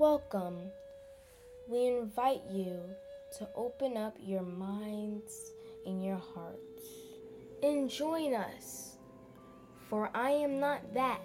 Welcome. 0.00 0.62
We 1.68 1.88
invite 1.88 2.40
you 2.50 2.80
to 3.36 3.46
open 3.54 3.98
up 3.98 4.16
your 4.18 4.40
minds 4.40 5.52
and 5.84 6.02
your 6.02 6.16
hearts 6.16 6.88
and 7.62 7.90
join 7.90 8.34
us, 8.34 8.96
for 9.90 10.08
I 10.14 10.30
am 10.30 10.58
not 10.58 10.94
that. 10.94 11.20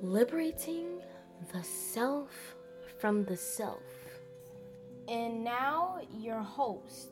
Liberating 0.00 1.00
the 1.52 1.64
self 1.64 2.30
from 3.00 3.24
the 3.24 3.36
self. 3.36 3.82
And 5.08 5.42
now, 5.42 5.98
your 6.16 6.42
hosts, 6.42 7.08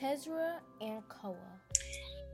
Tezra 0.00 0.60
and 0.80 1.02
Koa. 1.10 1.36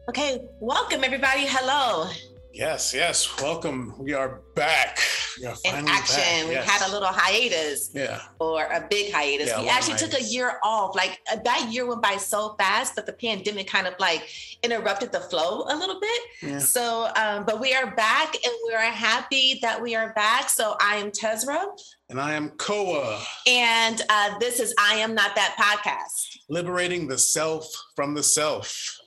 Okay, 0.09 0.41
welcome 0.61 1.03
everybody. 1.03 1.47
Hello. 1.47 2.09
Yes, 2.55 2.95
yes. 2.95 3.43
Welcome. 3.43 3.93
We 3.99 4.15
are 4.15 4.43
back. 4.55 5.01
Are 5.45 5.55
In 5.65 5.89
action. 5.89 6.49
We 6.49 6.55
had 6.55 6.89
a 6.89 6.93
little 6.93 7.09
hiatus 7.09 7.91
Yeah. 7.95 8.21
or 8.41 8.65
a 8.65 8.87
big 8.89 9.13
hiatus. 9.13 9.49
Yeah, 9.49 9.61
we 9.63 9.69
actually 9.69 9.99
took 9.99 10.15
a 10.19 10.23
year 10.23 10.59
off. 10.63 10.95
Like 10.97 11.21
uh, 11.31 11.37
that 11.45 11.69
year 11.71 11.87
went 11.87 12.03
by 12.03 12.17
so 12.17 12.55
fast, 12.59 12.95
but 12.95 13.07
the 13.07 13.13
pandemic 13.13 13.67
kind 13.67 13.87
of 13.87 13.95
like 13.99 14.29
interrupted 14.63 15.13
the 15.13 15.21
flow 15.21 15.65
a 15.69 15.77
little 15.77 16.01
bit. 16.01 16.21
Yeah. 16.43 16.59
So, 16.59 17.11
um, 17.17 17.45
but 17.45 17.61
we 17.61 17.75
are 17.75 17.95
back 17.95 18.35
and 18.35 18.55
we 18.67 18.75
are 18.75 18.81
happy 18.81 19.59
that 19.63 19.81
we 19.81 19.95
are 19.95 20.13
back. 20.15 20.49
So 20.49 20.77
I 20.81 20.97
am 20.97 21.11
Tezra 21.11 21.67
And 22.09 22.21
I 22.21 22.33
am 22.35 22.51
Koa, 22.51 23.21
and 23.47 24.01
uh, 24.09 24.39
this 24.39 24.61
is 24.61 24.75
I 24.79 24.95
Am 24.97 25.15
Not 25.15 25.35
That 25.35 25.57
podcast. 25.59 26.39
liberating 26.49 27.09
the 27.09 27.19
self 27.19 27.67
from 27.95 28.15
the 28.15 28.23
self. 28.23 28.99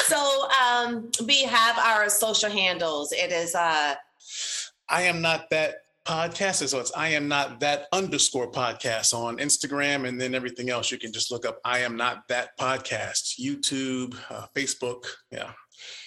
So 0.00 0.48
um, 0.66 1.10
we 1.26 1.42
have 1.44 1.78
our 1.78 2.08
social 2.10 2.50
handles. 2.50 3.12
It 3.12 3.30
is 3.30 3.54
uh, 3.54 3.94
I 4.88 5.02
am 5.02 5.20
not 5.20 5.50
that 5.50 5.76
podcast. 6.06 6.68
So 6.68 6.80
it's 6.80 6.92
I 6.94 7.08
am 7.08 7.28
not 7.28 7.60
that 7.60 7.86
underscore 7.92 8.50
podcast 8.50 9.14
on 9.14 9.38
Instagram. 9.38 10.06
And 10.06 10.20
then 10.20 10.34
everything 10.34 10.68
else 10.68 10.90
you 10.90 10.98
can 10.98 11.12
just 11.12 11.30
look 11.32 11.46
up 11.46 11.58
I 11.64 11.78
am 11.78 11.96
not 11.96 12.28
that 12.28 12.58
podcast, 12.58 13.40
YouTube, 13.40 14.14
uh, 14.30 14.46
Facebook, 14.54 15.06
yeah, 15.30 15.52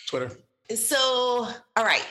Twitter. 0.08 0.32
So, 0.76 0.98
all 1.78 1.86
right, 1.86 2.06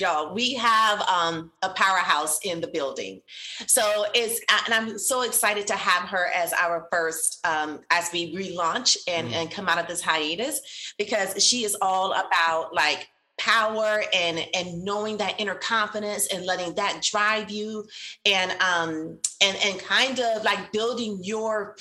y'all, 0.00 0.34
we 0.34 0.54
have 0.54 1.00
um, 1.02 1.52
a 1.62 1.68
powerhouse 1.70 2.40
in 2.44 2.60
the 2.60 2.68
building. 2.68 3.20
So 3.66 4.06
it's, 4.14 4.40
and 4.64 4.74
I'm 4.74 4.98
so 4.98 5.22
excited 5.22 5.66
to 5.68 5.74
have 5.76 6.08
her 6.08 6.26
as 6.34 6.52
our 6.54 6.88
first, 6.90 7.46
um, 7.46 7.80
as 7.90 8.10
we 8.12 8.34
relaunch 8.34 8.96
and, 9.06 9.28
Mm. 9.28 9.32
and 9.34 9.50
come 9.50 9.68
out 9.68 9.78
of 9.78 9.86
this 9.86 10.00
hiatus, 10.00 10.60
because 10.98 11.42
she 11.44 11.64
is 11.64 11.76
all 11.80 12.12
about 12.12 12.74
like 12.74 13.08
power 13.38 14.02
and 14.14 14.46
and 14.54 14.82
knowing 14.82 15.18
that 15.18 15.38
inner 15.38 15.54
confidence 15.54 16.26
and 16.32 16.46
letting 16.46 16.74
that 16.74 17.02
drive 17.02 17.50
you 17.50 17.86
and 18.24 18.50
um 18.62 19.18
and 19.42 19.56
and 19.64 19.78
kind 19.80 20.20
of 20.20 20.42
like 20.42 20.72
building 20.72 21.18
your 21.22 21.76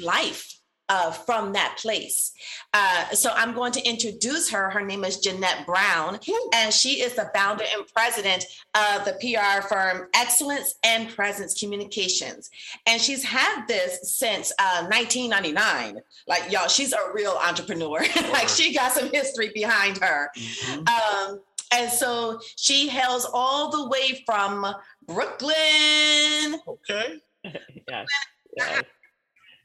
life 0.00 0.49
uh, 0.90 1.12
from 1.12 1.52
that 1.52 1.78
place. 1.78 2.32
Uh, 2.74 3.08
so 3.10 3.30
I'm 3.34 3.54
going 3.54 3.70
to 3.72 3.88
introduce 3.88 4.50
her. 4.50 4.70
Her 4.70 4.84
name 4.84 5.04
is 5.04 5.20
Jeanette 5.20 5.64
Brown, 5.64 6.18
and 6.52 6.74
she 6.74 7.00
is 7.00 7.14
the 7.14 7.30
founder 7.32 7.64
and 7.76 7.86
president 7.94 8.44
of 8.74 9.04
the 9.04 9.12
PR 9.20 9.66
firm 9.68 10.08
Excellence 10.14 10.74
and 10.82 11.08
Presence 11.08 11.58
Communications. 11.58 12.50
And 12.86 13.00
she's 13.00 13.22
had 13.22 13.66
this 13.66 14.16
since 14.18 14.52
uh, 14.58 14.88
1999. 14.90 16.02
Like, 16.26 16.50
y'all, 16.50 16.66
she's 16.66 16.92
a 16.92 16.98
real 17.14 17.38
entrepreneur. 17.46 18.00
like, 18.32 18.48
she 18.48 18.74
got 18.74 18.90
some 18.90 19.10
history 19.12 19.52
behind 19.54 19.98
her. 19.98 20.30
Mhm. 20.36 20.88
Um, 20.88 21.40
and 21.72 21.88
so 21.88 22.40
she 22.56 22.88
hails 22.88 23.28
all 23.32 23.70
the 23.70 23.88
way 23.88 24.24
from 24.26 24.66
Brooklyn. 25.06 26.60
Okay. 26.66 27.20
yes. 27.44 28.08
Yes. 28.56 28.82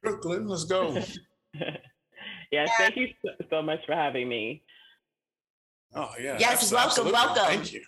Brooklyn, 0.06 0.48
let's 0.48 0.64
go. 0.64 0.94
yes. 1.54 1.78
Yeah. 2.52 2.66
Thank 2.78 2.96
you 2.96 3.08
so, 3.24 3.32
so 3.50 3.62
much 3.62 3.80
for 3.86 3.94
having 3.94 4.30
me. 4.30 4.64
Oh, 5.94 6.12
yeah. 6.22 6.38
Yes, 6.40 6.64
abs- 6.64 6.72
welcome, 6.72 7.12
welcome. 7.12 7.46
Thank 7.46 7.74
you. 7.74 7.82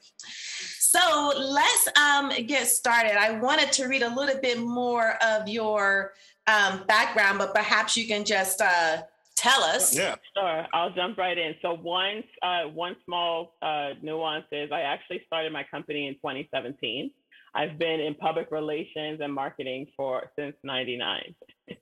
So 0.79 1.33
let's 1.37 1.87
um, 1.97 2.31
get 2.45 2.67
started. 2.67 3.19
I 3.19 3.39
wanted 3.39 3.71
to 3.73 3.87
read 3.87 4.03
a 4.03 4.13
little 4.13 4.39
bit 4.41 4.59
more 4.59 5.15
of 5.23 5.47
your 5.47 6.13
um, 6.47 6.83
background, 6.87 7.39
but 7.39 7.53
perhaps 7.53 7.97
you 7.97 8.07
can 8.07 8.23
just 8.23 8.61
uh, 8.61 9.01
tell 9.35 9.61
us. 9.63 9.95
Yeah. 9.95 10.15
Sure, 10.35 10.65
I'll 10.73 10.91
jump 10.91 11.17
right 11.17 11.37
in. 11.37 11.55
So 11.61 11.75
one, 11.75 12.23
uh, 12.41 12.63
one 12.63 12.95
small 13.05 13.55
uh, 13.61 13.89
nuance 14.01 14.45
is 14.51 14.71
I 14.71 14.81
actually 14.81 15.21
started 15.27 15.51
my 15.51 15.65
company 15.69 16.07
in 16.07 16.15
2017. 16.15 17.11
I've 17.57 17.79
been 17.79 17.99
in 17.99 18.13
public 18.13 18.51
relations 18.51 19.19
and 19.21 19.33
marketing 19.33 19.87
for 19.97 20.29
since 20.37 20.55
'99. 20.63 21.35
Got 21.67 21.75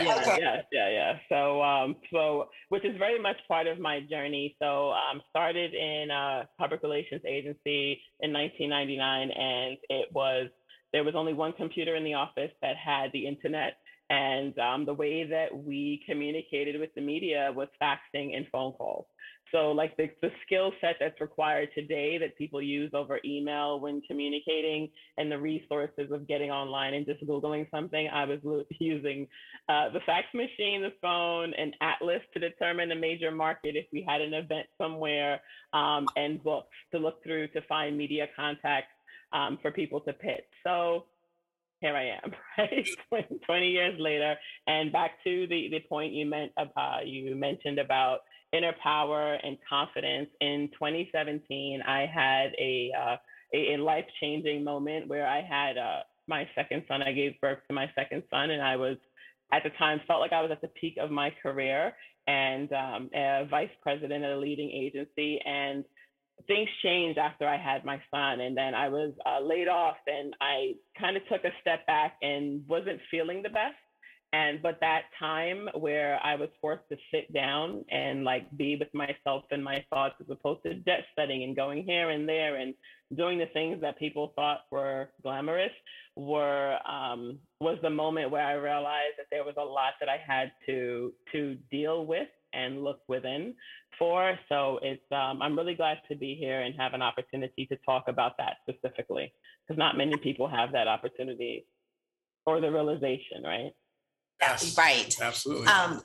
it. 0.00 0.06
Yeah, 0.06 0.14
okay. 0.16 0.38
yeah, 0.40 0.62
yeah, 0.72 0.90
yeah. 0.90 1.18
So, 1.28 1.62
um, 1.62 1.96
so 2.10 2.48
which 2.70 2.86
is 2.86 2.96
very 2.98 3.20
much 3.20 3.36
part 3.46 3.66
of 3.66 3.78
my 3.78 4.00
journey. 4.10 4.56
So, 4.62 4.92
um, 4.92 5.20
started 5.28 5.74
in 5.74 6.10
a 6.10 6.48
public 6.58 6.82
relations 6.82 7.20
agency 7.28 8.00
in 8.20 8.32
1999, 8.32 9.30
and 9.30 9.76
it 9.90 10.08
was 10.12 10.48
there 10.92 11.04
was 11.04 11.14
only 11.14 11.34
one 11.34 11.52
computer 11.52 11.96
in 11.96 12.04
the 12.04 12.14
office 12.14 12.50
that 12.62 12.76
had 12.76 13.12
the 13.12 13.26
internet, 13.26 13.76
and 14.08 14.58
um, 14.58 14.86
the 14.86 14.94
way 14.94 15.24
that 15.24 15.54
we 15.54 16.02
communicated 16.06 16.80
with 16.80 16.94
the 16.94 17.02
media 17.02 17.52
was 17.54 17.68
faxing 17.80 18.36
and 18.36 18.46
phone 18.50 18.72
calls. 18.72 19.06
So, 19.52 19.72
like 19.72 19.96
the, 19.96 20.10
the 20.22 20.30
skill 20.46 20.72
set 20.80 20.96
that's 21.00 21.20
required 21.20 21.70
today 21.74 22.18
that 22.18 22.36
people 22.36 22.62
use 22.62 22.90
over 22.94 23.18
email 23.24 23.80
when 23.80 24.00
communicating, 24.02 24.88
and 25.18 25.30
the 25.30 25.38
resources 25.38 26.10
of 26.12 26.26
getting 26.28 26.50
online 26.50 26.94
and 26.94 27.06
just 27.06 27.24
googling 27.26 27.70
something, 27.70 28.08
I 28.12 28.24
was 28.24 28.38
using 28.78 29.26
uh, 29.68 29.90
the 29.90 30.00
fax 30.06 30.26
machine, 30.34 30.82
the 30.82 30.92
phone, 31.02 31.52
and 31.56 31.74
Atlas 31.80 32.22
to 32.34 32.40
determine 32.40 32.92
a 32.92 32.96
major 32.96 33.30
market 33.30 33.76
if 33.76 33.86
we 33.92 34.04
had 34.06 34.20
an 34.20 34.34
event 34.34 34.66
somewhere, 34.78 35.40
um, 35.72 36.06
and 36.16 36.42
books 36.42 36.76
to 36.92 36.98
look 36.98 37.22
through 37.22 37.48
to 37.48 37.60
find 37.62 37.96
media 37.96 38.26
contacts 38.36 38.92
um, 39.32 39.58
for 39.62 39.70
people 39.70 40.00
to 40.00 40.12
pitch. 40.12 40.44
So 40.64 41.04
here 41.80 41.96
I 41.96 42.18
am, 42.22 42.32
right? 43.12 43.38
20 43.46 43.68
years 43.68 43.98
later, 43.98 44.36
and 44.66 44.92
back 44.92 45.12
to 45.24 45.46
the, 45.46 45.68
the 45.70 45.80
point 45.88 46.12
you 46.12 46.26
meant 46.26 46.52
uh, 46.58 46.98
you 47.04 47.34
mentioned 47.34 47.78
about 47.78 48.20
inner 48.52 48.74
power 48.82 49.38
and 49.42 49.56
confidence. 49.68 50.28
In 50.40 50.68
2017, 50.72 51.82
I 51.86 52.06
had 52.06 52.52
a 52.58 52.92
uh, 52.98 53.16
a, 53.52 53.76
life 53.76 54.04
changing 54.20 54.62
moment 54.62 55.08
where 55.08 55.26
I 55.26 55.42
had 55.42 55.76
uh, 55.76 56.00
my 56.26 56.48
second 56.54 56.84
son. 56.88 57.02
I 57.02 57.12
gave 57.12 57.40
birth 57.40 57.58
to 57.68 57.74
my 57.74 57.90
second 57.94 58.22
son, 58.30 58.50
and 58.50 58.62
I 58.62 58.76
was 58.76 58.96
at 59.52 59.62
the 59.64 59.70
time 59.70 60.00
felt 60.06 60.20
like 60.20 60.32
I 60.32 60.42
was 60.42 60.50
at 60.50 60.60
the 60.60 60.68
peak 60.68 60.96
of 61.00 61.10
my 61.10 61.32
career 61.42 61.92
and 62.26 62.72
um, 62.72 63.10
a 63.14 63.46
vice 63.50 63.70
president 63.82 64.24
at 64.24 64.30
a 64.30 64.38
leading 64.38 64.70
agency. 64.70 65.40
And 65.44 65.84
things 66.46 66.68
changed 66.82 67.18
after 67.18 67.46
I 67.46 67.56
had 67.56 67.84
my 67.84 68.00
son, 68.10 68.40
and 68.40 68.56
then 68.56 68.74
I 68.74 68.88
was 68.88 69.12
uh, 69.26 69.40
laid 69.40 69.68
off, 69.68 69.96
and 70.06 70.34
I 70.40 70.74
kind 70.98 71.16
of 71.16 71.22
took 71.28 71.44
a 71.44 71.50
step 71.60 71.86
back 71.86 72.14
and 72.22 72.66
wasn't 72.68 73.00
feeling 73.10 73.42
the 73.42 73.50
best. 73.50 73.76
And 74.32 74.62
but 74.62 74.78
that 74.80 75.02
time 75.18 75.68
where 75.74 76.20
I 76.22 76.36
was 76.36 76.50
forced 76.60 76.88
to 76.90 76.96
sit 77.12 77.32
down 77.32 77.84
and 77.90 78.22
like 78.22 78.46
be 78.56 78.76
with 78.76 78.92
myself 78.94 79.44
and 79.50 79.62
my 79.62 79.84
thoughts 79.90 80.14
as 80.20 80.26
opposed 80.30 80.62
to 80.64 80.74
jet 80.74 81.04
setting 81.16 81.42
and 81.42 81.56
going 81.56 81.82
here 81.82 82.10
and 82.10 82.28
there 82.28 82.56
and 82.56 82.74
doing 83.16 83.38
the 83.38 83.46
things 83.46 83.80
that 83.80 83.98
people 83.98 84.32
thought 84.36 84.60
were 84.70 85.08
glamorous 85.22 85.72
were 86.14 86.78
um, 86.88 87.38
was 87.60 87.78
the 87.82 87.90
moment 87.90 88.30
where 88.30 88.46
I 88.46 88.52
realized 88.52 89.14
that 89.18 89.26
there 89.32 89.44
was 89.44 89.54
a 89.58 89.64
lot 89.64 89.94
that 89.98 90.08
I 90.08 90.18
had 90.24 90.52
to 90.66 91.12
to 91.32 91.56
deal 91.70 92.06
with 92.06 92.28
and 92.52 92.84
look 92.84 93.00
within 93.08 93.54
for. 93.98 94.38
So 94.48 94.78
it's 94.82 95.02
um, 95.10 95.42
I'm 95.42 95.56
really 95.56 95.74
glad 95.74 95.98
to 96.08 96.16
be 96.16 96.36
here 96.36 96.60
and 96.60 96.74
have 96.78 96.94
an 96.94 97.02
opportunity 97.02 97.66
to 97.66 97.76
talk 97.84 98.04
about 98.06 98.36
that 98.38 98.58
specifically 98.68 99.32
because 99.66 99.78
not 99.78 99.96
many 99.96 100.16
people 100.16 100.48
have 100.48 100.70
that 100.72 100.86
opportunity 100.86 101.66
or 102.46 102.60
the 102.60 102.70
realization, 102.70 103.42
right? 103.44 103.72
Yes. 104.40 104.76
Right. 104.76 105.14
Absolutely. 105.20 105.66
Um, 105.66 106.00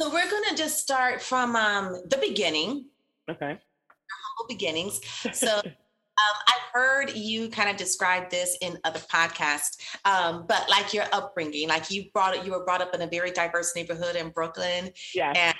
so 0.00 0.12
we're 0.12 0.28
going 0.28 0.42
to 0.50 0.56
just 0.56 0.78
start 0.80 1.22
from 1.22 1.54
um, 1.56 1.92
the 2.10 2.18
beginning, 2.18 2.88
Okay. 3.30 3.46
humble 3.46 4.48
beginnings. 4.48 5.00
So 5.32 5.48
um, 5.56 6.36
I've 6.46 6.72
heard 6.72 7.16
you 7.16 7.48
kind 7.48 7.68
of 7.68 7.76
describe 7.76 8.30
this 8.30 8.56
in 8.60 8.78
other 8.84 9.00
podcasts, 9.00 9.76
um, 10.04 10.46
but 10.48 10.68
like 10.70 10.92
your 10.94 11.04
upbringing, 11.12 11.68
like 11.68 11.90
you 11.90 12.04
brought 12.12 12.36
it, 12.36 12.44
you 12.44 12.52
were 12.52 12.64
brought 12.64 12.80
up 12.80 12.94
in 12.94 13.02
a 13.02 13.06
very 13.08 13.30
diverse 13.32 13.74
neighborhood 13.74 14.14
in 14.16 14.30
Brooklyn. 14.30 14.90
Yeah. 15.14 15.32
And 15.34 15.54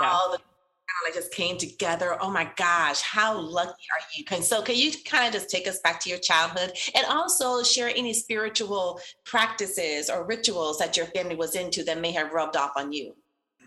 Yeah. 0.00 0.10
all 0.12 0.32
the 0.32 0.38
kind 0.96 1.10
of 1.10 1.14
like 1.14 1.22
just 1.22 1.34
came 1.34 1.58
together. 1.58 2.16
Oh 2.20 2.30
my 2.30 2.50
gosh, 2.56 3.02
how 3.02 3.38
lucky 3.38 3.70
are 3.70 4.06
you? 4.14 4.24
Can 4.24 4.42
so 4.42 4.62
can 4.62 4.76
you 4.76 4.92
kind 5.04 5.26
of 5.26 5.32
just 5.32 5.50
take 5.50 5.66
us 5.66 5.80
back 5.80 6.00
to 6.00 6.10
your 6.10 6.18
childhood 6.18 6.72
and 6.94 7.06
also 7.06 7.62
share 7.62 7.88
any 7.88 8.12
spiritual 8.12 9.00
practices 9.24 10.10
or 10.10 10.24
rituals 10.24 10.78
that 10.78 10.96
your 10.96 11.06
family 11.06 11.36
was 11.36 11.54
into 11.54 11.84
that 11.84 12.00
may 12.00 12.12
have 12.12 12.32
rubbed 12.32 12.56
off 12.56 12.72
on 12.76 12.92
you? 12.92 13.14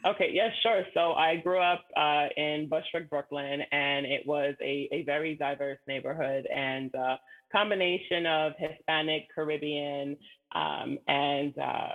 Okay, 0.05 0.29
yeah, 0.31 0.49
sure. 0.63 0.83
So 0.93 1.11
I 1.11 1.35
grew 1.35 1.59
up 1.59 1.83
uh, 1.97 2.27
in 2.37 2.69
Bushwick, 2.69 3.09
Brooklyn, 3.09 3.61
and 3.73 4.05
it 4.05 4.25
was 4.25 4.55
a, 4.61 4.87
a 4.93 5.03
very 5.03 5.35
diverse 5.35 5.79
neighborhood 5.89 6.47
and 6.47 6.93
uh, 6.95 7.17
combination 7.51 8.25
of 8.25 8.53
Hispanic, 8.57 9.27
Caribbean, 9.35 10.15
um, 10.55 10.97
and 11.07 11.57
uh, 11.57 11.89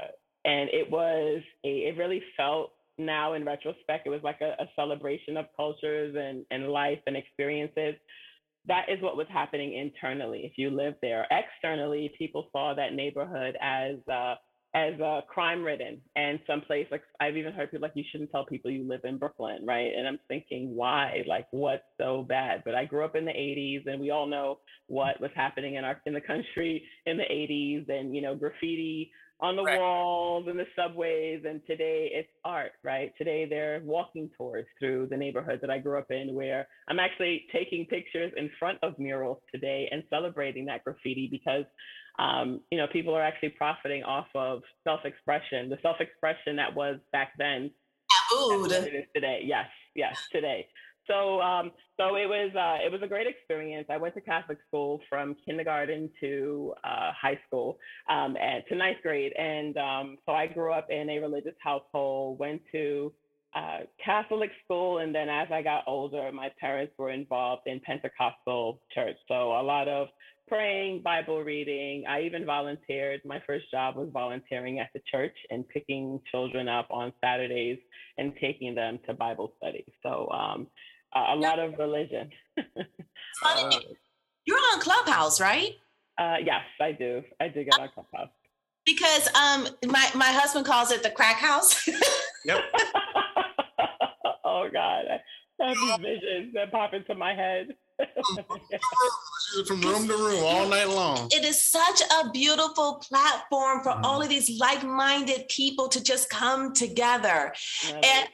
and 0.44 0.68
it 0.70 0.90
was 0.90 1.42
a 1.64 1.68
it 1.68 1.96
really 1.96 2.22
felt 2.36 2.73
now 2.98 3.34
in 3.34 3.44
retrospect 3.44 4.06
it 4.06 4.10
was 4.10 4.22
like 4.22 4.40
a, 4.40 4.62
a 4.62 4.66
celebration 4.76 5.36
of 5.36 5.46
cultures 5.56 6.14
and 6.18 6.44
and 6.50 6.68
life 6.68 7.00
and 7.06 7.16
experiences. 7.16 7.94
That 8.66 8.86
is 8.88 9.02
what 9.02 9.16
was 9.16 9.26
happening 9.30 9.74
internally. 9.74 10.40
If 10.44 10.52
you 10.56 10.70
lived 10.70 10.96
there, 11.02 11.26
externally, 11.30 12.14
people 12.16 12.48
saw 12.50 12.74
that 12.74 12.94
neighborhood 12.94 13.56
as 13.60 13.96
uh, 14.10 14.36
as 14.74 15.00
uh, 15.00 15.20
crime 15.28 15.62
ridden 15.62 16.00
and 16.16 16.40
someplace 16.48 16.86
like 16.90 17.02
I've 17.20 17.36
even 17.36 17.52
heard 17.52 17.70
people 17.70 17.82
like 17.82 17.92
you 17.94 18.02
shouldn't 18.10 18.32
tell 18.32 18.44
people 18.44 18.72
you 18.72 18.86
live 18.86 19.02
in 19.04 19.18
Brooklyn, 19.18 19.64
right? 19.64 19.92
And 19.96 20.06
I'm 20.06 20.18
thinking, 20.26 20.74
why? 20.74 21.22
Like, 21.28 21.46
what's 21.52 21.84
so 21.96 22.24
bad? 22.28 22.62
But 22.64 22.74
I 22.74 22.84
grew 22.84 23.04
up 23.04 23.14
in 23.14 23.24
the 23.24 23.30
80s, 23.30 23.86
and 23.86 24.00
we 24.00 24.10
all 24.10 24.26
know 24.26 24.58
what 24.88 25.20
was 25.20 25.30
happening 25.36 25.76
in 25.76 25.84
our 25.84 26.00
in 26.06 26.12
the 26.12 26.20
country 26.20 26.82
in 27.06 27.16
the 27.16 27.22
80s, 27.22 27.88
and 27.88 28.14
you 28.14 28.20
know, 28.20 28.34
graffiti 28.34 29.12
on 29.40 29.56
the 29.56 29.62
right. 29.62 29.78
walls 29.78 30.46
and 30.48 30.58
the 30.58 30.66
subways. 30.76 31.42
And 31.44 31.60
today 31.66 32.10
it's 32.12 32.30
art, 32.44 32.72
right? 32.82 33.12
Today 33.18 33.46
they're 33.48 33.80
walking 33.84 34.30
tours 34.36 34.66
through 34.78 35.08
the 35.10 35.16
neighborhood 35.16 35.58
that 35.60 35.70
I 35.70 35.78
grew 35.78 35.98
up 35.98 36.10
in, 36.10 36.34
where 36.34 36.66
I'm 36.88 36.98
actually 36.98 37.46
taking 37.52 37.86
pictures 37.86 38.32
in 38.36 38.50
front 38.58 38.78
of 38.82 38.98
murals 38.98 39.38
today 39.52 39.88
and 39.90 40.02
celebrating 40.10 40.66
that 40.66 40.84
graffiti 40.84 41.28
because 41.30 41.64
um, 42.18 42.60
you 42.70 42.78
know, 42.78 42.86
people 42.92 43.14
are 43.14 43.22
actually 43.22 43.50
profiting 43.50 44.04
off 44.04 44.28
of 44.34 44.62
self-expression, 44.84 45.68
the 45.68 45.78
self-expression 45.82 46.56
that 46.56 46.74
was 46.74 46.98
back 47.12 47.32
then. 47.38 47.70
Tabooed. 48.30 48.70
It 48.70 48.94
is 48.94 49.04
today. 49.14 49.40
Yes, 49.44 49.66
yes, 49.96 50.16
today. 50.30 50.68
So, 51.06 51.40
um, 51.40 51.70
so 51.98 52.16
it 52.16 52.26
was 52.26 52.50
uh, 52.54 52.84
it 52.84 52.90
was 52.90 53.02
a 53.02 53.06
great 53.06 53.26
experience. 53.26 53.86
I 53.90 53.96
went 53.96 54.14
to 54.14 54.20
Catholic 54.20 54.58
school 54.66 55.00
from 55.08 55.36
kindergarten 55.46 56.10
to 56.20 56.74
uh, 56.82 57.12
high 57.20 57.38
school 57.46 57.78
um, 58.08 58.36
and 58.40 58.62
to 58.68 58.74
ninth 58.74 58.98
grade, 59.02 59.32
and 59.38 59.76
um, 59.76 60.18
so 60.26 60.32
I 60.32 60.46
grew 60.46 60.72
up 60.72 60.88
in 60.90 61.10
a 61.10 61.18
religious 61.18 61.54
household. 61.60 62.38
Went 62.38 62.62
to 62.72 63.12
uh, 63.54 63.80
Catholic 64.04 64.50
school, 64.64 64.98
and 64.98 65.14
then 65.14 65.28
as 65.28 65.48
I 65.52 65.62
got 65.62 65.84
older, 65.86 66.30
my 66.32 66.50
parents 66.58 66.94
were 66.98 67.10
involved 67.10 67.62
in 67.66 67.80
Pentecostal 67.80 68.80
church. 68.92 69.16
So 69.28 69.52
a 69.52 69.62
lot 69.62 69.88
of 69.88 70.08
praying, 70.48 71.02
Bible 71.02 71.42
reading. 71.42 72.04
I 72.08 72.22
even 72.22 72.44
volunteered. 72.44 73.20
My 73.24 73.40
first 73.46 73.70
job 73.70 73.96
was 73.96 74.08
volunteering 74.12 74.78
at 74.80 74.90
the 74.92 75.00
church 75.10 75.36
and 75.50 75.68
picking 75.68 76.20
children 76.30 76.68
up 76.68 76.88
on 76.90 77.12
Saturdays 77.22 77.78
and 78.18 78.32
taking 78.40 78.74
them 78.74 78.98
to 79.06 79.14
Bible 79.14 79.52
study. 79.58 79.84
So 80.02 80.28
um, 80.30 80.66
a, 81.14 81.36
lot 81.36 81.58
of 81.58 81.78
religion. 81.78 82.30
uh, 83.44 83.70
You're 84.44 84.58
on 84.58 84.80
Clubhouse, 84.80 85.40
right? 85.40 85.72
Uh, 86.18 86.36
yes, 86.44 86.62
I 86.80 86.92
do. 86.92 87.22
I 87.40 87.48
do 87.48 87.64
get 87.64 87.78
on 87.78 87.88
Clubhouse. 87.94 88.30
Because 88.86 89.28
um, 89.34 89.68
my, 89.86 90.10
my 90.14 90.26
husband 90.26 90.66
calls 90.66 90.90
it 90.90 91.02
the 91.02 91.10
crack 91.10 91.36
house. 91.36 91.86
yep. 92.44 92.60
oh, 94.44 94.68
God. 94.72 95.04
I 95.60 95.68
have 95.68 95.76
these 96.02 96.20
visions 96.20 96.54
that 96.54 96.70
pop 96.70 96.92
into 96.92 97.14
my 97.14 97.34
head 97.34 97.68
from 99.66 99.80
room 99.82 100.06
to 100.08 100.16
room 100.16 100.42
all 100.44 100.68
night 100.68 100.88
long. 100.88 101.28
It 101.30 101.44
is 101.44 101.62
such 101.62 102.02
a 102.02 102.30
beautiful 102.30 103.02
platform 103.08 103.82
for 103.82 103.92
mm-hmm. 103.92 104.04
all 104.04 104.20
of 104.20 104.28
these 104.28 104.58
like-minded 104.58 105.48
people 105.48 105.88
to 105.88 106.02
just 106.02 106.28
come 106.28 106.72
together. 106.74 107.52
and 107.88 108.28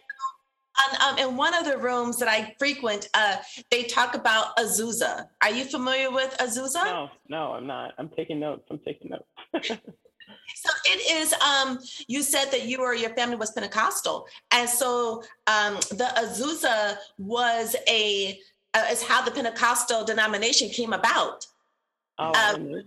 um, 1.03 1.19
in 1.19 1.37
one 1.37 1.55
of 1.55 1.65
the 1.65 1.79
rooms 1.79 2.19
that 2.19 2.29
I 2.29 2.55
frequent, 2.59 3.09
uh, 3.15 3.37
they 3.71 3.85
talk 3.85 4.15
about 4.15 4.57
Azusa. 4.57 5.27
Are 5.43 5.51
you 5.51 5.65
familiar 5.65 6.11
with 6.11 6.35
Azusa? 6.39 6.85
No, 6.85 7.11
no, 7.29 7.53
I'm 7.53 7.67
not. 7.67 7.93
I'm 7.99 8.09
taking 8.11 8.41
notes. 8.41 8.65
I'm 8.71 8.79
taking 8.79 9.11
notes. 9.11 9.69
so 10.57 10.71
it 10.85 11.17
is 11.17 11.33
um 11.35 11.79
you 12.09 12.23
said 12.23 12.47
that 12.47 12.67
you 12.67 12.79
or 12.79 12.95
your 12.95 13.11
family 13.11 13.37
was 13.37 13.53
pentecostal 13.53 14.27
and 14.53 14.69
so 14.69 15.23
um 15.47 15.75
the 15.91 16.09
azusa 16.17 16.97
was 17.19 17.77
a 17.89 18.39
uh, 18.75 18.85
is 18.91 19.03
how 19.03 19.23
the 19.23 19.31
Pentecostal 19.31 20.05
denomination 20.05 20.69
came 20.69 20.93
about. 20.93 21.47
Oh, 22.19 22.33
um, 22.33 22.83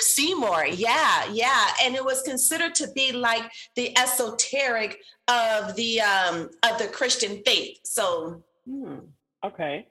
Seymour, 0.00 0.66
yeah, 0.66 1.26
yeah, 1.30 1.66
and 1.82 1.94
it 1.94 2.04
was 2.04 2.22
considered 2.22 2.74
to 2.76 2.88
be 2.94 3.12
like 3.12 3.50
the 3.76 3.96
esoteric 3.98 4.98
of 5.28 5.74
the 5.76 6.00
um, 6.00 6.50
of 6.62 6.78
the 6.78 6.88
Christian 6.88 7.42
faith. 7.44 7.78
So, 7.84 8.42
hmm. 8.66 8.98
okay, 9.44 9.86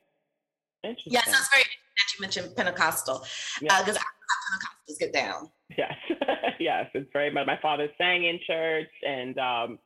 interesting. 0.84 1.14
Yes, 1.14 1.26
that's 1.26 1.50
very 1.54 1.64
that 1.64 2.14
you 2.14 2.22
mentioned 2.22 2.56
Pentecostal 2.56 3.24
because 3.60 3.88
yeah. 3.88 3.94
uh, 3.94 4.96
Pentecostals 4.96 5.00
get 5.00 5.14
down. 5.14 5.50
Yes, 5.78 5.94
yes, 6.60 6.90
it's 6.94 7.10
very 7.14 7.32
much. 7.32 7.48
My 7.48 7.60
father 7.62 7.88
sang 7.98 8.26
in 8.26 8.40
church, 8.46 8.90
and 9.08 9.38
um, 9.38 9.80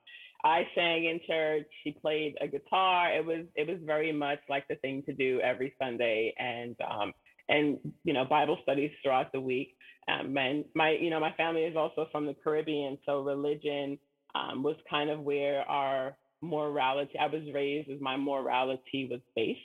I 0.44 0.68
sang 0.76 1.06
in 1.06 1.20
church. 1.28 1.68
He 1.84 1.92
played 1.92 2.36
a 2.42 2.48
guitar. 2.48 3.14
It 3.14 3.26
was 3.26 3.46
it 3.56 3.68
was 3.68 3.78
very 3.84 4.12
much 4.12 4.40
like 4.50 4.68
the 4.68 4.76
thing 4.76 5.04
to 5.08 5.14
do 5.14 5.40
every 5.42 5.74
Sunday, 5.82 6.34
and 6.38 6.76
um, 6.90 7.14
and 7.50 7.78
you 8.04 8.14
know 8.14 8.26
Bible 8.26 8.58
studies 8.64 8.92
throughout 9.02 9.32
the 9.32 9.42
week. 9.42 9.76
Um, 10.08 10.38
and 10.38 10.66
my 10.76 10.92
you 10.92 11.10
know 11.10 11.20
my 11.20 11.34
family 11.34 11.64
is 11.64 11.76
also 11.76 12.08
from 12.12 12.26
the 12.26 12.36
Caribbean, 12.44 12.98
so 13.06 13.22
religion 13.22 13.98
um, 14.36 14.64
was 14.64 14.76
kind 14.90 15.10
of 15.10 15.22
where 15.22 15.62
our 15.70 16.16
morality. 16.42 17.18
I 17.20 17.28
was 17.28 17.44
raised 17.54 17.90
as 17.90 18.00
my 18.02 18.18
morality 18.18 19.08
was 19.10 19.22
based 19.36 19.60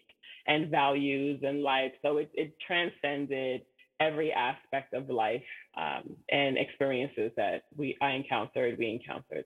and 0.46 0.70
values 0.70 1.40
and 1.42 1.62
life. 1.62 1.92
So 2.02 2.18
it 2.18 2.30
it 2.34 2.54
transcended 2.66 3.62
every 4.00 4.32
aspect 4.32 4.94
of 4.94 5.10
life 5.10 5.42
um, 5.76 6.16
and 6.30 6.56
experiences 6.56 7.32
that 7.36 7.64
we 7.76 7.96
I 8.00 8.12
encountered. 8.12 8.78
We 8.78 8.90
encountered. 8.90 9.44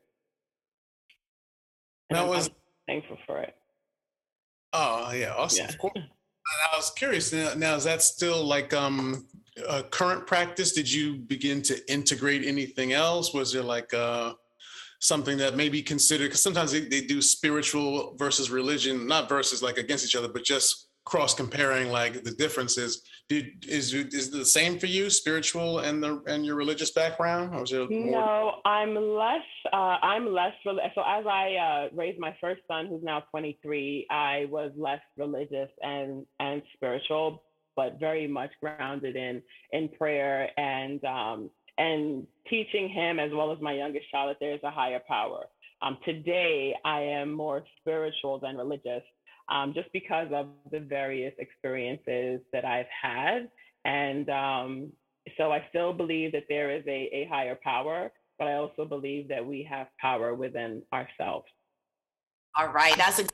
And 2.10 2.18
that 2.18 2.28
was 2.28 2.48
I'm 2.48 2.54
thankful 2.86 3.18
for 3.26 3.40
it. 3.40 3.54
Oh 4.72 5.12
yeah, 5.12 5.34
awesome. 5.34 5.66
Yeah. 5.66 6.02
I 6.72 6.76
was 6.76 6.90
curious. 6.90 7.32
Now, 7.32 7.54
now, 7.54 7.74
is 7.76 7.84
that 7.84 8.02
still 8.02 8.44
like 8.44 8.74
um 8.74 9.26
a 9.68 9.82
current 9.82 10.26
practice? 10.26 10.72
Did 10.72 10.90
you 10.90 11.16
begin 11.16 11.62
to 11.62 11.92
integrate 11.92 12.44
anything 12.44 12.92
else? 12.92 13.32
Was 13.32 13.52
there 13.52 13.62
like 13.62 13.92
uh 13.94 14.34
something 15.00 15.38
that 15.38 15.56
maybe 15.56 15.82
considered? 15.82 16.26
Because 16.26 16.42
sometimes 16.42 16.72
they, 16.72 16.80
they 16.80 17.02
do 17.02 17.22
spiritual 17.22 18.14
versus 18.18 18.50
religion, 18.50 19.06
not 19.06 19.28
versus 19.28 19.62
like 19.62 19.78
against 19.78 20.04
each 20.04 20.16
other, 20.16 20.28
but 20.28 20.44
just 20.44 20.88
cross 21.04 21.34
comparing 21.34 21.90
like 21.90 22.24
the 22.24 22.32
differences. 22.32 23.02
Did, 23.28 23.64
is 23.66 23.94
is 23.94 24.30
the 24.30 24.44
same 24.44 24.78
for 24.78 24.86
you 24.86 25.08
spiritual 25.08 25.78
and 25.78 26.02
the 26.02 26.22
and 26.26 26.44
your 26.44 26.56
religious 26.56 26.90
background 26.90 27.54
or 27.54 27.62
is 27.62 27.72
it 27.72 27.90
no 27.90 28.56
i'm 28.66 28.94
less 28.94 29.40
uh, 29.72 29.96
i'm 30.02 30.30
less 30.30 30.52
so 30.62 30.72
as 30.78 31.24
i 31.26 31.54
uh, 31.54 31.96
raised 31.96 32.18
my 32.18 32.36
first 32.38 32.60
son 32.68 32.86
who's 32.86 33.02
now 33.02 33.20
23 33.30 34.06
i 34.10 34.46
was 34.50 34.72
less 34.76 35.00
religious 35.16 35.70
and 35.80 36.26
and 36.38 36.60
spiritual 36.74 37.42
but 37.76 37.98
very 37.98 38.26
much 38.26 38.50
grounded 38.60 39.16
in 39.16 39.42
in 39.72 39.88
prayer 39.88 40.50
and 40.58 41.02
um 41.04 41.50
and 41.78 42.26
teaching 42.48 42.90
him 42.90 43.18
as 43.18 43.30
well 43.32 43.50
as 43.52 43.58
my 43.62 43.72
youngest 43.72 44.10
child 44.10 44.30
that 44.30 44.36
there's 44.38 44.60
a 44.62 44.70
higher 44.70 45.00
power. 45.08 45.46
Um, 45.82 45.98
today 46.04 46.74
i 46.84 47.00
am 47.00 47.32
more 47.32 47.64
spiritual 47.80 48.38
than 48.38 48.56
religious 48.56 49.02
um, 49.48 49.74
just 49.74 49.92
because 49.92 50.28
of 50.32 50.48
the 50.70 50.80
various 50.80 51.34
experiences 51.38 52.40
that 52.52 52.64
I've 52.64 52.86
had. 53.02 53.48
And 53.84 54.28
um, 54.30 54.92
so 55.36 55.52
I 55.52 55.64
still 55.70 55.92
believe 55.92 56.32
that 56.32 56.44
there 56.48 56.70
is 56.70 56.82
a, 56.86 57.08
a 57.12 57.28
higher 57.30 57.58
power, 57.62 58.10
but 58.38 58.48
I 58.48 58.54
also 58.54 58.84
believe 58.84 59.28
that 59.28 59.44
we 59.44 59.66
have 59.70 59.88
power 60.00 60.34
within 60.34 60.82
ourselves. 60.92 61.46
All 62.56 62.68
right, 62.68 62.96
that's 62.96 63.18
a 63.18 63.26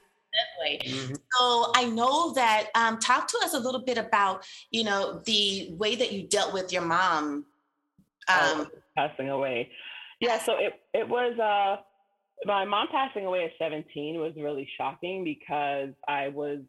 way. 0.60 0.78
Mm-hmm. 0.84 1.14
So 1.14 1.72
I 1.74 1.86
know 1.86 2.32
that. 2.34 2.68
Um, 2.74 2.98
talk 2.98 3.28
to 3.28 3.38
us 3.42 3.54
a 3.54 3.58
little 3.58 3.82
bit 3.82 3.98
about, 3.98 4.44
you 4.70 4.84
know, 4.84 5.20
the 5.24 5.70
way 5.72 5.96
that 5.96 6.12
you 6.12 6.26
dealt 6.26 6.52
with 6.52 6.72
your 6.72 6.82
mom 6.82 7.46
oh, 8.28 8.60
um, 8.60 8.66
oh, 8.72 8.78
passing 8.96 9.30
away. 9.30 9.70
Yeah, 10.20 10.38
so 10.38 10.54
it 10.58 10.74
it 10.92 11.08
was 11.08 11.38
uh, 11.38 11.82
my 12.44 12.64
mom 12.64 12.88
passing 12.90 13.26
away 13.26 13.44
at 13.44 13.50
17 13.58 14.18
was 14.18 14.32
really 14.36 14.68
shocking 14.76 15.24
because 15.24 15.90
I 16.08 16.28
was 16.28 16.60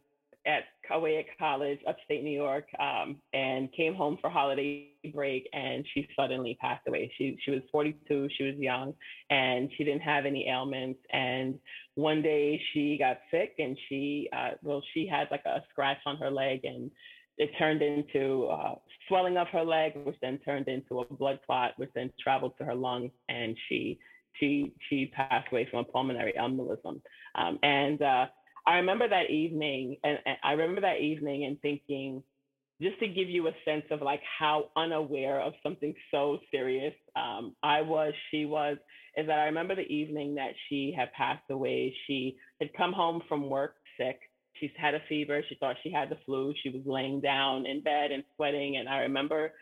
at 0.46 0.64
away 0.90 1.18
at 1.20 1.26
college, 1.38 1.80
upstate 1.88 2.24
New 2.24 2.32
York, 2.32 2.66
um, 2.80 3.18
and 3.34 3.72
came 3.74 3.94
home 3.94 4.18
for 4.20 4.30
holiday 4.30 4.88
break, 5.14 5.48
and 5.54 5.86
she 5.94 6.08
suddenly 6.18 6.58
passed 6.60 6.88
away. 6.88 7.12
She 7.18 7.38
she 7.44 7.52
was 7.52 7.62
42, 7.72 8.30
she 8.38 8.44
was 8.46 8.56
young, 8.58 8.94
and 9.30 9.70
she 9.78 9.84
didn't 9.84 10.02
have 10.02 10.26
any 10.26 10.50
ailments. 10.50 11.00
And 11.14 11.60
one 11.96 12.22
day 12.22 12.62
she 12.74 12.98
got 12.98 13.20
sick, 13.30 13.54
and 13.60 13.78
she 13.88 14.30
uh, 14.36 14.52
well 14.64 14.82
she 14.94 15.08
had 15.08 15.28
like 15.32 15.46
a 15.46 15.64
scratch 15.72 16.00
on 16.06 16.18
her 16.18 16.32
leg, 16.32 16.62
and 16.64 16.90
it 17.38 17.52
turned 17.58 17.82
into 17.82 18.46
uh, 18.46 18.76
swelling 19.08 19.38
of 19.38 19.48
her 19.50 19.64
leg, 19.64 19.94
which 20.04 20.18
then 20.22 20.40
turned 20.40 20.68
into 20.68 21.00
a 21.00 21.06
blood 21.14 21.40
clot, 21.46 21.74
which 21.78 21.92
then 21.96 22.12
traveled 22.22 22.54
to 22.58 22.66
her 22.66 22.76
lungs, 22.76 23.12
and 23.30 23.56
she 23.70 24.00
she 24.40 24.74
she 24.90 25.12
passed 25.16 25.48
away 25.52 25.68
from 25.70 25.80
a 25.80 25.84
pulmonary 25.84 26.34
embolism. 26.40 27.02
Um, 27.36 27.60
and 27.64 28.02
uh, 28.02 28.26
I 28.66 28.76
remember 28.76 29.08
that 29.10 29.30
evening, 29.30 29.98
and, 30.04 30.20
and 30.26 30.38
I 30.44 30.52
remember 30.52 30.82
that 30.82 31.00
evening 31.00 31.46
and 31.46 31.60
thinking, 31.62 32.24
just 32.82 33.00
to 33.00 33.08
give 33.08 33.30
you 33.30 33.48
a 33.48 33.52
sense 33.66 33.86
of 33.92 34.02
like 34.02 34.22
how 34.40 34.70
unaware 34.76 35.40
of 35.40 35.54
something 35.62 35.94
so 36.10 36.40
serious 36.52 36.94
um, 37.16 37.56
I 37.62 37.82
was, 37.82 38.14
she 38.32 38.46
was, 38.46 38.78
is 39.18 39.28
that 39.28 39.40
I 39.40 39.46
remember 39.46 39.76
the 39.76 39.82
evening 39.82 40.36
that 40.36 40.52
she 40.68 40.94
had 40.96 41.12
passed 41.14 41.50
away. 41.50 41.94
She 42.08 42.38
had 42.60 42.74
come 42.74 42.94
home 42.94 43.22
from 43.28 43.50
work 43.50 43.76
sick. 43.98 44.20
She's 44.54 44.72
had 44.78 44.96
a 44.96 45.02
fever. 45.08 45.42
She 45.48 45.56
thought 45.56 45.76
she 45.84 45.92
had 45.92 46.10
the 46.10 46.18
flu. 46.26 46.54
She 46.62 46.70
was 46.70 46.82
laying 46.86 47.22
down 47.22 47.66
in 47.66 47.82
bed 47.82 48.12
and 48.12 48.24
sweating. 48.36 48.78
And 48.78 48.88
I 48.90 49.00
remember, 49.00 49.54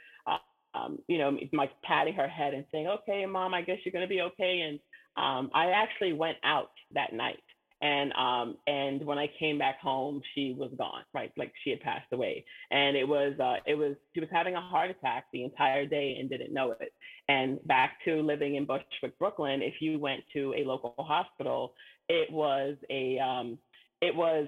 um, 0.73 0.99
you 1.07 1.17
know, 1.17 1.37
like 1.53 1.71
patting 1.83 2.13
her 2.13 2.27
head 2.27 2.53
and 2.53 2.65
saying, 2.71 2.87
"Okay, 2.87 3.25
mom, 3.25 3.53
I 3.53 3.61
guess 3.61 3.77
you're 3.83 3.93
gonna 3.93 4.07
be 4.07 4.21
okay." 4.21 4.61
And 4.61 4.79
um, 5.17 5.49
I 5.53 5.71
actually 5.71 6.13
went 6.13 6.37
out 6.43 6.71
that 6.93 7.13
night 7.13 7.41
and 7.81 8.11
um 8.13 8.57
and 8.67 9.05
when 9.05 9.17
i 9.17 9.29
came 9.39 9.57
back 9.57 9.79
home 9.79 10.21
she 10.35 10.53
was 10.57 10.69
gone 10.77 11.03
right 11.13 11.31
like 11.37 11.51
she 11.63 11.69
had 11.69 11.79
passed 11.79 12.11
away 12.11 12.43
and 12.71 12.97
it 12.97 13.07
was 13.07 13.33
uh 13.39 13.55
it 13.65 13.75
was 13.75 13.95
she 14.13 14.19
was 14.19 14.29
having 14.31 14.55
a 14.55 14.61
heart 14.61 14.91
attack 14.91 15.25
the 15.31 15.43
entire 15.43 15.85
day 15.85 16.17
and 16.19 16.29
didn't 16.29 16.53
know 16.53 16.71
it 16.71 16.93
and 17.29 17.65
back 17.67 17.93
to 18.03 18.21
living 18.21 18.55
in 18.55 18.65
bushwick 18.65 19.17
brooklyn 19.17 19.61
if 19.61 19.75
you 19.79 19.97
went 19.97 20.21
to 20.33 20.53
a 20.57 20.65
local 20.65 20.93
hospital 20.99 21.73
it 22.09 22.29
was 22.31 22.75
a 22.89 23.17
um 23.19 23.57
it 24.01 24.13
was 24.13 24.47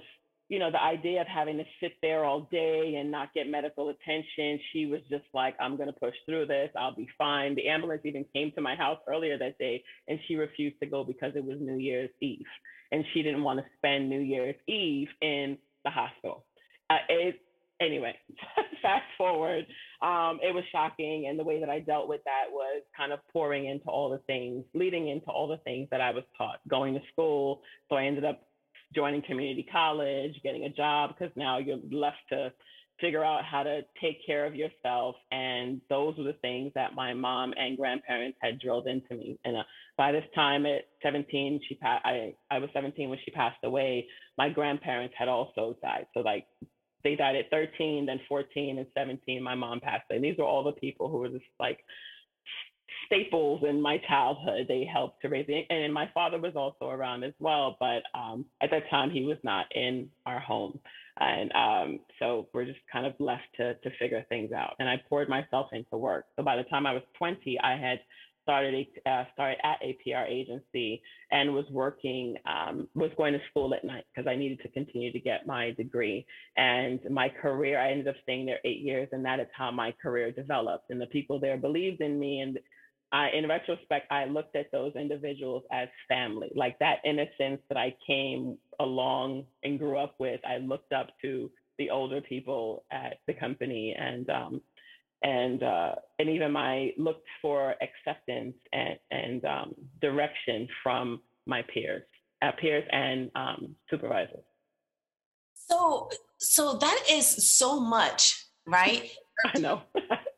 you 0.52 0.60
know 0.60 0.70
the 0.70 0.82
idea 0.82 1.22
of 1.22 1.28
having 1.28 1.58
to 1.58 1.64
sit 1.80 1.94
there 2.04 2.26
all 2.26 2.48
day 2.52 2.96
and 3.00 3.10
not 3.10 3.34
get 3.34 3.48
medical 3.48 3.90
attention 3.90 4.60
she 4.72 4.86
was 4.86 5.00
just 5.10 5.26
like 5.34 5.56
i'm 5.60 5.78
going 5.78 5.88
to 5.88 6.00
push 6.00 6.16
through 6.26 6.46
this 6.46 6.70
i'll 6.78 6.96
be 6.96 7.08
fine 7.18 7.56
the 7.56 7.68
ambulance 7.68 8.02
even 8.06 8.26
came 8.34 8.52
to 8.52 8.62
my 8.62 8.76
house 8.76 9.00
earlier 9.08 9.38
that 9.38 9.58
day 9.58 9.84
and 10.08 10.20
she 10.28 10.36
refused 10.36 10.76
to 10.80 10.86
go 10.86 11.04
because 11.04 11.32
it 11.36 11.44
was 11.44 11.58
new 11.60 11.78
year's 11.78 12.10
eve 12.20 12.46
and 12.92 13.06
she 13.14 13.24
didn't 13.24 13.44
want 13.44 13.60
to 13.60 13.66
spend 13.78 14.10
New 14.10 14.20
Year's 14.20 14.56
Eve 14.68 15.08
in 15.22 15.58
the 15.84 15.90
hospital. 15.90 16.46
Uh, 16.90 16.98
it, 17.10 17.36
anyway, 17.80 18.14
fast 18.82 19.06
forward, 19.18 19.66
um, 20.02 20.40
it 20.44 20.54
was 20.54 20.64
shocking. 20.72 21.28
And 21.28 21.40
the 21.40 21.44
way 21.44 21.60
that 21.60 21.70
I 21.70 21.80
dealt 21.80 22.10
with 22.10 22.22
that 22.26 22.52
was 22.52 22.84
kind 22.96 23.14
of 23.14 23.20
pouring 23.32 23.68
into 23.68 23.86
all 23.86 24.10
the 24.10 24.20
things, 24.28 24.66
leading 24.74 25.08
into 25.08 25.28
all 25.28 25.48
the 25.48 25.58
things 25.58 25.88
that 25.92 26.02
I 26.02 26.12
was 26.12 26.24
taught, 26.38 26.60
going 26.68 26.94
to 26.94 27.02
school. 27.12 27.62
So 27.90 27.96
I 27.96 28.06
ended 28.06 28.26
up 28.26 28.42
joining 28.94 29.22
community 29.22 29.66
college, 29.72 30.40
getting 30.44 30.66
a 30.66 30.70
job, 30.70 31.12
because 31.18 31.34
now 31.36 31.58
you're 31.58 31.80
left 31.92 32.18
to 32.30 32.52
figure 33.00 33.24
out 33.24 33.44
how 33.44 33.64
to 33.64 33.82
take 34.00 34.26
care 34.26 34.46
of 34.46 34.56
yourself. 34.56 35.16
And 35.32 35.82
those 35.90 36.18
were 36.18 36.24
the 36.24 36.38
things 36.42 36.72
that 36.76 36.94
my 36.94 37.14
mom 37.14 37.54
and 37.58 37.78
grandparents 37.78 38.38
had 38.42 38.60
drilled 38.60 38.88
into 38.88 39.16
me. 39.16 39.40
And 39.44 39.58
uh, 39.58 39.64
by 39.98 40.12
this 40.12 40.24
time 40.36 40.66
at 40.66 40.84
17, 41.04 41.62
she 41.68 41.76
pa- 41.76 42.02
I, 42.06 42.36
I 42.52 42.60
was 42.60 42.70
17 42.74 43.10
when 43.10 43.20
she 43.26 43.32
passed 43.32 43.64
away. 43.64 44.08
My 44.38 44.50
grandparents 44.50 45.16
had 45.18 45.28
also 45.28 45.76
died. 45.82 46.06
So 46.14 46.22
like 46.22 46.46
they 47.04 47.16
died 47.16 47.36
at 47.36 47.50
13, 47.50 48.06
then 48.06 48.20
14 48.30 48.78
and 48.78 48.88
17, 48.96 49.42
my 49.42 49.56
mom 49.56 49.80
passed 49.80 50.04
away. 50.10 50.18
And 50.18 50.24
these 50.24 50.38
were 50.38 50.46
all 50.46 50.64
the 50.64 50.72
people 50.74 51.10
who 51.10 51.18
were 51.18 51.30
just 51.30 51.44
like 51.60 51.80
staples 53.12 53.64
in 53.68 53.82
my 53.82 53.98
childhood. 54.08 54.66
They 54.68 54.88
helped 54.92 55.22
to 55.22 55.30
raise 55.30 55.48
me. 55.48 55.66
And 55.70 55.94
my 55.94 56.10
father 56.14 56.40
was 56.40 56.54
also 56.56 56.90
around 56.90 57.24
as 57.24 57.34
well. 57.40 57.78
But 57.80 58.04
um, 58.18 58.46
at 58.62 58.72
that 58.72 58.90
time, 58.90 59.12
he 59.12 59.26
was 59.26 59.38
not 59.44 59.66
in 59.76 60.10
our 60.26 60.40
home. 60.40 60.80
And 61.20 61.52
um, 61.54 62.00
so 62.20 62.48
we're 62.54 62.66
just 62.66 62.80
kind 62.92 63.06
of 63.06 63.14
left 63.20 63.44
to, 63.58 63.76
to 63.76 63.90
figure 64.00 64.26
things 64.30 64.52
out. 64.54 64.76
And 64.80 64.90
I 64.90 65.02
poured 65.10 65.28
myself 65.28 65.68
into 65.74 65.98
work. 65.98 66.26
So 66.38 66.44
by 66.44 66.56
the 66.56 66.64
time 66.64 66.86
I 66.86 66.94
was 66.94 67.04
20, 67.18 67.60
I 67.62 67.76
had 67.76 68.00
started 68.44 68.88
uh, 69.06 69.24
started 69.34 69.58
at 69.64 69.78
a 69.84 69.98
PR 70.04 70.26
agency 70.28 71.02
and 71.32 71.54
was 71.54 71.66
working 71.72 72.36
um, 72.46 72.88
was 72.96 73.12
going 73.18 73.34
to 73.34 73.40
school 73.50 73.74
at 73.74 73.84
night 73.84 74.04
because 74.14 74.28
I 74.28 74.36
needed 74.36 74.60
to 74.64 74.70
continue 74.70 75.12
to 75.12 75.20
get 75.20 75.46
my 75.46 75.72
degree 75.72 76.26
and 76.58 77.00
my 77.10 77.30
career 77.30 77.80
I 77.80 77.92
ended 77.92 78.08
up 78.08 78.16
staying 78.24 78.48
there 78.48 78.60
eight 78.66 78.80
years 78.80 79.10
and 79.12 79.24
that 79.26 79.40
is 79.40 79.48
how 79.56 79.70
my 79.70 79.94
career 80.02 80.32
developed 80.32 80.90
and 80.90 81.00
the 81.00 81.06
people 81.08 81.40
there 81.40 81.58
believed 81.58 82.02
in 82.02 82.20
me 82.20 82.40
and 82.42 82.58
I, 83.12 83.30
in 83.32 83.48
retrospect, 83.48 84.12
I 84.12 84.26
looked 84.26 84.56
at 84.56 84.72
those 84.72 84.94
individuals 84.96 85.64
as 85.72 85.90
family, 86.08 86.50
like 86.56 86.80
that 86.80 87.00
innocence 87.04 87.62
that 87.68 87.78
I 87.78 87.96
came 88.08 88.58
along 88.80 89.46
and 89.64 89.78
grew 89.78 89.98
up 89.98 90.16
with. 90.18 90.40
I 90.46 90.58
looked 90.58 90.94
up 90.94 91.08
to 91.22 91.52
the 91.78 91.90
older 91.90 92.22
people 92.22 92.86
at 92.92 93.18
the 93.28 93.34
company, 93.34 93.96
and 93.98 94.30
um, 94.30 94.62
and 95.24 95.62
uh, 95.62 95.96
and 96.20 96.30
even 96.30 96.54
my 96.54 96.92
looked 96.98 97.28
for 97.42 97.76
acceptance 97.82 98.56
and 98.72 98.98
and 99.12 99.44
um, 99.46 99.76
direction 100.02 100.68
from 100.82 101.22
my 101.46 101.64
peers, 101.64 102.04
uh, 102.42 102.52
peers 102.60 102.86
and 102.92 103.30
um, 103.36 103.76
supervisors. 103.90 104.46
So 105.54 106.10
so 106.38 106.78
that 106.78 107.04
is 107.12 107.52
so 107.52 107.80
much, 107.80 108.46
right? 108.66 109.10
I 109.54 109.60
know. 109.60 109.82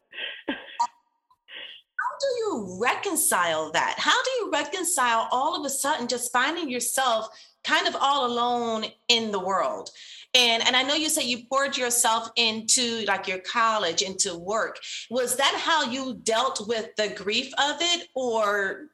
do 2.24 2.40
you 2.40 2.78
reconcile 2.82 3.72
that? 3.72 3.96
How 3.98 4.24
do 4.24 4.30
you 4.40 4.52
reconcile 4.52 5.28
all 5.32 5.60
of 5.60 5.66
a 5.66 5.70
sudden 5.70 6.08
just 6.08 6.32
finding 6.32 6.70
yourself 6.70 7.28
kind 7.64 7.88
of 7.88 7.96
all 8.00 8.26
alone 8.26 8.86
in 9.10 9.32
the 9.32 9.40
world? 9.40 9.90
And 10.36 10.66
and 10.66 10.76
I 10.76 10.84
know 10.84 10.96
you 10.96 11.10
said 11.10 11.26
you 11.26 11.46
poured 11.46 11.78
yourself 11.78 12.30
into 12.36 13.06
like 13.06 13.28
your 13.28 13.40
college, 13.40 14.02
into 14.02 14.36
work. 14.36 14.80
Was 15.10 15.36
that 15.36 15.54
how 15.56 15.84
you 15.92 16.16
dealt 16.24 16.68
with 16.68 16.96
the 16.96 17.10
grief 17.10 17.54
of 17.60 17.78
it, 17.80 18.08
or 18.16 18.88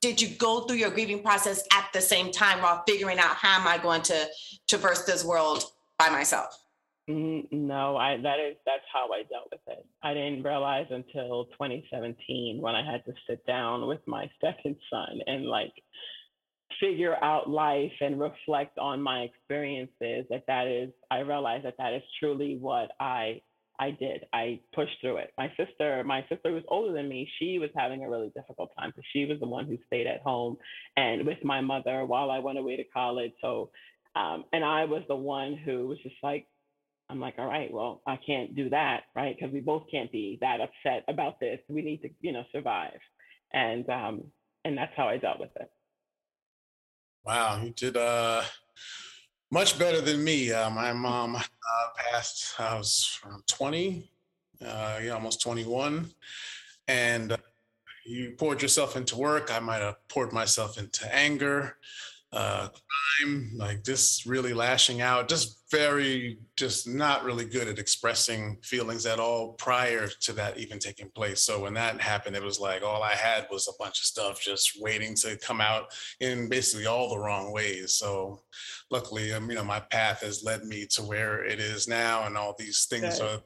did 0.00 0.20
you 0.20 0.28
go 0.28 0.62
through 0.62 0.78
your 0.78 0.90
grieving 0.90 1.22
process 1.22 1.62
at 1.72 1.88
the 1.92 2.00
same 2.00 2.32
time 2.32 2.62
while 2.62 2.82
figuring 2.88 3.18
out 3.18 3.36
how 3.36 3.60
am 3.60 3.68
I 3.68 3.78
going 3.78 4.02
to 4.02 4.26
traverse 4.68 5.04
this 5.04 5.24
world 5.24 5.64
by 5.98 6.08
myself? 6.08 6.56
No, 7.10 7.96
I 7.96 8.18
that 8.22 8.38
is 8.38 8.56
that's 8.66 8.84
how 8.92 9.08
I 9.12 9.22
dealt 9.24 9.48
with 9.50 9.60
it. 9.66 9.86
I 10.02 10.14
didn't 10.14 10.42
realize 10.44 10.86
until 10.90 11.46
2017 11.46 12.60
when 12.60 12.74
I 12.74 12.84
had 12.88 13.04
to 13.06 13.12
sit 13.28 13.44
down 13.46 13.86
with 13.88 14.00
my 14.06 14.30
second 14.40 14.76
son 14.90 15.20
and 15.26 15.46
like 15.46 15.72
figure 16.80 17.16
out 17.22 17.50
life 17.50 17.92
and 18.00 18.20
reflect 18.20 18.78
on 18.78 19.02
my 19.02 19.20
experiences 19.22 20.26
that 20.30 20.44
that 20.46 20.66
is 20.68 20.90
I 21.10 21.20
realized 21.20 21.64
that 21.64 21.74
that 21.78 21.94
is 21.94 22.02
truly 22.20 22.58
what 22.60 22.90
I 23.00 23.40
I 23.80 23.92
did. 23.92 24.26
I 24.34 24.60
pushed 24.74 25.00
through 25.00 25.16
it. 25.16 25.32
My 25.38 25.50
sister, 25.56 26.04
my 26.04 26.22
sister 26.28 26.52
was 26.52 26.62
older 26.68 26.92
than 26.92 27.08
me. 27.08 27.26
She 27.38 27.58
was 27.58 27.70
having 27.74 28.04
a 28.04 28.10
really 28.10 28.30
difficult 28.36 28.70
time 28.78 28.90
because 28.90 29.08
she 29.10 29.24
was 29.24 29.40
the 29.40 29.48
one 29.48 29.66
who 29.66 29.78
stayed 29.86 30.06
at 30.06 30.20
home 30.20 30.58
and 30.98 31.26
with 31.26 31.42
my 31.42 31.62
mother 31.62 32.04
while 32.04 32.30
I 32.30 32.40
went 32.40 32.58
away 32.58 32.76
to 32.76 32.84
college. 32.84 33.32
So 33.40 33.70
um, 34.16 34.44
and 34.52 34.64
I 34.64 34.84
was 34.84 35.02
the 35.08 35.16
one 35.16 35.56
who 35.56 35.86
was 35.86 35.98
just 36.02 36.16
like, 36.22 36.46
I'm 37.10 37.18
like, 37.18 37.34
all 37.38 37.46
right, 37.46 37.72
well, 37.72 38.02
I 38.06 38.16
can't 38.24 38.54
do 38.54 38.70
that, 38.70 39.02
right? 39.16 39.36
Because 39.36 39.52
we 39.52 39.60
both 39.60 39.84
can't 39.90 40.12
be 40.12 40.38
that 40.40 40.60
upset 40.60 41.04
about 41.08 41.40
this. 41.40 41.58
We 41.68 41.82
need 41.82 42.02
to, 42.02 42.10
you 42.20 42.32
know, 42.32 42.44
survive, 42.52 43.00
and 43.52 43.88
um, 43.90 44.22
and 44.64 44.78
that's 44.78 44.92
how 44.96 45.08
I 45.08 45.16
dealt 45.16 45.40
with 45.40 45.50
it. 45.56 45.70
Wow, 47.24 47.60
you 47.62 47.70
did 47.70 47.96
uh, 47.96 48.42
much 49.50 49.76
better 49.76 50.00
than 50.00 50.22
me. 50.22 50.52
Uh, 50.52 50.70
my 50.70 50.92
mom 50.92 51.34
uh, 51.34 51.42
passed. 51.96 52.54
I 52.60 52.76
was 52.76 53.18
around 53.26 53.44
20, 53.48 54.08
uh, 54.64 55.00
yeah, 55.02 55.10
almost 55.10 55.40
21, 55.42 56.08
and 56.86 57.32
uh, 57.32 57.36
you 58.06 58.36
poured 58.38 58.62
yourself 58.62 58.96
into 58.96 59.16
work. 59.16 59.50
I 59.52 59.58
might 59.58 59.82
have 59.82 59.96
poured 60.08 60.32
myself 60.32 60.78
into 60.78 61.12
anger 61.12 61.76
uh, 62.32 62.68
crime, 62.68 63.50
like 63.56 63.82
just 63.82 64.24
really 64.24 64.54
lashing 64.54 65.00
out, 65.00 65.28
just 65.28 65.64
very, 65.70 66.38
just 66.56 66.88
not 66.88 67.24
really 67.24 67.44
good 67.44 67.68
at 67.68 67.78
expressing 67.78 68.56
feelings 68.62 69.04
at 69.04 69.18
all 69.18 69.54
prior 69.54 70.08
to 70.20 70.32
that 70.32 70.58
even 70.58 70.78
taking 70.78 71.10
place. 71.10 71.42
So 71.42 71.62
when 71.62 71.74
that 71.74 72.00
happened, 72.00 72.36
it 72.36 72.42
was 72.42 72.60
like 72.60 72.82
all 72.82 73.02
I 73.02 73.14
had 73.14 73.46
was 73.50 73.66
a 73.68 73.82
bunch 73.82 74.00
of 74.00 74.04
stuff 74.04 74.40
just 74.40 74.80
waiting 74.80 75.14
to 75.16 75.36
come 75.38 75.60
out 75.60 75.92
in 76.20 76.48
basically 76.48 76.86
all 76.86 77.10
the 77.10 77.18
wrong 77.18 77.52
ways. 77.52 77.94
So 77.94 78.42
luckily, 78.90 79.32
um, 79.32 79.48
you 79.50 79.56
know, 79.56 79.64
my 79.64 79.80
path 79.80 80.20
has 80.22 80.44
led 80.44 80.64
me 80.64 80.86
to 80.90 81.02
where 81.02 81.44
it 81.44 81.58
is 81.58 81.88
now, 81.88 82.26
and 82.26 82.36
all 82.36 82.54
these 82.58 82.86
things 82.86 83.18
Good. 83.18 83.22
are 83.22 83.40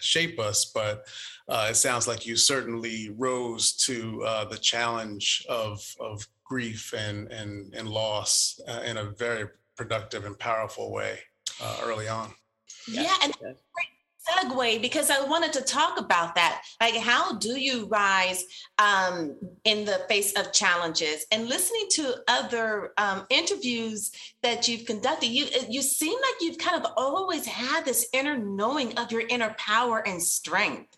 shape 0.00 0.38
us, 0.38 0.70
but 0.74 1.06
uh, 1.48 1.68
it 1.70 1.74
sounds 1.74 2.06
like 2.06 2.26
you 2.26 2.36
certainly 2.36 3.10
rose 3.16 3.72
to 3.72 4.22
uh, 4.22 4.44
the 4.44 4.58
challenge 4.58 5.46
of 5.48 5.82
of 5.98 6.26
grief 6.48 6.94
and 6.96 7.28
and 7.28 7.74
and 7.74 7.88
loss 7.88 8.60
uh, 8.66 8.82
in 8.84 8.96
a 8.96 9.04
very 9.04 9.48
productive 9.76 10.24
and 10.24 10.38
powerful 10.38 10.90
way 10.92 11.18
uh, 11.62 11.80
early 11.84 12.08
on. 12.08 12.32
Yeah, 12.86 13.14
and 13.22 13.32
great 13.38 13.58
segue 14.28 14.82
because 14.82 15.10
I 15.10 15.22
wanted 15.24 15.52
to 15.54 15.62
talk 15.62 15.98
about 15.98 16.34
that. 16.34 16.62
Like, 16.80 16.96
how 16.96 17.38
do 17.38 17.58
you 17.58 17.86
rise 17.86 18.44
um, 18.78 19.36
in 19.64 19.84
the 19.84 20.04
face 20.08 20.32
of 20.38 20.52
challenges? 20.52 21.26
And 21.30 21.48
listening 21.48 21.86
to 21.92 22.16
other 22.28 22.92
um, 22.98 23.26
interviews 23.30 24.12
that 24.42 24.68
you've 24.68 24.86
conducted, 24.86 25.28
you 25.28 25.46
you 25.68 25.82
seem 25.82 26.14
like 26.14 26.40
you've 26.40 26.58
kind 26.58 26.82
of 26.82 26.90
always 26.96 27.46
had 27.46 27.84
this 27.84 28.08
inner 28.12 28.36
knowing 28.36 28.96
of 28.98 29.12
your 29.12 29.26
inner 29.28 29.54
power 29.58 30.06
and 30.06 30.22
strength. 30.22 30.96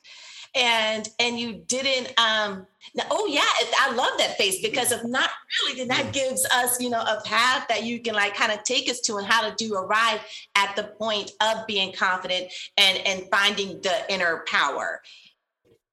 And 0.54 1.08
and 1.18 1.38
you 1.38 1.62
didn't 1.66 2.08
um 2.18 2.66
oh 3.10 3.26
yeah 3.26 3.42
i 3.80 3.92
love 3.94 4.10
that 4.18 4.36
face 4.36 4.60
because 4.62 4.90
if 4.90 5.04
not 5.04 5.30
really 5.62 5.78
then 5.78 5.88
that 5.88 6.12
gives 6.12 6.44
us 6.46 6.80
you 6.80 6.90
know 6.90 7.00
a 7.00 7.20
path 7.24 7.66
that 7.68 7.84
you 7.84 8.00
can 8.00 8.14
like 8.14 8.34
kind 8.34 8.50
of 8.50 8.62
take 8.64 8.88
us 8.90 9.00
to 9.00 9.16
and 9.16 9.26
how 9.26 9.48
to 9.48 9.54
do 9.56 9.74
arrive 9.74 10.20
at 10.56 10.74
the 10.76 10.82
point 10.98 11.30
of 11.40 11.66
being 11.66 11.92
confident 11.92 12.52
and 12.76 12.98
and 13.06 13.24
finding 13.30 13.80
the 13.82 14.12
inner 14.12 14.42
power. 14.46 15.00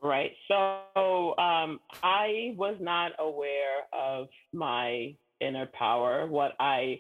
Right. 0.02 0.32
So 0.48 1.38
um 1.38 1.80
i 2.04 2.54
was 2.58 2.78
not 2.80 3.12
aware 3.20 3.84
of 3.94 4.28
my 4.54 5.16
inner 5.40 5.68
power. 5.68 6.26
What 6.28 6.54
i 6.60 7.00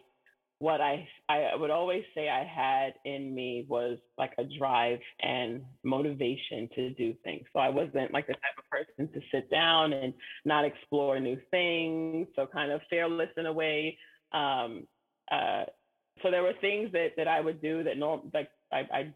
what 0.59 0.81
I 0.81 1.07
I 1.29 1.55
would 1.55 1.69
always 1.69 2.03
say 2.15 2.29
I 2.29 2.43
had 2.43 2.93
in 3.05 3.33
me 3.33 3.65
was 3.67 3.97
like 4.17 4.33
a 4.37 4.43
drive 4.43 4.99
and 5.21 5.61
motivation 5.83 6.67
to 6.75 6.89
do 6.91 7.13
things. 7.23 7.45
So 7.53 7.59
I 7.59 7.69
wasn't 7.69 8.11
like 8.11 8.27
the 8.27 8.33
type 8.33 8.57
of 8.57 8.69
person 8.69 9.13
to 9.13 9.21
sit 9.31 9.51
down 9.51 9.93
and 9.93 10.13
not 10.45 10.65
explore 10.65 11.19
new 11.19 11.37
things. 11.51 12.27
So 12.35 12.47
kind 12.47 12.71
of 12.71 12.81
fearless 12.89 13.29
in 13.37 13.45
a 13.45 13.53
way. 13.53 13.97
Um, 14.31 14.87
uh, 15.31 15.65
so 16.23 16.31
there 16.31 16.43
were 16.43 16.53
things 16.59 16.91
that 16.93 17.09
that 17.17 17.27
I 17.27 17.39
would 17.39 17.61
do 17.61 17.83
that 17.83 17.97
norm 17.97 18.31
like 18.33 18.49
I, 18.71 18.79
I 18.91 19.13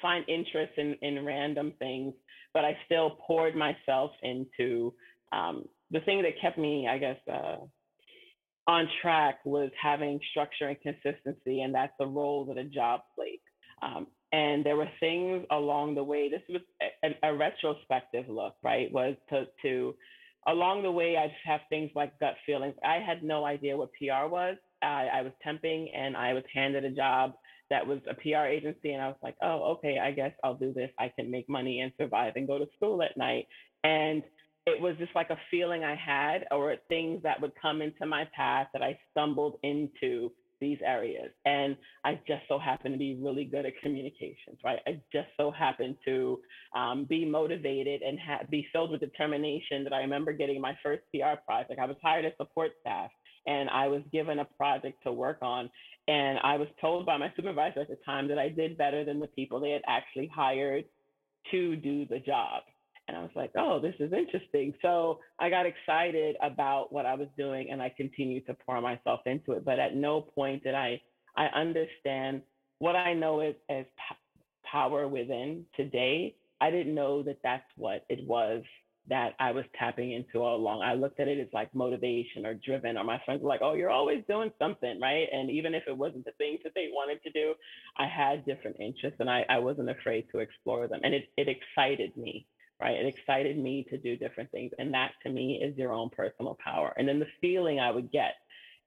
find 0.00 0.24
interest 0.28 0.74
in 0.76 0.94
in 1.02 1.24
random 1.24 1.72
things, 1.80 2.14
but 2.52 2.64
I 2.64 2.76
still 2.84 3.18
poured 3.26 3.56
myself 3.56 4.12
into 4.22 4.94
um, 5.32 5.64
the 5.90 6.00
thing 6.00 6.22
that 6.22 6.40
kept 6.40 6.58
me, 6.58 6.86
I 6.88 6.98
guess. 6.98 7.18
Uh, 7.30 7.56
on 8.66 8.88
track 9.02 9.40
was 9.44 9.70
having 9.80 10.20
structure 10.30 10.68
and 10.68 10.80
consistency, 10.80 11.62
and 11.62 11.74
that's 11.74 11.92
the 11.98 12.06
role 12.06 12.44
that 12.46 12.58
a 12.58 12.64
job 12.64 13.00
played. 13.14 13.40
Um, 13.82 14.06
and 14.32 14.64
there 14.64 14.76
were 14.76 14.88
things 15.00 15.44
along 15.50 15.94
the 15.94 16.02
way. 16.02 16.28
This 16.28 16.42
was 16.48 16.62
a, 17.04 17.28
a, 17.28 17.34
retrospective 17.34 18.28
look, 18.28 18.54
right? 18.62 18.90
Was 18.92 19.16
to 19.30 19.46
to 19.62 19.94
along 20.46 20.82
the 20.82 20.90
way, 20.90 21.16
I'd 21.16 21.32
have 21.44 21.60
things 21.68 21.90
like 21.94 22.18
gut 22.18 22.34
feelings. 22.46 22.74
I 22.84 22.98
had 22.98 23.22
no 23.22 23.44
idea 23.44 23.76
what 23.76 23.90
PR 23.92 24.28
was. 24.28 24.56
I, 24.82 25.08
I 25.12 25.22
was 25.22 25.32
temping, 25.46 25.88
and 25.94 26.16
I 26.16 26.32
was 26.32 26.44
handed 26.52 26.84
a 26.84 26.90
job 26.90 27.34
that 27.70 27.86
was 27.86 28.00
a 28.08 28.14
PR 28.14 28.46
agency, 28.46 28.92
and 28.92 29.02
I 29.02 29.08
was 29.08 29.16
like, 29.22 29.36
oh, 29.42 29.76
okay, 29.76 29.98
I 29.98 30.10
guess 30.10 30.32
I'll 30.42 30.54
do 30.54 30.72
this. 30.72 30.90
I 30.98 31.12
can 31.14 31.30
make 31.30 31.48
money 31.48 31.80
and 31.80 31.92
survive 31.98 32.34
and 32.36 32.46
go 32.46 32.58
to 32.58 32.66
school 32.76 33.02
at 33.02 33.16
night. 33.16 33.46
And 33.84 34.22
it 34.66 34.80
was 34.80 34.96
just 34.98 35.14
like 35.14 35.30
a 35.30 35.38
feeling 35.50 35.84
I 35.84 35.94
had, 35.94 36.46
or 36.50 36.74
things 36.88 37.22
that 37.22 37.40
would 37.40 37.52
come 37.60 37.82
into 37.82 38.06
my 38.06 38.26
path 38.34 38.68
that 38.72 38.82
I 38.82 38.98
stumbled 39.10 39.58
into 39.62 40.30
these 40.60 40.78
areas. 40.84 41.30
And 41.44 41.76
I 42.04 42.18
just 42.26 42.42
so 42.48 42.58
happen 42.58 42.92
to 42.92 42.98
be 42.98 43.18
really 43.20 43.44
good 43.44 43.66
at 43.66 43.78
communications, 43.82 44.58
right? 44.64 44.78
I 44.86 45.00
just 45.12 45.28
so 45.36 45.50
happen 45.50 45.96
to 46.06 46.40
um, 46.74 47.04
be 47.04 47.24
motivated 47.24 48.02
and 48.02 48.18
ha- 48.18 48.44
be 48.50 48.66
filled 48.72 48.90
with 48.90 49.00
determination 49.00 49.84
that 49.84 49.92
I 49.92 49.98
remember 49.98 50.32
getting 50.32 50.60
my 50.60 50.76
first 50.82 51.02
PR 51.12 51.36
project. 51.46 51.78
I 51.78 51.86
was 51.86 51.96
hired 52.02 52.24
as 52.24 52.32
support 52.38 52.72
staff 52.80 53.10
and 53.46 53.68
I 53.68 53.88
was 53.88 54.02
given 54.10 54.38
a 54.38 54.44
project 54.44 55.02
to 55.04 55.12
work 55.12 55.38
on. 55.42 55.68
And 56.08 56.38
I 56.42 56.56
was 56.56 56.68
told 56.80 57.04
by 57.04 57.16
my 57.16 57.32
supervisor 57.36 57.80
at 57.80 57.88
the 57.88 57.98
time 58.04 58.28
that 58.28 58.38
I 58.38 58.48
did 58.48 58.78
better 58.78 59.04
than 59.04 59.20
the 59.20 59.26
people 59.26 59.60
they 59.60 59.70
had 59.70 59.82
actually 59.86 60.30
hired 60.34 60.84
to 61.50 61.76
do 61.76 62.06
the 62.06 62.20
job. 62.20 62.62
And 63.08 63.16
I 63.16 63.20
was 63.20 63.30
like, 63.34 63.52
oh, 63.56 63.80
this 63.80 63.94
is 63.98 64.12
interesting. 64.12 64.74
So 64.80 65.20
I 65.38 65.50
got 65.50 65.66
excited 65.66 66.36
about 66.42 66.92
what 66.92 67.06
I 67.06 67.14
was 67.14 67.28
doing 67.36 67.70
and 67.70 67.82
I 67.82 67.90
continued 67.90 68.46
to 68.46 68.54
pour 68.54 68.80
myself 68.80 69.20
into 69.26 69.52
it. 69.52 69.64
But 69.64 69.78
at 69.78 69.94
no 69.94 70.20
point 70.22 70.64
did 70.64 70.74
I, 70.74 71.00
I 71.36 71.46
understand 71.46 72.42
what 72.78 72.96
I 72.96 73.12
know 73.12 73.40
is 73.40 73.54
as 73.68 73.84
p- 73.84 74.16
power 74.70 75.06
within 75.06 75.64
today. 75.76 76.34
I 76.60 76.70
didn't 76.70 76.94
know 76.94 77.22
that 77.24 77.40
that's 77.42 77.66
what 77.76 78.04
it 78.08 78.26
was 78.26 78.62
that 79.08 79.34
I 79.38 79.52
was 79.52 79.64
tapping 79.78 80.12
into 80.12 80.42
all 80.42 80.56
along. 80.56 80.80
I 80.82 80.94
looked 80.94 81.20
at 81.20 81.28
it 81.28 81.38
as 81.38 81.52
like 81.52 81.74
motivation 81.74 82.46
or 82.46 82.54
driven, 82.54 82.96
or 82.96 83.04
my 83.04 83.20
friends 83.24 83.42
were 83.42 83.50
like, 83.50 83.60
oh, 83.62 83.74
you're 83.74 83.90
always 83.90 84.24
doing 84.28 84.50
something, 84.58 84.98
right? 84.98 85.28
And 85.30 85.50
even 85.50 85.74
if 85.74 85.82
it 85.86 85.96
wasn't 85.96 86.24
the 86.24 86.32
things 86.38 86.60
that 86.64 86.72
they 86.74 86.88
wanted 86.90 87.22
to 87.22 87.30
do, 87.30 87.54
I 87.98 88.06
had 88.06 88.46
different 88.46 88.78
interests 88.80 89.20
and 89.20 89.28
I, 89.28 89.44
I 89.50 89.58
wasn't 89.58 89.90
afraid 89.90 90.26
to 90.32 90.38
explore 90.38 90.88
them. 90.88 91.00
And 91.04 91.12
it, 91.12 91.28
it 91.36 91.48
excited 91.48 92.16
me 92.16 92.46
right? 92.80 92.96
It 92.96 93.06
excited 93.06 93.58
me 93.58 93.86
to 93.90 93.98
do 93.98 94.16
different 94.16 94.50
things. 94.50 94.72
And 94.78 94.92
that 94.94 95.12
to 95.22 95.30
me 95.30 95.60
is 95.62 95.76
your 95.76 95.92
own 95.92 96.10
personal 96.10 96.56
power. 96.62 96.92
And 96.96 97.08
then 97.08 97.18
the 97.18 97.26
feeling 97.40 97.80
I 97.80 97.90
would 97.90 98.10
get 98.10 98.34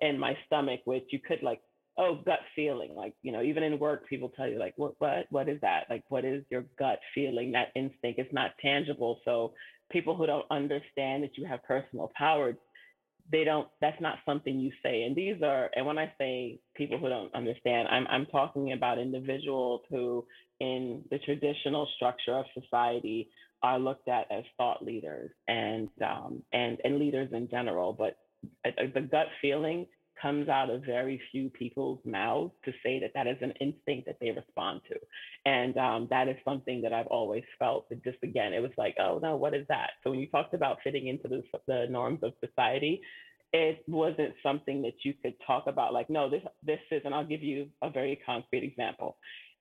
in 0.01 0.19
my 0.19 0.37
stomach, 0.45 0.81
which 0.85 1.05
you 1.09 1.19
could 1.19 1.41
like, 1.41 1.61
oh, 1.97 2.19
gut 2.25 2.39
feeling. 2.55 2.93
Like, 2.95 3.13
you 3.23 3.31
know, 3.31 3.41
even 3.41 3.63
in 3.63 3.79
work, 3.79 4.07
people 4.07 4.29
tell 4.29 4.47
you, 4.47 4.59
like, 4.59 4.73
what, 4.77 4.93
what, 4.99 5.25
what 5.31 5.49
is 5.49 5.59
that? 5.61 5.85
Like, 5.89 6.03
what 6.09 6.25
is 6.25 6.43
your 6.49 6.65
gut 6.77 6.99
feeling? 7.15 7.51
That 7.51 7.69
instinct 7.75 8.19
is 8.19 8.27
not 8.31 8.51
tangible. 8.61 9.19
So 9.25 9.53
people 9.91 10.15
who 10.15 10.27
don't 10.27 10.45
understand 10.51 11.23
that 11.23 11.37
you 11.37 11.45
have 11.45 11.63
personal 11.63 12.11
power, 12.15 12.55
they 13.31 13.43
don't, 13.43 13.67
that's 13.81 13.99
not 13.99 14.19
something 14.25 14.59
you 14.59 14.71
say. 14.83 15.03
And 15.03 15.15
these 15.15 15.41
are, 15.41 15.69
and 15.75 15.85
when 15.85 15.97
I 15.97 16.13
say 16.17 16.59
people 16.75 16.97
who 16.97 17.09
don't 17.09 17.33
understand, 17.33 17.87
I'm, 17.89 18.07
I'm 18.07 18.25
talking 18.27 18.73
about 18.73 18.99
individuals 18.99 19.81
who 19.89 20.25
in 20.59 21.03
the 21.11 21.19
traditional 21.19 21.87
structure 21.95 22.37
of 22.37 22.45
society 22.59 23.29
are 23.63 23.79
looked 23.79 24.07
at 24.07 24.31
as 24.31 24.43
thought 24.57 24.83
leaders 24.83 25.31
and 25.47 25.89
um, 26.05 26.43
and 26.53 26.77
and 26.83 26.99
leaders 26.99 27.29
in 27.33 27.49
general. 27.49 27.93
But 27.93 28.17
the 28.63 29.01
gut 29.01 29.27
feeling 29.41 29.87
comes 30.21 30.49
out 30.49 30.69
of 30.71 30.83
very 30.83 31.21
few 31.31 31.49
people's 31.49 31.99
mouths 32.03 32.51
to 32.65 32.71
say 32.83 32.99
that 32.99 33.11
that 33.13 33.27
is 33.27 33.37
an 33.41 33.51
instinct 33.61 34.07
that 34.07 34.17
they 34.19 34.31
respond 34.31 34.81
to, 34.89 34.95
and 35.45 35.77
um, 35.77 36.07
that 36.09 36.27
is 36.27 36.35
something 36.43 36.81
that 36.81 36.93
I've 36.93 37.07
always 37.07 37.43
felt. 37.59 37.89
That 37.89 38.03
just 38.03 38.17
again, 38.23 38.53
it 38.53 38.61
was 38.61 38.71
like, 38.77 38.95
oh 38.99 39.19
no, 39.21 39.35
what 39.35 39.53
is 39.53 39.65
that? 39.69 39.91
So 40.03 40.11
when 40.11 40.19
you 40.19 40.27
talked 40.27 40.53
about 40.53 40.77
fitting 40.83 41.07
into 41.07 41.27
the, 41.27 41.43
the 41.67 41.87
norms 41.89 42.19
of 42.23 42.33
society, 42.45 43.01
it 43.53 43.83
wasn't 43.87 44.33
something 44.43 44.81
that 44.81 44.93
you 45.03 45.13
could 45.21 45.33
talk 45.45 45.67
about 45.67 45.93
like 45.93 46.09
no 46.09 46.29
this 46.29 46.43
this 46.63 46.79
is 46.91 47.01
and 47.05 47.13
i'll 47.15 47.25
give 47.25 47.41
you 47.41 47.67
a 47.81 47.89
very 47.89 48.19
concrete 48.25 48.63
example 48.63 49.17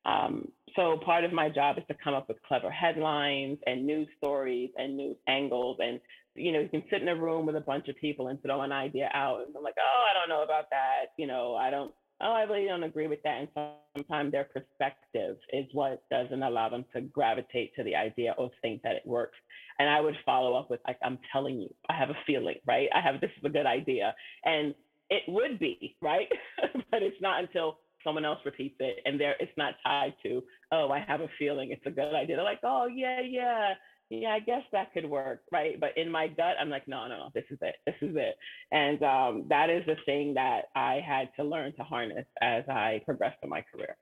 um, 0.07 0.49
so 0.77 0.99
part 1.05 1.25
of 1.25 1.33
my 1.33 1.49
job 1.49 1.79
is 1.79 1.85
to 1.88 1.97
come 2.03 2.14
up 2.14 2.29
with 2.29 2.37
clever 2.47 2.71
headlines 2.71 3.59
and 3.66 3.87
news 3.87 4.09
stories 4.19 4.71
and 4.77 4.97
news 4.97 5.16
angles. 5.27 5.79
And, 5.81 6.01
you 6.35 6.53
know, 6.53 6.61
you 6.61 6.69
can 6.69 6.85
sit 6.90 7.03
in 7.03 7.09
a 7.09 7.16
room 7.16 7.47
with 7.47 7.57
a 7.57 7.61
bunch 7.61 7.88
of 7.88 7.97
people 7.97 8.29
and 8.29 8.40
throw 8.42 8.61
an 8.61 8.73
idea 8.73 9.11
out. 9.12 9.40
And 9.47 9.57
I'm 9.57 9.64
like, 9.64 9.75
oh, 9.79 10.05
I 10.11 10.14
don't 10.14 10.29
know 10.29 10.45
about 10.45 10.71
that. 10.71 11.07
You 11.16 11.27
know, 11.27 11.57
I 11.57 11.71
don't, 11.71 11.92
oh, 12.21 12.33
I 12.33 12.42
really 12.42 12.66
don't 12.66 12.85
agree 12.85 13.09
with 13.09 13.23
that. 13.25 13.38
And 13.38 13.73
sometimes 13.97 14.33
their 14.33 14.45
perspective 14.45 15.37
is 15.53 15.64
what 15.73 16.03
doesn't 16.11 16.42
allow 16.42 16.69
them 16.69 16.85
to 16.95 17.01
gravitate 17.01 17.75
to 17.77 17.83
the 17.83 17.97
idea 17.97 18.35
or 18.38 18.51
think 18.62 18.83
that 18.83 18.97
it 18.97 19.03
works. 19.07 19.38
And 19.79 19.88
I 19.88 20.01
would 20.01 20.14
follow 20.25 20.55
up 20.55 20.71
with, 20.71 20.81
like, 20.87 20.99
I'm 21.03 21.19
telling 21.33 21.61
you, 21.61 21.75
I 21.88 21.95
have 21.95 22.11
a 22.11 22.16
feeling, 22.27 22.57
right? 22.66 22.88
I 22.95 23.01
have, 23.01 23.21
this 23.21 23.31
is 23.37 23.45
a 23.45 23.51
good 23.51 23.66
idea. 23.66 24.14
And 24.45 24.75
it 25.11 25.23
would 25.29 25.59
be, 25.59 25.97
right? 26.01 26.29
but 26.90 27.03
it's 27.03 27.21
not 27.21 27.42
until 27.42 27.79
someone 28.07 28.25
else 28.25 28.38
repeats 28.45 28.77
it 28.79 28.99
and 29.05 29.21
there 29.21 29.35
it's 29.40 29.53
not 29.59 29.75
tied 29.85 30.14
to 30.23 30.42
oh 30.71 30.90
i 30.90 31.01
have 31.01 31.21
a 31.21 31.29
feeling 31.38 31.73
it's 31.73 31.85
a 31.87 31.90
good 31.90 32.14
idea. 32.14 32.37
They're 32.37 32.45
like 32.45 32.61
oh 32.62 32.87
yeah 32.87 33.21
yeah. 33.21 33.75
Yeah 34.09 34.35
i 34.35 34.38
guess 34.38 34.62
that 34.71 34.92
could 34.95 35.05
work. 35.11 35.42
Right? 35.51 35.79
But 35.81 35.99
in 35.99 36.11
my 36.11 36.29
gut 36.29 36.55
i'm 36.61 36.71
like 36.71 36.87
no 36.87 37.09
no 37.09 37.16
no. 37.19 37.31
This 37.35 37.45
is 37.51 37.59
it. 37.61 37.75
This 37.85 37.97
is 38.01 38.14
it. 38.16 38.37
And 38.71 39.03
um, 39.03 39.47
that 39.49 39.69
is 39.69 39.85
the 39.87 39.97
thing 40.07 40.35
that 40.35 40.66
i 40.77 41.03
had 41.05 41.31
to 41.37 41.45
learn 41.45 41.75
to 41.77 41.83
harness 41.83 42.27
as 42.40 42.64
i 42.69 43.03
progressed 43.05 43.38
in 43.42 43.51
my 43.51 43.62
career. 43.62 43.97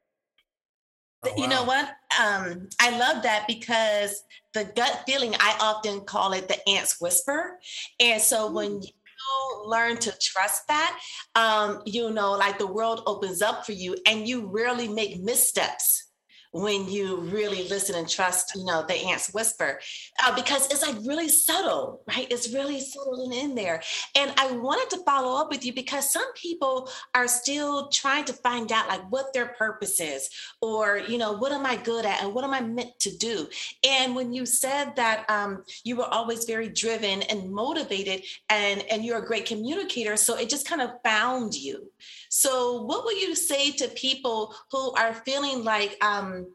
Oh, 1.26 1.30
wow. 1.30 1.42
You 1.42 1.48
know 1.48 1.64
what? 1.64 1.86
Um, 2.20 2.68
I 2.80 2.90
love 2.98 3.22
that 3.22 3.46
because 3.48 4.22
the 4.52 4.64
gut 4.76 5.04
feeling, 5.06 5.34
I 5.40 5.56
often 5.58 6.02
call 6.02 6.34
it 6.34 6.48
the 6.48 6.68
ant's 6.68 7.00
whisper. 7.00 7.58
And 7.98 8.20
so 8.20 8.50
when 8.50 8.82
mm 9.24 9.44
learn 9.66 9.96
to 9.96 10.12
trust 10.20 10.68
that, 10.68 11.00
um, 11.34 11.80
you 11.86 12.10
know, 12.10 12.32
like 12.32 12.58
the 12.58 12.66
world 12.66 13.02
opens 13.06 13.40
up 13.40 13.64
for 13.64 13.72
you 13.72 13.96
and 14.06 14.28
you 14.28 14.46
rarely 14.46 14.88
make 14.88 15.18
missteps 15.22 16.10
when 16.54 16.88
you 16.88 17.16
really 17.16 17.68
listen 17.68 17.96
and 17.96 18.08
trust, 18.08 18.54
you 18.54 18.64
know, 18.64 18.84
the 18.86 18.94
ant's 18.94 19.34
whisper, 19.34 19.80
uh, 20.24 20.32
because 20.36 20.66
it's 20.70 20.86
like 20.86 20.94
really 21.04 21.28
subtle, 21.28 22.00
right? 22.06 22.28
It's 22.30 22.54
really 22.54 22.80
subtle 22.80 23.24
and 23.24 23.34
in 23.34 23.56
there. 23.56 23.82
And 24.14 24.32
I 24.36 24.52
wanted 24.52 24.88
to 24.96 25.02
follow 25.04 25.40
up 25.40 25.50
with 25.50 25.66
you 25.66 25.74
because 25.74 26.12
some 26.12 26.32
people 26.34 26.88
are 27.12 27.26
still 27.26 27.88
trying 27.88 28.24
to 28.26 28.32
find 28.32 28.70
out 28.70 28.86
like 28.86 29.02
what 29.10 29.34
their 29.34 29.46
purpose 29.46 30.00
is, 30.00 30.30
or 30.62 30.98
you 30.98 31.18
know, 31.18 31.32
what 31.32 31.50
am 31.50 31.66
I 31.66 31.74
good 31.74 32.06
at, 32.06 32.22
and 32.22 32.32
what 32.32 32.44
am 32.44 32.54
I 32.54 32.60
meant 32.60 33.00
to 33.00 33.16
do. 33.16 33.48
And 33.84 34.14
when 34.14 34.32
you 34.32 34.46
said 34.46 34.94
that 34.94 35.28
um, 35.28 35.64
you 35.82 35.96
were 35.96 36.04
always 36.04 36.44
very 36.44 36.68
driven 36.68 37.22
and 37.22 37.50
motivated, 37.50 38.22
and 38.48 38.84
and 38.92 39.04
you're 39.04 39.18
a 39.18 39.26
great 39.26 39.46
communicator, 39.46 40.16
so 40.16 40.36
it 40.36 40.48
just 40.48 40.68
kind 40.68 40.82
of 40.82 40.90
found 41.02 41.54
you. 41.54 41.90
So, 42.36 42.82
what 42.82 43.04
would 43.04 43.16
you 43.16 43.36
say 43.36 43.70
to 43.70 43.86
people 43.86 44.56
who 44.72 44.90
are 44.94 45.14
feeling 45.14 45.62
like 45.62 45.96
um, 46.04 46.52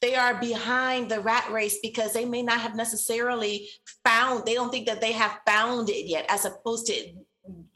they 0.00 0.16
are 0.16 0.34
behind 0.40 1.08
the 1.08 1.20
rat 1.20 1.48
race 1.52 1.78
because 1.80 2.12
they 2.12 2.24
may 2.24 2.42
not 2.42 2.58
have 2.58 2.74
necessarily 2.74 3.68
found, 4.04 4.44
they 4.44 4.54
don't 4.54 4.72
think 4.72 4.88
that 4.88 5.00
they 5.00 5.12
have 5.12 5.38
found 5.46 5.90
it 5.90 6.08
yet, 6.08 6.26
as 6.28 6.44
opposed 6.44 6.88
to 6.88 7.12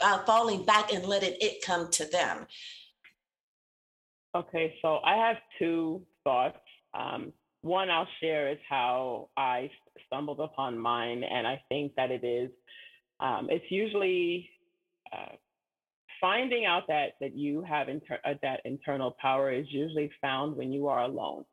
uh, 0.00 0.24
falling 0.24 0.64
back 0.64 0.92
and 0.92 1.06
letting 1.06 1.36
it 1.40 1.64
come 1.64 1.88
to 1.92 2.04
them? 2.06 2.48
Okay, 4.34 4.74
so 4.82 4.98
I 5.04 5.14
have 5.14 5.36
two 5.60 6.02
thoughts. 6.24 6.58
Um, 6.94 7.32
one 7.62 7.90
I'll 7.90 8.08
share 8.20 8.50
is 8.50 8.58
how 8.68 9.28
I 9.36 9.70
stumbled 10.08 10.40
upon 10.40 10.76
mine, 10.76 11.22
and 11.22 11.46
I 11.46 11.62
think 11.68 11.94
that 11.94 12.10
it 12.10 12.24
is. 12.24 12.50
Um, 13.20 13.46
it's 13.50 13.70
usually 13.70 14.50
uh, 15.12 15.36
finding 16.20 16.64
out 16.66 16.84
that 16.88 17.14
that 17.20 17.34
you 17.36 17.62
have 17.62 17.88
inter- 17.88 18.20
uh, 18.24 18.34
that 18.42 18.60
internal 18.64 19.16
power 19.20 19.52
is 19.52 19.66
usually 19.70 20.10
found 20.20 20.56
when 20.56 20.72
you 20.72 20.88
are 20.88 21.02
alone 21.02 21.44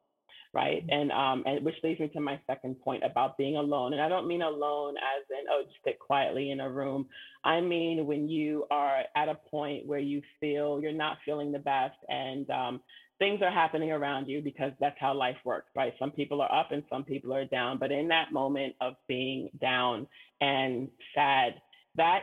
right? 0.53 0.85
Mm-hmm. 0.87 0.93
and 0.93 1.11
um 1.11 1.43
and 1.45 1.65
which 1.65 1.75
leads 1.83 1.99
me 1.99 2.07
to 2.09 2.19
my 2.19 2.39
second 2.47 2.79
point 2.81 3.03
about 3.03 3.37
being 3.37 3.57
alone 3.57 3.93
and 3.93 4.01
i 4.01 4.07
don't 4.07 4.27
mean 4.27 4.41
alone 4.41 4.95
as 4.97 5.25
in 5.29 5.45
oh 5.51 5.63
just 5.63 5.83
sit 5.83 5.99
quietly 5.99 6.51
in 6.51 6.59
a 6.59 6.69
room. 6.69 7.07
I 7.43 7.59
mean 7.59 8.05
when 8.05 8.29
you 8.29 8.65
are 8.71 9.03
at 9.15 9.29
a 9.29 9.35
point 9.35 9.85
where 9.85 9.99
you 9.99 10.21
feel 10.39 10.79
you're 10.81 10.91
not 10.91 11.17
feeling 11.25 11.51
the 11.51 11.59
best 11.59 11.97
and 12.07 12.49
um 12.49 12.81
things 13.19 13.41
are 13.41 13.51
happening 13.51 13.91
around 13.91 14.27
you 14.27 14.41
because 14.41 14.71
that's 14.79 14.97
how 14.99 15.13
life 15.13 15.37
works 15.43 15.69
right? 15.75 15.93
Some 15.99 16.11
people 16.11 16.41
are 16.41 16.53
up 16.53 16.71
and 16.71 16.83
some 16.89 17.03
people 17.03 17.33
are 17.33 17.45
down 17.45 17.77
but 17.79 17.91
in 17.91 18.07
that 18.09 18.31
moment 18.31 18.75
of 18.81 18.93
being 19.07 19.49
down 19.59 20.07
and 20.41 20.89
sad 21.15 21.55
that 21.95 22.21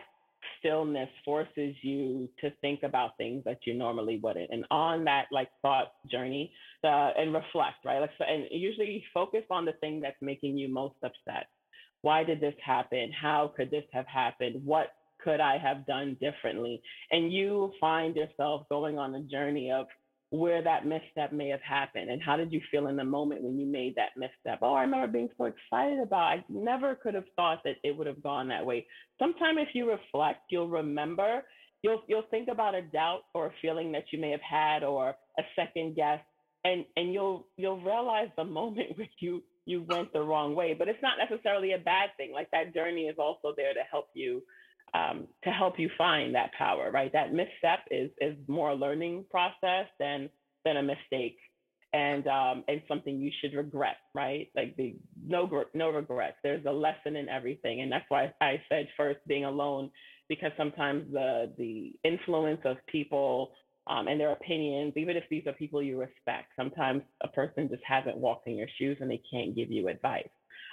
stillness 0.59 1.09
forces 1.25 1.75
you 1.83 2.29
to 2.41 2.51
think 2.61 2.83
about 2.83 3.17
things 3.17 3.43
that 3.45 3.59
you 3.67 3.75
normally 3.75 4.19
wouldn't. 4.23 4.51
And 4.51 4.65
on 4.71 5.05
that 5.05 5.27
like 5.33 5.49
thought 5.63 5.93
journey, 6.11 6.53
uh, 6.85 7.11
and 7.19 7.35
reflect, 7.35 7.85
right? 7.85 8.01
Like, 8.01 8.11
so, 8.19 8.25
and 8.25 8.45
usually 8.51 9.05
focus 9.13 9.43
on 9.51 9.65
the 9.65 9.73
thing 9.81 10.01
that's 10.01 10.17
making 10.21 10.57
you 10.57 10.73
most 10.73 10.97
upset. 11.03 11.49
Why 12.03 12.25
did 12.25 12.41
this 12.41 12.55
happen? 12.65 13.13
How 13.13 13.53
could 13.55 13.71
this 13.71 13.85
have 13.93 14.07
happened? 14.07 14.65
What 14.65 14.89
could 15.23 15.41
I 15.41 15.59
have 15.59 15.87
done 15.87 16.17
differently? 16.21 16.81
And 17.11 17.33
you 17.33 17.73
find 17.79 18.17
yourself 18.17 18.67
going 18.71 18.99
on 18.99 19.15
a 19.15 19.23
journey 19.23 19.71
of 19.71 19.87
where 20.31 20.63
that 20.63 20.87
misstep 20.87 21.33
may 21.33 21.49
have 21.49 21.61
happened 21.61 22.09
and 22.09 22.23
how 22.23 22.37
did 22.37 22.53
you 22.53 22.61
feel 22.71 22.87
in 22.87 22.97
the 22.97 23.05
moment 23.05 23.43
when 23.43 23.59
you 23.59 23.67
made 23.67 23.95
that 23.97 24.11
misstep 24.17 24.61
oh 24.63 24.75
i 24.75 24.83
remember 24.83 25.07
being 25.07 25.29
so 25.37 25.45
excited 25.45 25.99
about 26.01 26.23
i 26.23 26.45
never 26.49 26.95
could 26.95 27.15
have 27.15 27.25
thought 27.37 27.61
that 27.65 27.77
it 27.83 27.97
would 27.97 28.07
have 28.07 28.23
gone 28.23 28.49
that 28.49 28.65
way. 28.65 28.87
Sometime 29.19 29.59
if 29.59 29.69
you 29.75 29.91
reflect 29.91 30.41
you'll 30.51 30.69
remember 30.69 31.43
you'll 31.83 32.03
you'll 32.09 32.27
think 32.31 32.49
about 32.49 32.75
a 32.75 32.83
doubt 32.83 33.23
or 33.35 33.47
a 33.47 33.53
feeling 33.61 33.93
that 33.93 34.05
you 34.13 34.21
may 34.21 34.31
have 34.31 34.41
had 34.41 34.85
or 34.85 35.15
a 35.39 35.43
second 35.57 35.97
guess 35.97 36.21
and 36.65 36.85
and 36.97 37.13
you'll 37.13 37.47
you'll 37.57 37.81
realize 37.81 38.29
the 38.37 38.45
moment 38.61 38.97
where 38.97 39.09
you 39.21 39.43
you 39.67 39.83
went 39.89 40.13
the 40.13 40.21
wrong 40.21 40.55
way. 40.55 40.75
But 40.75 40.89
it's 40.89 41.03
not 41.03 41.15
necessarily 41.19 41.73
a 41.73 41.79
bad 41.79 42.11
thing 42.17 42.33
like 42.33 42.51
that 42.51 42.75
journey 42.75 43.03
is 43.03 43.17
also 43.19 43.55
there 43.57 43.73
to 43.75 43.81
help 43.91 44.07
you 44.15 44.43
um, 44.95 45.27
to 45.45 45.51
help 45.51 45.79
you 45.79 45.91
find 45.97 46.35
that 46.35 46.53
power, 46.57 46.91
right? 46.91 47.13
That 47.13 47.33
misstep 47.33 47.81
is 47.91 48.11
is 48.21 48.37
more 48.49 48.71
a 48.71 48.75
learning 48.75 49.27
process 49.31 49.87
than 49.99 50.31
than 50.65 50.77
a 50.77 50.83
mistake, 50.83 51.39
and 51.93 52.27
um, 52.27 52.65
and 52.69 52.83
something 52.89 53.19
you 53.19 53.31
should 53.41 53.55
regret, 53.55 53.97
right? 54.15 54.49
Like 54.57 54.77
the 54.77 54.97
no 55.27 55.65
no 55.75 55.91
regrets. 55.91 56.37
There's 56.43 56.65
a 56.67 56.73
lesson 56.73 57.17
in 57.17 57.29
everything, 57.29 57.81
and 57.83 57.91
that's 57.91 58.07
why 58.09 58.33
I 58.41 58.63
said 58.69 58.89
first 58.97 59.21
being 59.27 59.45
alone, 59.45 59.91
because 60.29 60.53
sometimes 60.57 61.13
the 61.13 61.53
the 61.57 61.93
influence 62.05 62.61
of 62.65 62.77
people 62.87 63.53
um, 63.87 64.09
and 64.09 64.21
their 64.21 64.33
opinions, 64.33 64.93
even 64.97 65.17
if 65.17 65.25
these 65.31 65.47
are 65.47 65.53
people 65.53 65.83
you 65.83 65.99
respect, 65.99 66.49
sometimes 66.57 67.03
a 67.23 67.29
person 67.29 67.69
just 67.69 67.83
hasn't 67.87 68.17
walked 68.17 68.47
in 68.47 68.57
your 68.57 68.69
shoes 68.79 68.99
and 69.01 69.11
they 69.11 69.23
can't 69.31 69.57
give 69.57 69.71
you 69.71 69.89
advice 69.89 70.29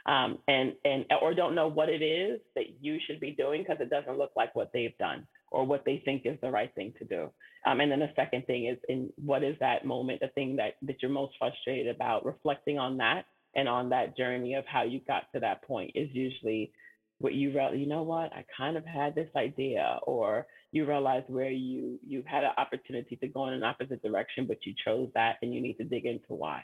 um, 0.08 0.40
and 0.48 0.74
and 0.86 1.06
or 1.22 1.34
don't 1.34 1.56
know 1.56 1.68
what 1.68 1.90
it 1.90 2.02
is 2.02 2.40
that 2.56 2.66
you 2.82 2.98
should 3.06 3.20
be 3.20 3.32
doing 3.32 3.64
because 3.64 3.82
it 3.82 3.90
doesn't 3.90 4.18
look 4.18 4.32
like 4.36 4.56
what 4.56 4.72
they've 4.74 4.98
done 4.98 5.28
or 5.52 5.66
what 5.66 5.84
they 5.86 6.02
think 6.06 6.24
is 6.26 6.38
the 6.42 6.50
right 6.50 6.74
thing 6.76 6.94
to 7.00 7.06
do. 7.06 7.30
Um, 7.66 7.82
and 7.82 7.92
then 7.92 8.00
the 8.00 8.12
second 8.16 8.46
thing 8.46 8.66
is 8.68 8.78
in 8.88 9.12
what 9.18 9.44
is 9.44 9.56
that 9.60 9.86
moment, 9.86 10.22
the 10.22 10.30
thing 10.30 10.56
that 10.58 10.76
that 10.84 11.02
you're 11.02 11.12
most 11.12 11.36
frustrated 11.38 11.94
about, 11.94 12.26
reflecting 12.26 12.78
on 12.80 12.98
that 12.98 13.26
and 13.56 13.68
on 13.68 13.90
that 13.90 14.16
journey 14.16 14.54
of 14.56 14.66
how 14.66 14.84
you 14.84 15.02
got 15.08 15.24
to 15.34 15.40
that 15.42 15.64
point 15.64 15.92
is 15.96 16.10
usually 16.14 16.72
what 17.20 17.34
you 17.34 17.52
realize, 17.52 17.78
you 17.78 17.88
know 17.88 18.04
what, 18.04 18.32
I 18.32 18.46
kind 18.56 18.78
of 18.78 18.86
had 18.86 19.16
this 19.16 19.30
idea, 19.36 20.00
or 20.04 20.46
you 20.72 20.86
realize 20.86 21.24
where 21.28 21.50
you 21.50 22.00
you 22.06 22.24
had 22.26 22.44
an 22.44 22.52
opportunity 22.58 23.16
to 23.18 23.28
go 23.28 23.48
in 23.48 23.54
an 23.54 23.64
opposite 23.64 24.02
direction, 24.02 24.46
but 24.48 24.66
you 24.66 24.74
chose 24.86 25.10
that 25.16 25.38
and 25.42 25.54
you 25.54 25.60
need 25.60 25.78
to 25.78 25.84
dig 25.84 26.06
into 26.06 26.34
why. 26.34 26.64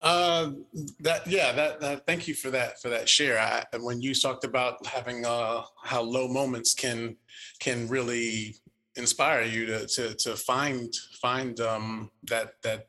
Uh, 0.00 0.52
that 1.00 1.26
yeah, 1.26 1.50
that, 1.52 1.80
that, 1.80 2.06
thank 2.06 2.28
you 2.28 2.34
for 2.34 2.50
that 2.50 2.80
for 2.80 2.88
that 2.88 3.08
share. 3.08 3.38
I, 3.38 3.64
when 3.78 4.00
you 4.00 4.14
talked 4.14 4.44
about 4.44 4.86
having 4.86 5.26
uh, 5.26 5.62
how 5.82 6.02
low 6.02 6.28
moments 6.28 6.72
can 6.72 7.16
can 7.58 7.88
really 7.88 8.54
inspire 8.94 9.42
you 9.42 9.66
to 9.66 9.86
to 9.86 10.14
to 10.14 10.36
find 10.36 10.94
find 11.20 11.58
um, 11.60 12.10
that 12.24 12.52
that 12.62 12.86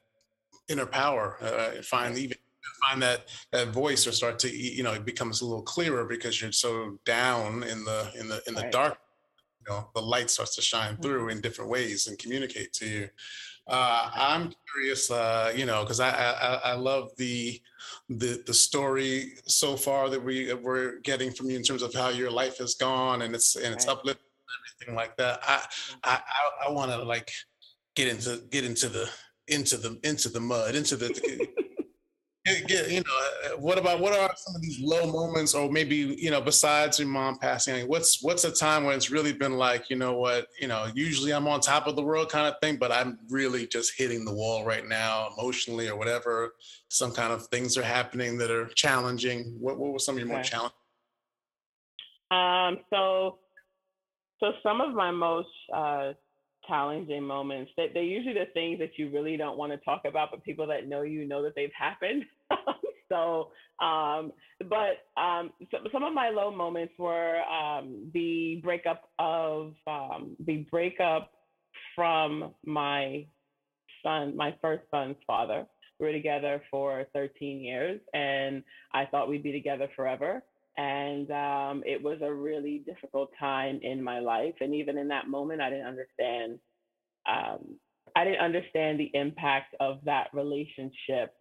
inner 0.67 0.85
power, 0.85 1.37
uh, 1.41 1.81
find 1.81 2.17
even 2.17 2.37
find 2.87 3.01
that 3.01 3.27
that 3.51 3.69
voice, 3.69 4.05
or 4.05 4.11
start 4.11 4.37
to 4.39 4.49
you 4.49 4.83
know 4.83 4.93
it 4.93 5.05
becomes 5.05 5.41
a 5.41 5.45
little 5.45 5.63
clearer 5.63 6.05
because 6.05 6.39
you're 6.41 6.51
so 6.51 6.99
down 7.05 7.63
in 7.63 7.83
the 7.85 8.11
in 8.19 8.27
the 8.27 8.41
in 8.47 8.53
the 8.53 8.61
right. 8.61 8.71
dark. 8.71 8.97
You 9.61 9.73
know, 9.73 9.89
the 9.93 10.01
light 10.01 10.29
starts 10.29 10.55
to 10.55 10.61
shine 10.61 10.93
mm-hmm. 10.93 11.01
through 11.01 11.29
in 11.29 11.41
different 11.41 11.69
ways 11.69 12.07
and 12.07 12.17
communicate 12.17 12.71
to 12.73 12.85
you. 12.87 13.09
Uh, 13.69 14.09
I'm 14.15 14.51
curious, 14.73 15.11
uh, 15.11 15.53
you 15.55 15.65
know, 15.65 15.83
because 15.83 15.99
I, 15.99 16.09
I 16.09 16.71
I 16.71 16.73
love 16.73 17.11
the 17.17 17.61
the 18.09 18.41
the 18.47 18.53
story 18.53 19.33
so 19.45 19.77
far 19.77 20.09
that 20.09 20.23
we 20.23 20.51
we're 20.53 20.99
getting 21.01 21.31
from 21.31 21.49
you 21.49 21.57
in 21.57 21.63
terms 21.63 21.83
of 21.83 21.93
how 21.93 22.09
your 22.09 22.31
life 22.31 22.57
has 22.57 22.73
gone 22.73 23.21
and 23.21 23.35
it's 23.35 23.55
and 23.55 23.73
it's 23.73 23.85
right. 23.85 23.93
uplifting 23.93 24.25
everything 24.79 24.95
like 24.95 25.15
that. 25.17 25.39
I 25.47 25.63
I 26.03 26.15
I, 26.15 26.67
I 26.67 26.71
want 26.71 26.91
to 26.91 27.03
like 27.03 27.31
get 27.95 28.07
into 28.07 28.41
get 28.49 28.65
into 28.65 28.89
the 28.89 29.09
into 29.47 29.77
the 29.77 29.99
into 30.03 30.29
the 30.29 30.39
mud 30.39 30.75
into 30.75 30.95
the 30.95 31.47
get, 32.45 32.67
get, 32.67 32.91
you 32.91 33.01
know, 33.01 33.19
uh, 33.45 33.57
what 33.57 33.77
about 33.77 33.99
what 33.99 34.13
are 34.13 34.33
some 34.35 34.55
of 34.55 34.61
these 34.61 34.79
low 34.79 35.11
moments, 35.11 35.53
or 35.53 35.71
maybe 35.71 35.95
you 35.95 36.31
know, 36.31 36.41
besides 36.41 36.99
your 36.99 37.07
mom 37.07 37.37
passing, 37.37 37.87
what's 37.87 38.23
what's 38.23 38.43
a 38.43 38.51
time 38.51 38.83
when 38.83 38.95
it's 38.95 39.11
really 39.11 39.33
been 39.33 39.57
like, 39.57 39.89
you 39.89 39.95
know, 39.95 40.13
what 40.13 40.47
you 40.59 40.67
know, 40.67 40.87
usually 40.93 41.33
I'm 41.33 41.47
on 41.47 41.59
top 41.59 41.87
of 41.87 41.95
the 41.95 42.01
world 42.01 42.29
kind 42.29 42.47
of 42.47 42.55
thing, 42.61 42.77
but 42.77 42.91
I'm 42.91 43.19
really 43.29 43.67
just 43.67 43.97
hitting 43.97 44.25
the 44.25 44.33
wall 44.33 44.65
right 44.65 44.87
now, 44.87 45.29
emotionally 45.37 45.87
or 45.87 45.95
whatever. 45.95 46.53
Some 46.89 47.11
kind 47.11 47.33
of 47.33 47.47
things 47.47 47.77
are 47.77 47.83
happening 47.83 48.37
that 48.39 48.51
are 48.51 48.67
challenging. 48.67 49.55
What 49.59 49.77
what 49.77 49.93
were 49.93 49.99
some 49.99 50.15
of 50.15 50.19
your 50.19 50.27
more 50.27 50.43
challenging? 50.43 50.75
Um, 52.31 52.77
so, 52.89 53.39
so 54.39 54.51
some 54.61 54.81
of 54.81 54.93
my 54.93 55.11
most 55.11 55.49
uh, 55.73 56.13
challenging 56.69 57.23
moments. 57.23 57.71
That 57.75 57.87
they're 57.93 58.03
usually 58.03 58.35
the 58.35 58.47
things 58.53 58.79
that 58.79 58.97
you 58.97 59.11
really 59.11 59.35
don't 59.35 59.57
want 59.57 59.73
to 59.73 59.77
talk 59.79 60.03
about 60.05 60.29
but 60.31 60.43
people 60.43 60.67
that 60.67 60.87
know 60.87 61.01
you 61.01 61.27
know 61.27 61.43
that 61.43 61.55
they've 61.55 61.71
happened. 61.77 62.23
So 63.11 63.49
um, 63.83 64.31
but 64.69 65.19
um, 65.19 65.51
so, 65.71 65.79
some 65.91 66.03
of 66.03 66.13
my 66.13 66.29
low 66.29 66.51
moments 66.51 66.93
were 66.99 67.41
um, 67.41 68.09
the 68.13 68.61
breakup 68.63 69.09
of 69.17 69.73
um, 69.87 70.35
the 70.45 70.67
breakup 70.69 71.31
from 71.95 72.53
my 72.65 73.25
son 74.03 74.35
my 74.37 74.55
first 74.61 74.83
son's 74.91 75.17
father. 75.25 75.65
We 75.99 76.05
were 76.05 76.13
together 76.13 76.61
for 76.71 77.05
13 77.13 77.59
years 77.59 77.99
and 78.13 78.63
i 78.93 79.05
thought 79.05 79.27
we'd 79.27 79.43
be 79.43 79.51
together 79.51 79.89
forever 79.97 80.43
and 80.79 81.29
um, 81.31 81.83
it 81.85 82.01
was 82.01 82.19
a 82.21 82.33
really 82.33 82.83
difficult 82.85 83.31
time 83.37 83.81
in 83.83 84.01
my 84.01 84.19
life. 84.19 84.53
And 84.61 84.73
even 84.73 84.97
in 84.97 85.09
that 85.09 85.27
moment, 85.27 85.59
I 85.59 85.69
didn't 85.69 85.87
understand. 85.87 86.57
Um, 87.29 87.75
I 88.15 88.23
didn't 88.23 88.39
understand 88.39 88.97
the 88.97 89.11
impact 89.13 89.75
of 89.81 89.99
that 90.05 90.29
relationship 90.33 91.35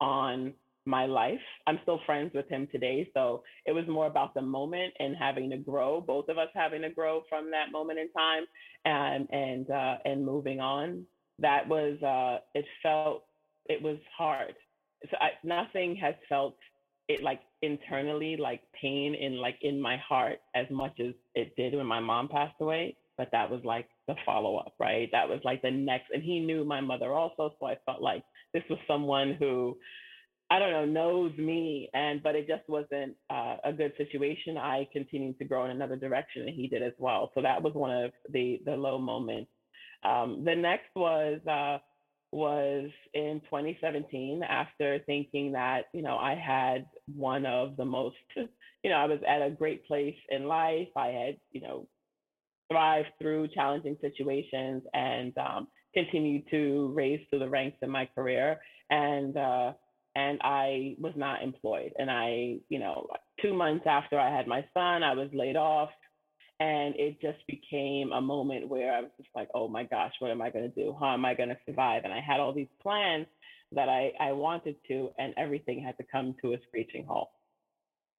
on 0.00 0.54
my 0.86 1.04
life. 1.04 1.38
I'm 1.66 1.78
still 1.82 2.00
friends 2.06 2.32
with 2.34 2.48
him 2.48 2.66
today, 2.72 3.10
so 3.12 3.42
it 3.66 3.72
was 3.72 3.86
more 3.86 4.06
about 4.06 4.32
the 4.32 4.40
moment 4.40 4.94
and 4.98 5.14
having 5.14 5.50
to 5.50 5.58
grow. 5.58 6.00
Both 6.00 6.30
of 6.30 6.38
us 6.38 6.48
having 6.54 6.80
to 6.80 6.88
grow 6.88 7.24
from 7.28 7.50
that 7.50 7.70
moment 7.70 7.98
in 7.98 8.10
time, 8.12 8.44
and 8.86 9.28
and 9.30 9.70
uh, 9.70 9.96
and 10.06 10.24
moving 10.24 10.60
on. 10.60 11.04
That 11.40 11.68
was 11.68 12.02
uh, 12.02 12.38
it. 12.54 12.64
Felt 12.82 13.24
it 13.66 13.82
was 13.82 13.98
hard. 14.16 14.54
So 15.10 15.16
I, 15.20 15.28
nothing 15.44 15.94
has 15.96 16.14
felt 16.26 16.56
it 17.08 17.22
like 17.22 17.40
internally 17.62 18.36
like 18.36 18.62
pain 18.80 19.14
in 19.14 19.38
like 19.38 19.58
in 19.62 19.80
my 19.80 19.96
heart 19.96 20.40
as 20.54 20.66
much 20.70 20.98
as 21.00 21.14
it 21.34 21.54
did 21.56 21.74
when 21.74 21.86
my 21.86 22.00
mom 22.00 22.28
passed 22.28 22.54
away 22.60 22.96
but 23.16 23.30
that 23.32 23.50
was 23.50 23.60
like 23.64 23.88
the 24.06 24.14
follow 24.24 24.56
up 24.56 24.74
right? 24.78 25.08
That 25.12 25.28
was 25.28 25.40
like 25.44 25.62
the 25.62 25.70
next 25.70 26.10
and 26.12 26.22
he 26.22 26.40
knew 26.40 26.64
my 26.64 26.80
mother 26.80 27.12
also 27.12 27.54
so 27.58 27.66
i 27.66 27.76
felt 27.84 28.00
like 28.00 28.22
this 28.54 28.62
was 28.70 28.78
someone 28.86 29.36
who 29.38 29.76
i 30.50 30.58
don't 30.58 30.70
know 30.70 30.84
knows 30.84 31.36
me 31.36 31.90
and 31.94 32.22
but 32.22 32.34
it 32.34 32.46
just 32.46 32.68
wasn't 32.68 33.14
uh, 33.30 33.56
a 33.64 33.72
good 33.72 33.92
situation. 33.96 34.56
I 34.56 34.88
continued 34.92 35.38
to 35.38 35.44
grow 35.44 35.64
in 35.64 35.70
another 35.70 35.96
direction 35.96 36.42
and 36.42 36.54
he 36.54 36.66
did 36.68 36.82
as 36.82 36.92
well. 36.98 37.30
So 37.34 37.42
that 37.42 37.62
was 37.62 37.74
one 37.74 37.90
of 38.04 38.12
the 38.30 38.60
the 38.64 38.72
low 38.76 38.98
moments. 38.98 39.50
Um, 40.04 40.44
the 40.44 40.54
next 40.54 40.94
was 40.94 41.40
uh, 41.46 41.78
was 42.30 42.90
in 43.14 43.40
2017 43.44 44.42
after 44.42 44.98
thinking 45.06 45.52
that, 45.52 45.86
you 45.92 46.02
know, 46.02 46.16
I 46.16 46.34
had 46.34 46.86
one 47.14 47.46
of 47.46 47.76
the 47.76 47.84
most, 47.84 48.16
you 48.36 48.90
know, 48.90 48.96
I 48.96 49.06
was 49.06 49.20
at 49.26 49.42
a 49.42 49.50
great 49.50 49.86
place 49.86 50.16
in 50.28 50.44
life. 50.44 50.88
I 50.96 51.08
had, 51.08 51.36
you 51.52 51.60
know, 51.60 51.86
thrived 52.70 53.08
through 53.20 53.48
challenging 53.48 53.96
situations 54.00 54.82
and 54.92 55.36
um, 55.38 55.68
continued 55.94 56.44
to 56.50 56.92
raise 56.94 57.20
through 57.30 57.38
the 57.40 57.48
ranks 57.48 57.78
in 57.82 57.90
my 57.90 58.06
career. 58.14 58.60
And 58.90 59.36
uh, 59.36 59.72
and 60.18 60.40
I 60.42 60.96
was 60.98 61.12
not 61.16 61.42
employed. 61.42 61.92
And 61.98 62.10
I, 62.10 62.56
you 62.68 62.78
know, 62.80 63.06
two 63.40 63.54
months 63.54 63.84
after 63.86 64.18
I 64.18 64.34
had 64.34 64.48
my 64.48 64.64
son, 64.74 65.02
I 65.02 65.14
was 65.14 65.28
laid 65.32 65.56
off. 65.56 65.90
And 66.60 66.94
it 66.96 67.20
just 67.20 67.38
became 67.46 68.10
a 68.12 68.20
moment 68.20 68.68
where 68.68 68.92
I 68.92 69.00
was 69.00 69.10
just 69.16 69.28
like, 69.34 69.48
oh 69.54 69.68
my 69.68 69.84
gosh, 69.84 70.12
what 70.18 70.30
am 70.30 70.42
I 70.42 70.50
going 70.50 70.68
to 70.70 70.74
do? 70.74 70.96
How 70.98 71.14
am 71.14 71.24
I 71.24 71.34
going 71.34 71.50
to 71.50 71.58
survive? 71.66 72.02
And 72.04 72.12
I 72.12 72.20
had 72.20 72.40
all 72.40 72.52
these 72.52 72.66
plans 72.82 73.26
that 73.72 73.88
I, 73.88 74.12
I 74.18 74.32
wanted 74.32 74.76
to, 74.88 75.10
and 75.18 75.34
everything 75.36 75.82
had 75.82 75.96
to 75.98 76.04
come 76.10 76.34
to 76.42 76.54
a 76.54 76.56
screeching 76.66 77.04
halt. 77.06 77.30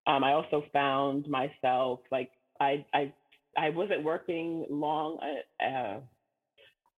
Um, 0.08 0.23
I 0.23 0.34
also 0.34 0.63
found 0.71 1.28
myself 1.28 1.99
like 2.12 2.32
I 2.60 2.86
I 2.93 3.13
I 3.58 3.69
wasn't 3.69 4.04
working 4.04 4.65
long. 4.69 5.19
Uh, 5.21 5.63
uh 5.63 5.99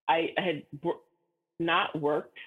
I 0.07 0.29
had 0.37 0.63
not 1.59 1.99
worked 1.99 2.37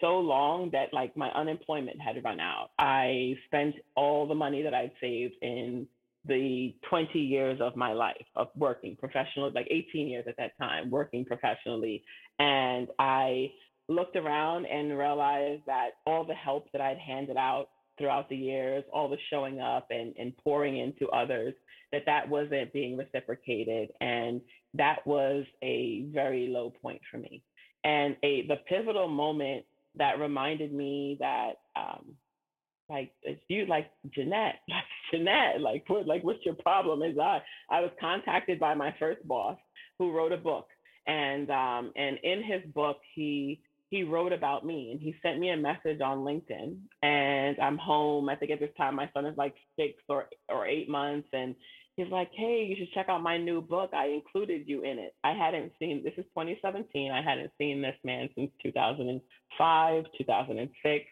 so 0.00 0.18
long 0.18 0.70
that 0.70 0.92
like 0.92 1.16
my 1.16 1.30
unemployment 1.30 2.00
had 2.00 2.22
run 2.24 2.40
out. 2.40 2.70
I 2.78 3.34
spent 3.46 3.76
all 3.94 4.26
the 4.26 4.34
money 4.34 4.62
that 4.62 4.74
I'd 4.74 4.92
saved 5.00 5.34
in 5.42 5.86
the 6.26 6.74
20 6.88 7.18
years 7.18 7.60
of 7.60 7.76
my 7.76 7.92
life 7.92 8.26
of 8.34 8.48
working 8.56 8.96
professionally, 8.96 9.52
like 9.54 9.68
18 9.70 10.08
years 10.08 10.24
at 10.28 10.36
that 10.38 10.56
time, 10.58 10.90
working 10.90 11.24
professionally. 11.24 12.02
And 12.38 12.88
I 12.98 13.52
looked 13.88 14.16
around 14.16 14.66
and 14.66 14.98
realized 14.98 15.62
that 15.66 15.90
all 16.06 16.24
the 16.24 16.34
help 16.34 16.70
that 16.72 16.80
I'd 16.80 16.98
handed 16.98 17.36
out 17.36 17.68
throughout 17.98 18.28
the 18.28 18.36
years, 18.36 18.84
all 18.92 19.08
the 19.08 19.16
showing 19.30 19.60
up 19.60 19.88
and, 19.90 20.14
and 20.18 20.36
pouring 20.38 20.78
into 20.78 21.08
others, 21.08 21.54
that 21.92 22.02
that 22.06 22.28
wasn't 22.28 22.72
being 22.72 22.96
reciprocated. 22.96 23.90
And 24.00 24.40
that 24.74 25.06
was 25.06 25.44
a 25.62 26.06
very 26.12 26.48
low 26.48 26.72
point 26.82 27.00
for 27.10 27.18
me. 27.18 27.42
And 27.84 28.16
a 28.22 28.46
the 28.48 28.56
pivotal 28.68 29.08
moment 29.08 29.64
that 29.94 30.18
reminded 30.18 30.72
me 30.72 31.16
that 31.20 31.52
um, 31.76 32.16
like 32.88 33.12
if 33.22 33.38
you 33.48 33.66
like 33.66 33.90
Jeanette, 34.14 34.56
like 34.68 34.84
Jeanette, 35.12 35.60
like 35.60 35.84
what 35.88 36.06
like 36.06 36.22
what's 36.24 36.44
your 36.44 36.54
problem? 36.54 37.02
Is 37.02 37.18
I 37.18 37.40
I 37.70 37.80
was 37.80 37.90
contacted 38.00 38.58
by 38.60 38.74
my 38.74 38.94
first 38.98 39.26
boss 39.26 39.58
who 39.98 40.12
wrote 40.12 40.32
a 40.32 40.36
book. 40.36 40.66
And 41.06 41.50
um 41.50 41.92
and 41.96 42.18
in 42.22 42.42
his 42.42 42.62
book 42.72 42.98
he 43.14 43.60
he 43.90 44.02
wrote 44.02 44.32
about 44.32 44.66
me 44.66 44.90
and 44.90 45.00
he 45.00 45.14
sent 45.22 45.38
me 45.38 45.50
a 45.50 45.56
message 45.56 46.00
on 46.00 46.18
LinkedIn 46.18 46.76
and 47.02 47.56
I'm 47.60 47.78
home. 47.78 48.28
I 48.28 48.34
think 48.36 48.50
at 48.50 48.60
this 48.60 48.74
time 48.76 48.96
my 48.96 49.08
son 49.14 49.26
is 49.26 49.36
like 49.36 49.54
six 49.78 49.94
or 50.08 50.26
or 50.48 50.66
eight 50.66 50.88
months 50.88 51.28
and 51.32 51.54
he's 51.96 52.10
like, 52.10 52.30
Hey, 52.34 52.66
you 52.68 52.76
should 52.76 52.92
check 52.92 53.08
out 53.08 53.22
my 53.22 53.38
new 53.38 53.60
book. 53.60 53.90
I 53.94 54.08
included 54.08 54.64
you 54.66 54.82
in 54.82 54.98
it. 54.98 55.14
I 55.22 55.32
hadn't 55.32 55.72
seen 55.78 56.02
this 56.02 56.14
is 56.16 56.24
2017. 56.34 57.12
I 57.12 57.22
hadn't 57.22 57.52
seen 57.58 57.80
this 57.80 57.96
man 58.04 58.28
since 58.34 58.50
2005, 58.62 60.04
2006 60.18 61.04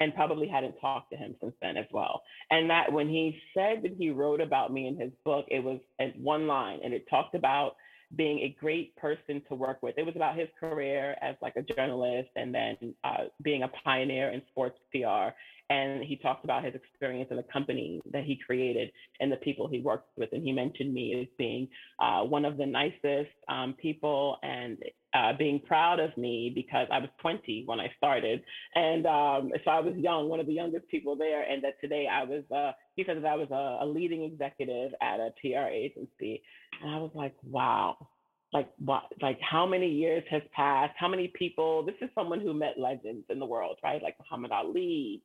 and 0.00 0.14
probably 0.14 0.48
hadn't 0.48 0.74
talked 0.80 1.10
to 1.10 1.16
him 1.16 1.34
since 1.40 1.54
then 1.60 1.76
as 1.76 1.86
well. 1.92 2.22
And 2.50 2.70
that 2.70 2.92
when 2.92 3.08
he 3.08 3.38
said 3.54 3.82
that 3.82 3.94
he 3.98 4.10
wrote 4.10 4.40
about 4.40 4.72
me 4.72 4.86
in 4.86 4.96
his 4.96 5.10
book, 5.24 5.46
it 5.48 5.62
was 5.62 5.80
one 6.16 6.46
line 6.46 6.80
and 6.84 6.94
it 6.94 7.04
talked 7.10 7.34
about 7.34 7.76
being 8.16 8.38
a 8.38 8.56
great 8.58 8.96
person 8.96 9.42
to 9.48 9.54
work 9.54 9.82
with. 9.82 9.94
It 9.98 10.06
was 10.06 10.16
about 10.16 10.38
his 10.38 10.48
career 10.58 11.16
as 11.20 11.36
like 11.42 11.56
a 11.56 11.62
journalist 11.62 12.30
and 12.36 12.54
then 12.54 12.94
uh, 13.04 13.24
being 13.42 13.64
a 13.64 13.68
pioneer 13.84 14.30
in 14.30 14.40
sports 14.50 14.78
PR 14.92 15.34
and 15.70 16.02
he 16.02 16.16
talked 16.16 16.44
about 16.44 16.64
his 16.64 16.74
experience 16.74 17.28
in 17.30 17.36
the 17.36 17.42
company 17.42 18.00
that 18.10 18.24
he 18.24 18.36
created 18.36 18.90
and 19.20 19.30
the 19.30 19.36
people 19.36 19.68
he 19.68 19.80
worked 19.80 20.08
with. 20.16 20.30
And 20.32 20.42
he 20.42 20.50
mentioned 20.50 20.94
me 20.94 21.20
as 21.20 21.26
being 21.36 21.68
uh, 21.98 22.22
one 22.22 22.46
of 22.46 22.56
the 22.56 22.64
nicest 22.64 23.30
um, 23.48 23.74
people 23.80 24.38
and 24.42 24.78
uh, 25.12 25.32
being 25.38 25.60
proud 25.60 26.00
of 26.00 26.16
me 26.16 26.50
because 26.54 26.88
I 26.90 26.98
was 26.98 27.10
20 27.20 27.64
when 27.66 27.80
I 27.80 27.92
started. 27.98 28.42
And 28.74 29.06
um, 29.06 29.52
so 29.64 29.70
I 29.70 29.80
was 29.80 29.94
young, 29.96 30.28
one 30.28 30.40
of 30.40 30.46
the 30.46 30.54
youngest 30.54 30.88
people 30.88 31.16
there. 31.16 31.42
And 31.42 31.62
that 31.64 31.78
today 31.82 32.06
I 32.10 32.24
was, 32.24 32.44
uh, 32.54 32.72
he 32.96 33.04
said 33.04 33.18
that 33.18 33.26
I 33.26 33.36
was 33.36 33.48
a, 33.50 33.84
a 33.84 33.86
leading 33.86 34.24
executive 34.24 34.92
at 35.02 35.20
a 35.20 35.32
PR 35.40 35.68
agency. 35.68 36.42
And 36.82 36.94
I 36.94 36.96
was 36.96 37.10
like, 37.14 37.34
wow, 37.42 38.08
like 38.54 38.70
what 38.78 39.02
like 39.20 39.38
how 39.42 39.66
many 39.66 39.90
years 39.90 40.24
has 40.30 40.40
passed 40.56 40.94
how 40.98 41.06
many 41.06 41.28
people 41.38 41.84
this 41.84 41.94
is 42.00 42.08
someone 42.14 42.40
who 42.40 42.54
met 42.54 42.78
legends 42.78 43.24
in 43.28 43.38
the 43.38 43.44
world 43.44 43.76
right 43.84 44.02
like 44.02 44.16
muhammad 44.18 44.50
ali 44.50 45.22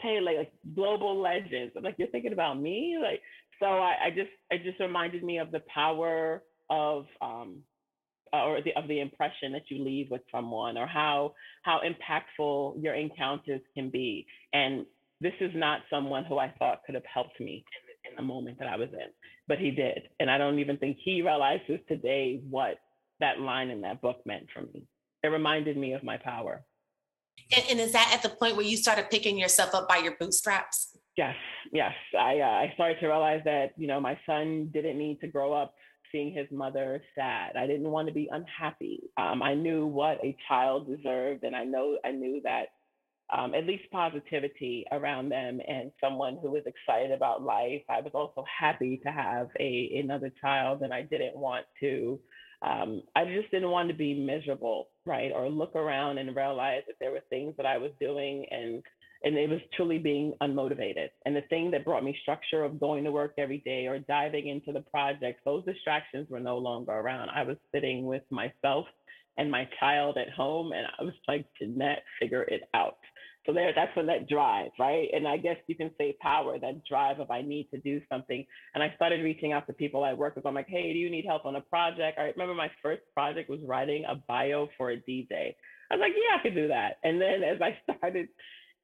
Pele, 0.00 0.36
like 0.36 0.52
global 0.74 1.20
legends. 1.20 1.74
I'm 1.76 1.82
like, 1.82 1.96
you're 1.98 2.08
thinking 2.08 2.32
about 2.32 2.60
me? 2.60 2.98
Like, 3.02 3.20
so 3.60 3.66
I, 3.66 4.06
I 4.06 4.10
just, 4.10 4.30
it 4.50 4.62
just 4.64 4.80
reminded 4.80 5.22
me 5.24 5.38
of 5.38 5.50
the 5.50 5.62
power 5.72 6.42
of, 6.70 7.06
um, 7.20 7.58
uh, 8.32 8.44
or 8.44 8.60
the, 8.62 8.72
of 8.76 8.88
the 8.88 9.00
impression 9.00 9.52
that 9.52 9.70
you 9.70 9.82
leave 9.82 10.10
with 10.10 10.20
someone 10.30 10.76
or 10.76 10.86
how, 10.86 11.34
how 11.62 11.80
impactful 11.80 12.82
your 12.82 12.94
encounters 12.94 13.60
can 13.74 13.90
be. 13.90 14.26
And 14.52 14.84
this 15.20 15.32
is 15.40 15.50
not 15.54 15.80
someone 15.90 16.24
who 16.24 16.38
I 16.38 16.52
thought 16.58 16.82
could 16.84 16.94
have 16.94 17.04
helped 17.12 17.40
me 17.40 17.64
in, 18.04 18.10
in 18.10 18.16
the 18.16 18.22
moment 18.22 18.58
that 18.58 18.68
I 18.68 18.76
was 18.76 18.90
in, 18.92 19.08
but 19.48 19.58
he 19.58 19.70
did. 19.70 20.02
And 20.20 20.30
I 20.30 20.38
don't 20.38 20.58
even 20.58 20.76
think 20.76 20.98
he 21.02 21.22
realizes 21.22 21.80
today 21.88 22.40
what 22.48 22.78
that 23.20 23.40
line 23.40 23.70
in 23.70 23.80
that 23.80 24.00
book 24.00 24.20
meant 24.26 24.46
for 24.54 24.62
me. 24.62 24.86
It 25.22 25.28
reminded 25.28 25.76
me 25.76 25.94
of 25.94 26.04
my 26.04 26.16
power. 26.18 26.64
And, 27.54 27.64
and, 27.70 27.80
is 27.80 27.92
that 27.92 28.10
at 28.12 28.22
the 28.22 28.28
point 28.36 28.56
where 28.56 28.64
you 28.64 28.76
started 28.76 29.10
picking 29.10 29.38
yourself 29.38 29.74
up 29.74 29.88
by 29.88 29.98
your 29.98 30.16
bootstraps? 30.18 30.96
Yes, 31.16 31.34
yes. 31.72 31.92
I 32.18 32.40
uh, 32.40 32.44
I 32.44 32.70
started 32.74 33.00
to 33.00 33.06
realize 33.06 33.42
that 33.44 33.72
you 33.76 33.86
know 33.86 34.00
my 34.00 34.18
son 34.26 34.70
didn't 34.72 34.98
need 34.98 35.20
to 35.20 35.26
grow 35.26 35.52
up 35.52 35.74
seeing 36.12 36.32
his 36.32 36.46
mother 36.50 37.02
sad. 37.14 37.56
I 37.56 37.66
didn't 37.66 37.90
want 37.90 38.08
to 38.08 38.14
be 38.14 38.28
unhappy. 38.30 39.00
Um, 39.16 39.42
I 39.42 39.54
knew 39.54 39.86
what 39.86 40.22
a 40.24 40.36
child 40.46 40.86
deserved, 40.86 41.44
and 41.44 41.56
I 41.56 41.64
know 41.64 41.98
I 42.04 42.12
knew 42.12 42.40
that 42.44 42.66
um, 43.36 43.54
at 43.54 43.66
least 43.66 43.90
positivity 43.90 44.86
around 44.92 45.28
them 45.28 45.60
and 45.66 45.90
someone 46.02 46.38
who 46.40 46.50
was 46.52 46.62
excited 46.66 47.10
about 47.10 47.42
life. 47.42 47.82
I 47.88 48.00
was 48.00 48.12
also 48.14 48.44
happy 48.58 49.00
to 49.04 49.10
have 49.10 49.48
a 49.58 50.00
another 50.02 50.30
child, 50.40 50.82
and 50.82 50.94
I 50.94 51.02
didn't 51.02 51.36
want 51.36 51.66
to 51.80 52.20
um, 52.62 53.02
I 53.14 53.24
just 53.24 53.50
didn't 53.50 53.70
want 53.70 53.88
to 53.88 53.94
be 53.94 54.14
miserable, 54.14 54.88
right? 55.08 55.32
Or 55.34 55.48
look 55.48 55.74
around 55.74 56.18
and 56.18 56.36
realize 56.36 56.82
that 56.86 56.96
there 57.00 57.10
were 57.10 57.22
things 57.30 57.54
that 57.56 57.66
I 57.66 57.78
was 57.78 57.90
doing 58.00 58.46
and 58.50 58.82
and 59.24 59.36
it 59.36 59.50
was 59.50 59.60
truly 59.74 59.98
being 59.98 60.32
unmotivated. 60.40 61.08
And 61.26 61.34
the 61.34 61.42
thing 61.50 61.72
that 61.72 61.84
brought 61.84 62.04
me 62.04 62.16
structure 62.22 62.62
of 62.62 62.78
going 62.78 63.02
to 63.02 63.10
work 63.10 63.34
every 63.36 63.58
day 63.58 63.86
or 63.86 63.98
diving 63.98 64.46
into 64.46 64.72
the 64.72 64.84
projects, 64.92 65.40
those 65.44 65.64
distractions 65.64 66.28
were 66.30 66.38
no 66.38 66.56
longer 66.58 66.92
around. 66.92 67.30
I 67.30 67.42
was 67.42 67.56
sitting 67.74 68.06
with 68.06 68.22
myself 68.30 68.86
and 69.36 69.50
my 69.50 69.68
child 69.80 70.18
at 70.18 70.30
home, 70.30 70.72
and 70.72 70.86
I 70.98 71.02
was 71.02 71.14
like, 71.26 71.46
Jeanette, 71.58 72.02
figure 72.20 72.42
it 72.42 72.62
out. 72.74 72.98
So 73.48 73.54
there, 73.54 73.72
that's 73.74 73.96
when 73.96 74.04
that 74.08 74.28
drive, 74.28 74.72
right? 74.78 75.08
And 75.10 75.26
I 75.26 75.38
guess 75.38 75.56
you 75.68 75.74
can 75.74 75.90
say 75.96 76.14
power, 76.20 76.58
that 76.58 76.84
drive 76.84 77.18
of 77.18 77.30
I 77.30 77.40
need 77.40 77.70
to 77.70 77.80
do 77.80 77.98
something. 78.12 78.44
And 78.74 78.82
I 78.84 78.92
started 78.94 79.24
reaching 79.24 79.54
out 79.54 79.66
to 79.68 79.72
people 79.72 80.04
I 80.04 80.12
work 80.12 80.36
with. 80.36 80.44
I'm 80.44 80.52
like, 80.54 80.68
hey, 80.68 80.92
do 80.92 80.98
you 80.98 81.08
need 81.08 81.24
help 81.24 81.46
on 81.46 81.56
a 81.56 81.62
project? 81.62 82.18
I 82.18 82.24
remember 82.24 82.54
my 82.54 82.70
first 82.82 83.00
project 83.14 83.48
was 83.48 83.60
writing 83.64 84.04
a 84.06 84.16
bio 84.16 84.68
for 84.76 84.90
a 84.90 84.98
DJ. 84.98 85.54
I 85.90 85.94
was 85.94 86.00
like, 86.00 86.12
yeah, 86.12 86.38
I 86.38 86.42
could 86.42 86.54
do 86.54 86.68
that. 86.68 86.98
And 87.04 87.18
then 87.18 87.42
as 87.42 87.58
I 87.62 87.78
started 87.96 88.28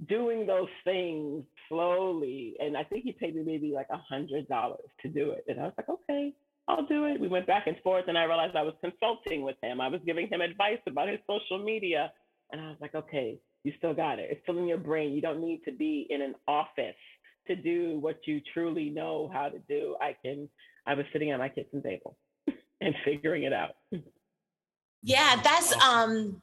doing 0.09 0.47
those 0.47 0.71
things 0.83 1.45
slowly, 1.69 2.55
and 2.59 2.75
I 2.75 2.85
think 2.85 3.05
he 3.05 3.13
paid 3.13 3.37
me 3.37 3.43
maybe 3.45 3.71
like 3.75 3.89
a 3.91 3.99
hundred 3.99 4.49
dollars 4.49 4.89
to 5.03 5.09
do 5.11 5.33
it. 5.33 5.45
And 5.47 5.61
I 5.61 5.65
was 5.65 5.75
like, 5.77 5.91
okay, 5.91 6.33
I'll 6.69 6.87
do 6.87 7.05
it. 7.05 7.21
We 7.21 7.29
went 7.29 7.47
back 7.47 7.67
and 7.67 7.77
forth, 7.85 8.07
and 8.09 8.17
I 8.17 8.25
realized 8.25 8.57
I 8.57 8.63
was 8.63 8.75
consulting 8.81 9.43
with 9.43 9.57
him. 9.63 9.83
I 9.83 9.89
was 9.89 10.01
giving 10.07 10.27
him 10.27 10.41
advice 10.41 10.81
about 10.87 11.09
his 11.09 11.19
social 11.27 11.63
media. 11.63 12.13
And 12.51 12.63
I 12.63 12.69
was 12.69 12.79
like, 12.81 12.95
okay, 12.95 13.39
you 13.65 13.73
still 13.79 13.95
got 13.95 14.19
it. 14.19 14.29
It's 14.31 14.43
still 14.43 14.59
in 14.59 14.69
your 14.69 14.79
brain. 14.79 15.15
You 15.15 15.23
don't 15.23 15.41
need 15.41 15.65
to 15.65 15.73
be 15.73 16.07
in 16.11 16.23
an 16.23 16.35
office 16.47 16.95
to 17.49 17.57
do 17.57 17.99
what 17.99 18.19
you 18.27 18.41
truly 18.53 18.91
know 18.91 19.31
how 19.33 19.49
to 19.49 19.59
do. 19.69 19.97
I 20.01 20.15
can, 20.23 20.49
I 20.87 20.95
was 20.95 21.07
sitting 21.13 21.31
at 21.31 21.39
my 21.39 21.49
kitchen 21.49 21.83
table 21.83 22.17
and 22.81 22.95
figuring 23.05 23.45
it 23.45 23.53
out. 23.53 23.77
Yeah, 25.03 25.41
that's 25.43 25.75
um 25.83 26.41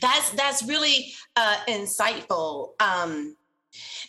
that's 0.00 0.30
that's 0.30 0.62
really 0.64 1.12
uh 1.36 1.56
insightful. 1.68 2.70
Um 2.80 3.36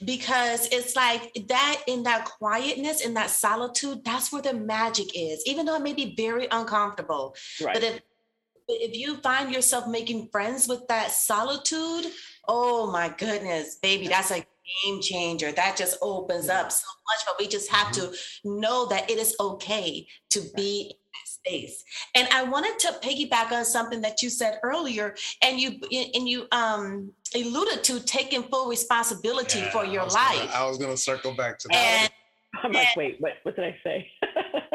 because 0.05 0.67
it's 0.71 0.95
like 0.95 1.33
that 1.47 1.81
in 1.87 2.03
that 2.03 2.25
quietness 2.25 3.05
in 3.05 3.13
that 3.15 3.29
solitude 3.29 4.01
that's 4.05 4.31
where 4.31 4.41
the 4.41 4.53
magic 4.53 5.07
is 5.13 5.43
even 5.45 5.65
though 5.65 5.75
it 5.75 5.81
may 5.81 5.93
be 5.93 6.13
very 6.15 6.47
uncomfortable 6.51 7.35
right. 7.61 7.73
but 7.73 7.83
if 7.83 7.99
if 8.67 8.95
you 8.95 9.17
find 9.17 9.53
yourself 9.53 9.87
making 9.87 10.29
friends 10.31 10.67
with 10.67 10.87
that 10.87 11.11
solitude, 11.11 12.11
oh 12.47 12.91
my 12.91 13.09
goodness, 13.09 13.75
baby, 13.75 14.07
that's 14.07 14.31
a 14.31 14.45
game 14.85 15.01
changer. 15.01 15.51
That 15.51 15.77
just 15.77 15.97
opens 16.01 16.47
yeah. 16.47 16.61
up 16.61 16.71
so 16.71 16.87
much. 17.07 17.25
But 17.25 17.35
we 17.39 17.47
just 17.47 17.71
have 17.71 17.87
mm-hmm. 17.87 18.11
to 18.11 18.59
know 18.59 18.87
that 18.87 19.09
it 19.09 19.17
is 19.17 19.35
okay 19.39 20.07
to 20.31 20.41
be 20.55 20.81
in 20.81 20.97
that 21.13 21.27
space. 21.27 21.83
And 22.15 22.27
I 22.33 22.43
wanted 22.43 22.77
to 22.79 22.99
piggyback 23.01 23.51
on 23.51 23.65
something 23.65 24.01
that 24.01 24.21
you 24.21 24.29
said 24.29 24.59
earlier, 24.63 25.15
and 25.41 25.59
you 25.59 25.79
and 25.91 26.27
you 26.27 26.47
um 26.51 27.11
alluded 27.35 27.83
to 27.85 27.99
taking 28.01 28.43
full 28.43 28.69
responsibility 28.69 29.59
yeah, 29.59 29.71
for 29.71 29.85
your 29.85 30.03
I 30.03 30.05
life. 30.05 30.51
Gonna, 30.51 30.65
I 30.65 30.67
was 30.67 30.77
gonna 30.77 30.97
circle 30.97 31.33
back 31.35 31.59
to 31.59 31.67
that. 31.69 31.77
And, 32.01 32.11
I'm 32.63 32.71
like, 32.71 32.95
wait, 32.95 33.17
what 33.19 33.33
what 33.43 33.55
did 33.55 33.65
I 33.65 33.77
say? 33.83 34.09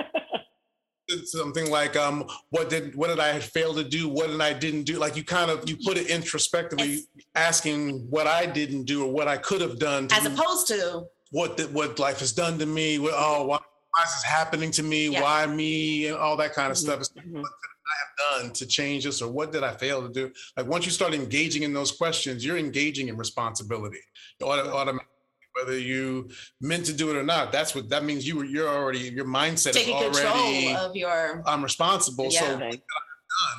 something 1.27 1.70
like 1.70 1.96
um 1.96 2.25
what 2.51 2.70
did 2.70 2.94
what 2.94 3.09
did 3.09 3.20
i 3.20 3.38
fail 3.38 3.75
to 3.75 3.85
do? 3.85 4.09
What 4.09 4.29
did 4.29 4.40
i 4.40 4.53
didn't 4.53 4.85
do? 4.85 4.98
Like 4.98 5.16
you 5.16 5.25
kind 5.25 5.51
of 5.51 5.68
you 5.68 5.77
put 5.77 5.96
it 5.96 6.09
introspectively 6.09 7.01
asking 7.35 8.11
what 8.11 8.27
i 8.27 8.46
didn't 8.46 8.85
do 8.85 9.05
or 9.05 9.12
what 9.12 9.29
i 9.29 9.37
could 9.37 9.61
have 9.61 9.79
done 9.79 10.09
as 10.12 10.27
opposed 10.27 10.66
to. 10.68 11.07
What 11.31 11.57
the, 11.57 11.64
what 11.64 11.98
life 11.98 12.20
has 12.20 12.33
done 12.33 12.59
to 12.59 12.66
me 12.66 12.98
what, 12.98 13.14
oh 13.16 13.44
why, 13.44 13.57
why, 13.57 14.05
is 14.05 14.12
this 14.12 14.22
happening 14.22 14.70
to 14.72 14.83
me? 14.83 15.09
Yeah. 15.09 15.22
why 15.22 15.46
me? 15.46 16.09
And 16.09 16.16
all 16.16 16.37
that 16.37 16.53
kind 16.53 16.70
of 16.70 16.77
mm-hmm. 16.77 17.03
stuff. 17.03 17.25
Mm-hmm. 17.25 17.40
what 17.40 17.44
could 17.44 17.70
i 17.83 18.38
have 18.38 18.42
done 18.42 18.53
to 18.53 18.66
change 18.66 19.05
this 19.05 19.22
or 19.22 19.31
what 19.31 19.53
did 19.53 19.62
i 19.62 19.72
fail 19.72 20.03
to 20.03 20.12
do? 20.12 20.33
Like 20.57 20.66
once 20.66 20.85
you 20.85 20.92
start 20.92 21.14
engaging 21.14 21.62
in 21.62 21.72
those 21.72 21.92
questions 21.92 22.44
you're 22.44 22.59
engaging 22.59 23.09
in 23.09 23.16
responsibility. 23.16 24.01
Automatically 24.42 25.12
whether 25.55 25.79
you 25.79 26.31
meant 26.61 26.87
to 26.87 26.93
do 26.93 27.11
it 27.11 27.17
or 27.17 27.23
not. 27.23 27.53
That's 27.53 27.75
what 27.75 27.88
that 27.91 28.05
means. 28.05 28.27
You 28.27 28.37
were 28.37 28.45
you're 28.45 28.69
already 28.69 29.01
your 29.01 29.25
mindset 29.25 29.73
taking 29.73 29.97
is 29.97 30.03
already 30.03 30.67
control 30.67 30.91
of 30.91 30.97
your. 30.97 31.43
I'm 31.47 31.62
responsible. 31.62 32.29
Yeah. 32.31 32.41
So 32.41 32.59
what 32.59 32.81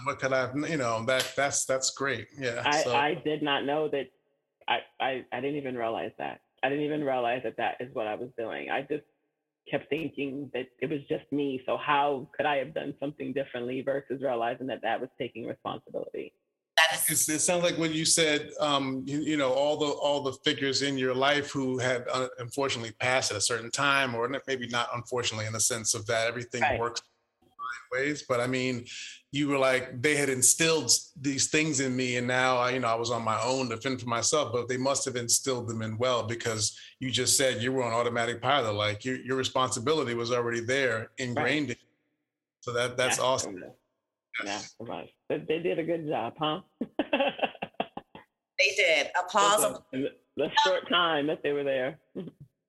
what 0.06 0.20
could 0.20 0.34
I 0.34 0.42
have 0.42 0.70
you 0.70 0.78
know 0.78 1.04
that 1.06 1.34
that's 1.36 1.66
that's 1.66 1.92
great. 1.92 2.28
Yeah. 2.38 2.62
I, 2.66 2.84
so. 2.84 2.96
I 2.96 3.16
did 3.16 3.42
not 3.42 3.66
know 3.66 3.88
that. 3.90 4.08
I, 4.68 4.80
I 5.00 5.26
I 5.32 5.42
didn't 5.42 5.58
even 5.58 5.76
realize 5.76 6.12
that. 6.18 6.40
I 6.64 6.70
didn't 6.70 6.86
even 6.86 7.04
realize 7.04 7.42
that 7.44 7.58
that 7.58 7.76
is 7.82 7.94
what 7.94 8.08
I 8.08 8.16
was 8.16 8.30
doing. 8.38 8.70
I 8.70 8.82
just 8.82 9.04
kept 9.70 9.90
thinking 9.90 10.50
that 10.54 10.68
it 10.82 10.90
was 10.90 11.00
just 11.10 11.30
me. 11.32 11.62
So 11.66 11.78
how 11.78 12.30
could 12.36 12.46
I 12.46 12.58
have 12.58 12.74
done 12.74 12.94
something 13.00 13.34
differently 13.34 13.82
versus 13.82 14.22
realizing 14.22 14.68
that 14.68 14.82
that 14.82 15.02
was 15.02 15.10
taking 15.20 15.46
responsibility? 15.46 16.34
It's, 17.08 17.30
it 17.30 17.40
sounds 17.40 17.64
like 17.64 17.78
when 17.78 17.94
you 17.94 18.06
said, 18.06 18.50
um, 18.60 19.04
you, 19.06 19.20
you, 19.20 19.38
know, 19.38 19.52
all 19.52 19.78
the 19.78 19.86
all 19.86 20.24
the 20.24 20.34
figures 20.44 20.82
in 20.82 20.98
your 20.98 21.14
life 21.14 21.52
who 21.52 21.78
had 21.78 22.06
uh, 22.12 22.28
unfortunately 22.40 22.92
passed 23.00 23.30
at 23.32 23.38
a 23.38 23.42
certain 23.42 23.70
time, 23.70 24.16
or 24.16 24.28
maybe 24.48 24.68
not 24.68 24.90
unfortunately 24.94 25.46
in 25.46 25.54
the 25.54 25.60
sense 25.60 25.94
of 25.94 26.06
that 26.08 26.28
everything 26.28 26.62
right. 26.62 26.80
works 26.80 27.02
ways. 27.94 28.24
But 28.28 28.40
I 28.40 28.48
mean, 28.48 28.86
you 29.32 29.48
were 29.48 29.58
like 29.58 30.02
they 30.02 30.16
had 30.16 30.30
instilled 30.30 30.92
these 31.20 31.48
things 31.50 31.80
in 31.80 31.96
me, 31.96 32.18
and 32.18 32.28
now 32.28 32.58
I, 32.58 32.72
you 32.72 32.80
know, 32.80 32.88
I 32.88 32.96
was 32.96 33.12
on 33.12 33.24
my 33.24 33.42
own 33.42 33.70
to 33.70 33.78
fend 33.78 34.02
for 34.02 34.10
myself. 34.10 34.52
But 34.52 34.68
they 34.68 34.78
must 34.78 35.06
have 35.06 35.16
instilled 35.16 35.68
them 35.68 35.82
in 35.82 35.98
well 35.98 36.24
because 36.24 36.78
you 37.00 37.12
just 37.12 37.38
said 37.38 37.62
you 37.62 37.72
were 37.72 37.84
on 37.84 37.94
automatic 37.94 38.42
pilot. 38.42 38.74
Like 38.74 39.06
your 39.06 39.18
your 39.18 39.38
responsibility 39.38 40.14
was 40.14 40.32
already 40.32 40.62
there, 40.62 41.12
ingrained. 41.18 41.70
Right. 41.70 41.78
In. 41.78 41.88
So 42.62 42.74
that 42.74 42.98
that's 42.98 43.18
yeah. 43.18 43.24
awesome. 43.24 43.64
Yeah, 44.44 44.60
they, 44.80 45.14
they 45.40 45.60
did 45.60 45.80
a 45.80 45.84
good 45.84 46.08
job, 46.08 46.34
huh? 46.38 46.62
they 47.00 48.76
did. 48.76 49.08
Applause. 49.20 49.80
The, 49.92 50.12
the 50.38 50.50
short 50.66 50.90
time 50.90 51.28
that 51.28 51.44
they 51.44 51.52
were 51.52 51.64
there. 51.64 52.00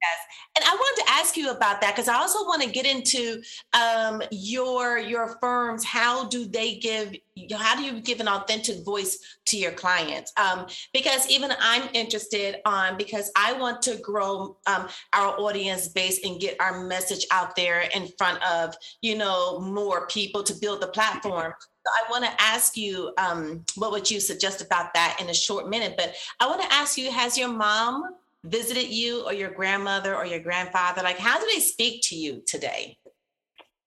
Yes. 0.05 0.19
And 0.57 0.65
I 0.67 0.75
wanted 0.75 1.05
to 1.05 1.11
ask 1.13 1.37
you 1.37 1.51
about 1.51 1.81
that 1.81 1.95
because 1.95 2.09
I 2.09 2.17
also 2.17 2.45
want 2.45 2.63
to 2.63 2.69
get 2.69 2.87
into 2.87 3.43
um, 3.73 4.23
your 4.31 4.99
your 4.99 5.39
firms. 5.41 5.85
How 5.85 6.29
do 6.29 6.45
they 6.45 6.77
give? 6.77 7.17
How 7.57 7.75
do 7.75 7.83
you 7.83 8.01
give 8.01 8.21
an 8.21 8.29
authentic 8.29 8.85
voice 8.85 9.19
to 9.47 9.57
your 9.57 9.73
clients? 9.73 10.33
Um, 10.37 10.67
because 10.93 11.29
even 11.31 11.53
I'm 11.59 11.89
interested 11.95 12.57
on 12.67 12.99
because 12.99 13.33
I 13.37 13.55
want 13.55 13.83
to 13.83 13.97
grow 13.97 14.59
um, 14.67 14.89
our 15.15 15.39
audience 15.41 15.89
base 15.89 16.21
and 16.25 16.39
get 16.39 16.61
our 16.61 16.85
message 16.85 17.27
out 17.31 17.57
there 17.57 17.89
in 17.95 18.09
front 18.19 18.43
of 18.45 18.77
you 19.01 19.17
know 19.17 19.59
more 19.61 20.07
people 20.09 20.43
to 20.43 20.55
build 20.55 20.83
the 20.83 20.89
platform. 20.89 21.55
I 21.91 22.11
want 22.11 22.25
to 22.25 22.43
ask 22.43 22.77
you 22.77 23.13
um, 23.19 23.65
what 23.77 23.93
would 23.93 24.11
you 24.11 24.21
suggest 24.21 24.61
about 24.61 24.95
that 24.95 25.19
in 25.21 25.29
a 25.31 25.35
short 25.35 25.69
minute. 25.69 25.95
But 25.97 26.15
I 26.41 26.47
want 26.47 26.63
to 26.63 26.73
ask 26.73 26.97
you: 26.97 27.11
Has 27.11 27.37
your 27.37 27.49
mom 27.49 28.05
visited 28.45 28.89
you 28.89 29.25
or 29.25 29.33
your 29.33 29.51
grandmother 29.51 30.15
or 30.15 30.27
your 30.27 30.41
grandfather? 30.41 31.03
Like, 31.03 31.19
how 31.19 31.39
do 31.39 31.47
they 31.53 31.61
speak 31.61 32.03
to 32.05 32.17
you 32.17 32.43
today? 32.47 32.99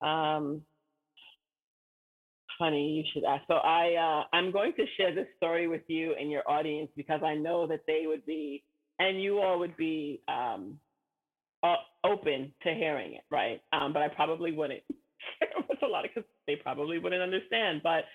Um, 0.01 0.61
funny 2.59 2.91
you 2.91 3.03
should 3.13 3.23
ask. 3.23 3.43
So 3.47 3.55
I 3.55 3.95
uh, 3.95 4.35
I'm 4.35 4.51
going 4.51 4.73
to 4.73 4.85
share 4.97 5.13
this 5.13 5.27
story 5.37 5.67
with 5.67 5.83
you 5.87 6.13
and 6.19 6.31
your 6.31 6.49
audience 6.49 6.89
because 6.95 7.21
I 7.23 7.35
know 7.35 7.67
that 7.67 7.81
they 7.87 8.03
would 8.05 8.25
be 8.25 8.63
and 8.99 9.21
you 9.21 9.39
all 9.39 9.59
would 9.59 9.77
be 9.77 10.21
um, 10.27 10.79
uh, 11.63 11.75
open 12.03 12.51
to 12.63 12.73
hearing 12.73 13.13
it, 13.13 13.21
right? 13.29 13.61
Um, 13.71 13.93
but 13.93 14.01
I 14.01 14.07
probably 14.07 14.51
wouldn't. 14.51 14.81
a 15.83 15.87
lot 15.87 16.05
of 16.05 16.11
they 16.47 16.55
probably 16.55 16.97
wouldn't 16.97 17.21
understand. 17.21 17.81
But 17.83 18.05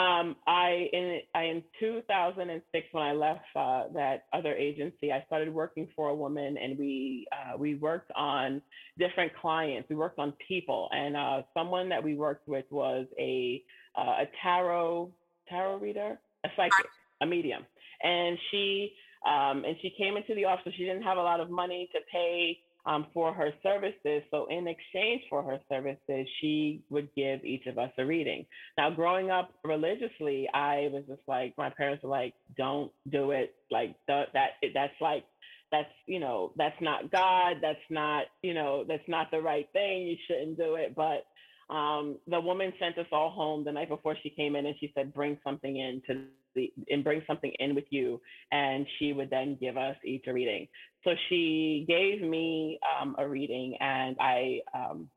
um, 0.00 0.36
I 0.46 0.88
in 0.92 1.20
I 1.34 1.44
in 1.44 1.62
2006 1.80 2.86
when 2.92 3.02
I 3.02 3.12
left 3.12 3.40
uh, 3.56 3.84
that 3.94 4.24
other 4.32 4.54
agency, 4.54 5.10
I 5.12 5.24
started 5.26 5.52
working 5.52 5.88
for 5.96 6.10
a 6.10 6.14
woman, 6.14 6.56
and 6.56 6.78
we 6.78 7.26
uh, 7.32 7.56
we 7.56 7.74
worked 7.74 8.12
on 8.14 8.62
different 8.98 9.32
clients. 9.40 9.88
We 9.88 9.96
worked 9.96 10.18
on 10.18 10.34
people, 10.46 10.88
and 10.92 11.16
uh, 11.16 11.42
someone 11.52 11.88
that 11.88 12.02
we 12.02 12.14
worked 12.14 12.46
with 12.46 12.64
was 12.70 13.06
a 13.18 13.62
uh, 13.96 14.22
a 14.22 14.24
tarot 14.42 15.10
tarot 15.48 15.78
reader, 15.78 16.20
a 16.44 16.48
psychic, 16.56 16.86
a 17.20 17.26
medium, 17.26 17.64
and 18.02 18.38
she 18.50 18.92
um, 19.26 19.64
and 19.64 19.76
she 19.82 19.92
came 19.98 20.16
into 20.16 20.34
the 20.36 20.44
office. 20.44 20.72
She 20.76 20.84
didn't 20.84 21.02
have 21.02 21.18
a 21.18 21.22
lot 21.22 21.40
of 21.40 21.50
money 21.50 21.88
to 21.92 21.98
pay 22.12 22.60
um, 22.86 23.06
for 23.12 23.32
her 23.32 23.50
services. 23.62 24.22
So, 24.30 24.46
in 24.50 24.66
exchange 24.66 25.22
for 25.28 25.42
her 25.42 25.58
services, 25.68 26.26
she 26.40 26.82
would 26.90 27.08
give 27.14 27.44
each 27.44 27.66
of 27.66 27.78
us 27.78 27.90
a 27.98 28.04
reading. 28.04 28.46
Now, 28.76 28.90
growing 28.90 29.30
up 29.30 29.52
religiously, 29.64 30.48
I 30.54 30.88
was 30.92 31.04
just 31.08 31.22
like, 31.26 31.54
my 31.58 31.70
parents 31.70 32.02
were 32.02 32.10
like, 32.10 32.34
don't 32.56 32.90
do 33.10 33.32
it. 33.32 33.54
Like, 33.70 33.94
the, 34.06 34.24
that, 34.32 34.50
that's 34.74 35.00
like, 35.00 35.24
that's, 35.70 35.88
you 36.06 36.18
know, 36.18 36.52
that's 36.56 36.80
not 36.80 37.10
God. 37.10 37.56
That's 37.60 37.78
not, 37.90 38.24
you 38.42 38.54
know, 38.54 38.84
that's 38.88 39.06
not 39.06 39.30
the 39.30 39.40
right 39.40 39.68
thing. 39.72 40.06
You 40.06 40.16
shouldn't 40.26 40.56
do 40.56 40.76
it. 40.76 40.94
But 40.96 41.26
um, 41.72 42.16
the 42.26 42.40
woman 42.40 42.72
sent 42.80 42.96
us 42.96 43.06
all 43.12 43.30
home 43.30 43.64
the 43.64 43.72
night 43.72 43.90
before 43.90 44.16
she 44.22 44.30
came 44.30 44.56
in 44.56 44.64
and 44.64 44.74
she 44.80 44.90
said, 44.94 45.12
bring 45.12 45.38
something 45.44 45.76
in 45.76 46.00
to 46.06 46.22
the, 46.58 46.72
and 46.90 47.04
bring 47.04 47.22
something 47.26 47.52
in 47.58 47.74
with 47.74 47.84
you. 47.90 48.20
And 48.52 48.86
she 48.98 49.12
would 49.12 49.30
then 49.30 49.56
give 49.60 49.76
us 49.76 49.96
each 50.04 50.24
a 50.26 50.32
reading. 50.32 50.68
So 51.04 51.12
she 51.28 51.84
gave 51.88 52.20
me 52.20 52.78
um, 53.00 53.14
a 53.18 53.28
reading 53.28 53.76
and 53.80 54.16
I, 54.20 54.60
um, 54.74 55.08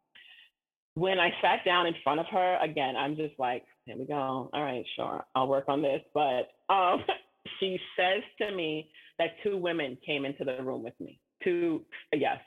when 0.96 1.20
I 1.20 1.30
sat 1.42 1.64
down 1.66 1.88
in 1.88 1.96
front 2.04 2.20
of 2.20 2.26
her, 2.32 2.58
again, 2.62 2.96
I'm 2.96 3.16
just 3.16 3.34
like, 3.40 3.64
here 3.86 3.98
we 3.98 4.06
go. 4.06 4.50
All 4.54 4.64
right, 4.64 4.86
sure. 4.96 5.24
I'll 5.36 5.48
work 5.48 5.66
on 5.68 5.82
this. 5.82 6.02
But 6.14 6.52
um, 6.70 7.04
she 7.60 7.80
says 7.98 8.24
to 8.40 8.56
me 8.56 8.90
that 9.18 9.32
two 9.44 9.58
women 9.58 9.98
came 10.06 10.26
into 10.26 10.44
the 10.44 10.62
room 10.64 10.84
with 10.84 11.00
me. 11.00 11.20
Two, 11.44 11.82
yes. 12.14 12.38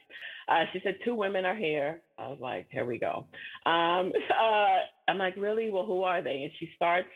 Uh, 0.49 0.65
she 0.73 0.81
said, 0.85 0.97
two 1.05 1.15
women 1.15 1.45
are 1.45 1.57
here. 1.57 2.03
I 2.19 2.29
was 2.29 2.39
like, 2.41 2.67
here 2.71 2.85
we 2.85 2.99
go. 2.99 3.27
Um, 3.67 4.13
uh, 4.41 4.79
I'm 5.09 5.19
like, 5.19 5.37
really? 5.37 5.71
Well, 5.71 5.87
who 5.87 6.03
are 6.03 6.23
they? 6.23 6.43
And 6.43 6.53
she 6.59 6.71
starts 6.77 7.09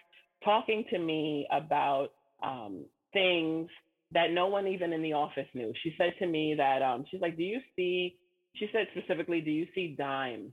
talking 0.44 0.84
to 0.90 0.98
me 0.98 1.46
about 1.50 2.08
um, 2.42 2.84
things 3.12 3.68
that 4.12 4.30
no 4.32 4.46
one 4.46 4.66
even 4.66 4.92
in 4.92 5.02
the 5.02 5.12
office 5.12 5.48
knew. 5.54 5.72
She 5.82 5.94
said 5.98 6.14
to 6.18 6.26
me 6.26 6.54
that 6.56 6.82
um, 6.82 7.04
she's 7.10 7.20
like, 7.20 7.36
do 7.36 7.42
you 7.42 7.60
see? 7.76 8.16
She 8.56 8.68
said 8.72 8.86
specifically, 8.96 9.40
do 9.40 9.50
you 9.50 9.66
see 9.74 9.94
dimes 9.98 10.52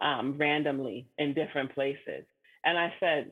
um, 0.00 0.36
randomly 0.38 1.06
in 1.18 1.34
different 1.34 1.74
places? 1.74 2.24
And 2.64 2.78
I 2.78 2.92
said, 2.98 3.30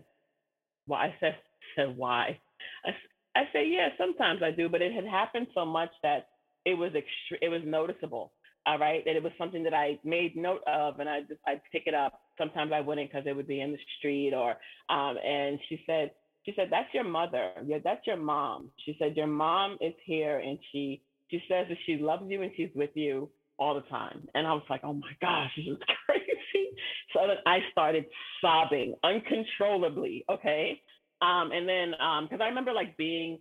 well, 0.87 1.01
I 1.01 1.15
said, 1.21 1.37
said 1.77 1.97
why? 1.97 2.39
I, 2.85 2.91
I 3.41 3.45
said, 3.53 3.63
yeah, 3.69 3.89
sometimes 3.99 4.43
I 4.43 4.51
do, 4.51 4.69
but 4.69 4.83
it 4.83 4.93
had 4.93 5.07
happened 5.07 5.47
so 5.55 5.65
much 5.65 5.91
that 6.03 6.29
it 6.65 6.75
was 6.75 6.93
extre- 6.93 7.39
it 7.41 7.49
was 7.49 7.63
noticeable 7.65 8.33
all 8.67 8.79
right? 8.79 9.05
That 9.05 9.17
it 9.17 9.23
was 9.23 9.33
something 9.39 9.63
that 9.65 9.75
i 9.75 9.99
made 10.05 10.37
note 10.37 10.63
of 10.67 11.01
and 11.01 11.09
i 11.09 11.21
just 11.21 11.41
i'd 11.47 11.61
pick 11.71 11.85
it 11.87 11.95
up. 11.95 12.21
Sometimes 12.39 12.73
i 12.73 12.81
wouldn't 12.81 13.11
because 13.11 13.27
it 13.27 13.37
would 13.37 13.49
be 13.49 13.61
in 13.61 13.73
the 13.73 13.79
street 13.99 14.33
or 14.35 14.57
um, 14.89 15.17
and 15.25 15.59
she 15.69 15.83
said 15.87 16.13
she 16.45 16.53
said 16.57 16.69
that's 16.71 16.93
your 16.95 17.05
mother. 17.05 17.53
Yeah 17.67 17.79
that's 17.83 18.07
your 18.07 18.17
mom. 18.17 18.71
She 18.85 18.97
said 18.99 19.17
your 19.17 19.27
mom 19.27 19.79
is 19.81 19.95
here 20.05 20.39
and 20.39 20.59
she 20.73 21.03
she 21.31 21.43
says 21.49 21.67
that 21.69 21.79
she 21.87 21.97
loves 21.97 22.25
you 22.29 22.43
and 22.43 22.53
she's 22.57 22.71
with 22.75 22.91
you 22.95 23.29
all 23.59 23.75
the 23.75 23.83
time. 23.83 24.27
And 24.35 24.47
i 24.47 24.53
was 24.53 24.65
like 24.71 24.81
oh 24.85 24.95
my 24.95 25.13
gosh 25.21 25.51
this 25.57 25.67
is 25.67 25.79
crazy. 26.07 26.71
So 27.13 27.27
then 27.27 27.37
i 27.47 27.59
started 27.71 28.07
sobbing 28.41 28.95
uncontrollably 29.05 30.25
okay? 30.31 30.81
Um, 31.21 31.53
and 31.53 31.69
then 31.69 31.91
because 31.91 32.41
um, 32.41 32.43
i 32.43 32.47
remember 32.47 32.73
like 32.73 32.97
being 32.97 33.39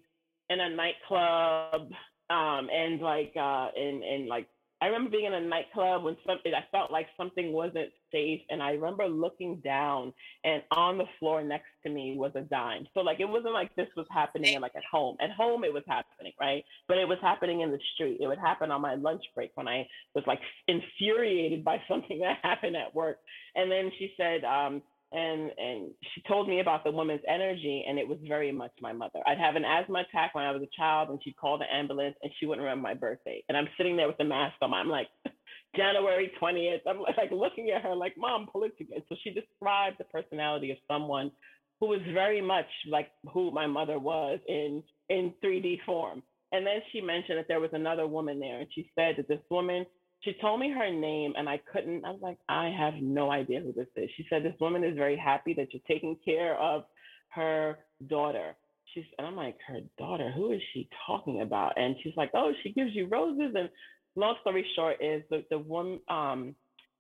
in 0.52 0.60
a 0.60 0.70
nightclub 0.70 1.90
um, 2.30 2.70
and 2.72 3.02
like 3.02 3.34
uh, 3.36 3.68
and 3.76 4.04
and 4.04 4.28
like 4.28 4.48
I 4.82 4.88
remember 4.88 5.12
being 5.12 5.26
in 5.26 5.34
a 5.34 5.42
nightclub 5.42 6.04
when 6.04 6.18
something 6.26 6.54
I 6.54 6.66
felt 6.72 6.92
like 6.92 7.08
something 7.16 7.54
wasn't 7.54 7.92
safe, 8.12 8.42
and 8.50 8.64
I 8.64 8.72
remember 8.72 9.08
looking 9.08 9.58
down, 9.58 10.12
and 10.44 10.64
on 10.72 10.98
the 10.98 11.06
floor 11.20 11.44
next 11.44 11.68
to 11.84 11.90
me 11.90 12.16
was 12.18 12.32
a 12.36 12.42
dime. 12.42 12.88
So 12.96 13.02
like 13.02 13.20
it 13.20 13.30
wasn't 13.30 13.54
like 13.54 13.76
this 13.76 13.88
was 13.96 14.08
happening 14.12 14.60
like 14.60 14.76
at 14.76 14.84
home. 14.92 15.18
At 15.22 15.32
home 15.32 15.64
it 15.64 15.74
was 15.74 15.84
happening, 15.88 16.34
right? 16.40 16.64
But 16.88 16.98
it 16.98 17.08
was 17.08 17.20
happening 17.22 17.62
in 17.62 17.72
the 17.72 17.80
street. 17.94 18.18
It 18.20 18.28
would 18.28 18.40
happen 18.40 18.72
on 18.72 18.82
my 18.82 18.96
lunch 18.96 19.24
break 19.36 19.52
when 19.56 19.68
I 19.68 19.88
was 20.16 20.24
like 20.26 20.40
infuriated 20.68 21.64
by 21.64 21.82
something 21.88 22.20
that 22.20 22.40
happened 22.42 22.76
at 22.76 22.96
work. 22.96 23.18
And 23.56 23.72
then 23.72 23.92
she 24.00 24.14
said, 24.18 24.44
um, 24.44 24.82
and 25.12 25.52
and 25.58 25.92
she 26.14 26.22
told 26.28 26.48
me 26.48 26.60
about 26.60 26.84
the 26.84 26.92
woman's 26.92 27.22
energy 27.28 27.84
and 27.88 28.00
it 28.00 28.08
was 28.08 28.18
very 28.28 28.52
much 28.52 28.72
my 28.82 28.94
mother 28.94 29.20
i'd 29.28 29.38
have 29.38 29.56
an 29.56 29.66
asthma 29.66 30.04
attack 30.08 30.34
when 30.34 30.46
i 30.46 30.52
was 30.52 30.62
a 30.62 30.78
child 30.78 31.10
and 31.10 31.20
she'd 31.24 31.36
call 31.36 31.58
the 31.58 31.66
ambulance 31.74 32.16
and 32.24 32.32
she 32.40 32.46
wouldn't 32.46 32.64
remember 32.64 32.84
my 32.84 32.94
birthday 32.94 33.44
and 33.50 33.58
i'm 33.58 33.68
sitting 33.78 33.98
there 33.98 34.08
with 34.08 34.18
the 34.18 34.24
mask 34.24 34.56
on 34.62 34.74
i'm 34.74 34.90
like 34.90 35.08
January 35.76 36.32
20th. 36.42 36.82
I'm 36.88 37.00
like 37.00 37.32
looking 37.32 37.70
at 37.70 37.82
her 37.84 37.96
like, 37.96 38.16
Mom, 38.18 38.48
pull 38.52 38.64
it 38.64 38.78
together. 38.78 39.02
So 39.10 39.16
she 39.24 39.32
described 39.32 39.98
the 40.00 40.04
personality 40.06 40.72
of 40.72 40.78
someone 40.88 41.32
who 41.80 41.88
was 41.88 42.02
very 42.14 42.42
much 42.42 42.68
like 42.88 43.10
who 43.34 43.52
my 43.52 43.68
mother 43.68 43.98
was 43.98 44.40
in 44.48 44.84
in 45.10 45.34
3D 45.44 45.80
form. 45.86 46.24
And 46.54 46.66
then 46.66 46.82
she 46.92 47.00
mentioned 47.00 47.38
that 47.38 47.48
there 47.48 47.62
was 47.62 47.70
another 47.74 48.06
woman 48.08 48.40
there, 48.40 48.60
and 48.60 48.68
she 48.74 48.92
said 48.94 49.16
that 49.18 49.30
this 49.30 49.40
woman, 49.50 49.86
she 50.22 50.34
told 50.40 50.60
me 50.60 50.72
her 50.72 50.92
name, 50.92 51.34
and 51.38 51.50
I 51.50 51.60
couldn't. 51.72 52.06
I 52.06 52.12
was 52.12 52.22
like, 52.22 52.38
I 52.48 52.70
have 52.78 52.96
no 53.02 53.32
idea 53.32 53.60
who 53.60 53.74
this 53.74 53.88
is. 53.96 54.10
She 54.18 54.26
said 54.30 54.44
this 54.44 54.60
woman 54.60 54.84
is 54.84 54.96
very 54.96 55.18
happy 55.18 55.54
that 55.56 55.74
you're 55.74 55.82
taking 55.88 56.16
care 56.24 56.56
of 56.60 56.84
her 57.30 57.80
daughter. 58.08 58.56
She's, 58.94 59.06
and 59.18 59.26
I'm 59.26 59.36
like, 59.36 59.58
her 59.68 59.80
daughter, 59.98 60.32
who 60.36 60.52
is 60.52 60.62
she 60.74 60.90
talking 61.08 61.42
about? 61.42 61.74
And 61.78 61.96
she's 62.04 62.14
like, 62.18 62.32
oh, 62.34 62.52
she 62.62 62.72
gives 62.74 62.94
you 62.94 63.08
roses 63.08 63.56
and 63.56 63.70
long 64.16 64.36
story 64.42 64.66
short 64.76 64.98
is 65.02 65.24
the, 65.30 65.44
the 65.50 65.60
woman 65.60 66.00
um, 66.10 66.56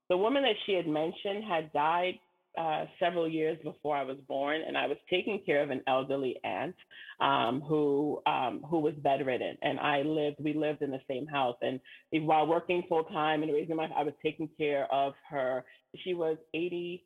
the 0.10 0.18
woman 0.18 0.44
that 0.44 0.56
she 0.66 0.74
had 0.74 0.88
mentioned 0.88 1.44
had 1.48 1.72
died 1.74 2.16
uh, 2.58 2.86
several 3.00 3.30
years 3.30 3.58
before 3.64 3.96
I 3.96 4.04
was 4.04 4.18
born, 4.28 4.62
and 4.68 4.78
I 4.78 4.88
was 4.88 4.98
taking 5.10 5.42
care 5.46 5.64
of 5.64 5.70
an 5.70 5.82
elderly 5.88 6.36
aunt 6.44 6.76
um, 7.20 7.62
who 7.62 8.22
um, 8.26 8.66
who 8.70 8.80
was 8.80 8.94
bedridden, 8.98 9.58
and 9.62 9.80
I 9.80 10.02
lived. 10.02 10.38
We 10.40 10.54
lived 10.54 10.82
in 10.82 10.92
the 10.92 11.02
same 11.08 11.26
house, 11.28 11.58
and 11.62 11.80
while 12.12 12.48
working 12.48 12.84
full 12.90 13.06
time 13.06 13.44
and 13.44 13.54
raising 13.54 13.76
my, 13.76 13.90
I 13.96 14.04
was 14.04 14.14
taking 14.22 14.50
care 14.58 14.92
of 14.92 15.14
her. 15.30 15.64
She 16.04 16.14
was 16.14 16.38
80, 16.54 17.04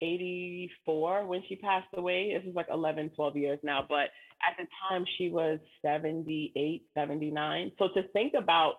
84 0.00 1.26
when 1.26 1.42
she 1.48 1.56
passed 1.56 1.88
away. 1.94 2.34
This 2.34 2.48
is 2.48 2.54
like 2.54 2.66
11, 2.72 3.10
12 3.16 3.36
years 3.36 3.58
now, 3.62 3.84
but 3.88 4.10
at 4.46 4.56
the 4.58 4.66
time 4.88 5.04
she 5.18 5.28
was 5.28 5.58
78, 5.82 6.82
79. 6.94 7.72
So 7.78 7.88
to 7.94 8.02
think 8.08 8.34
about 8.34 8.74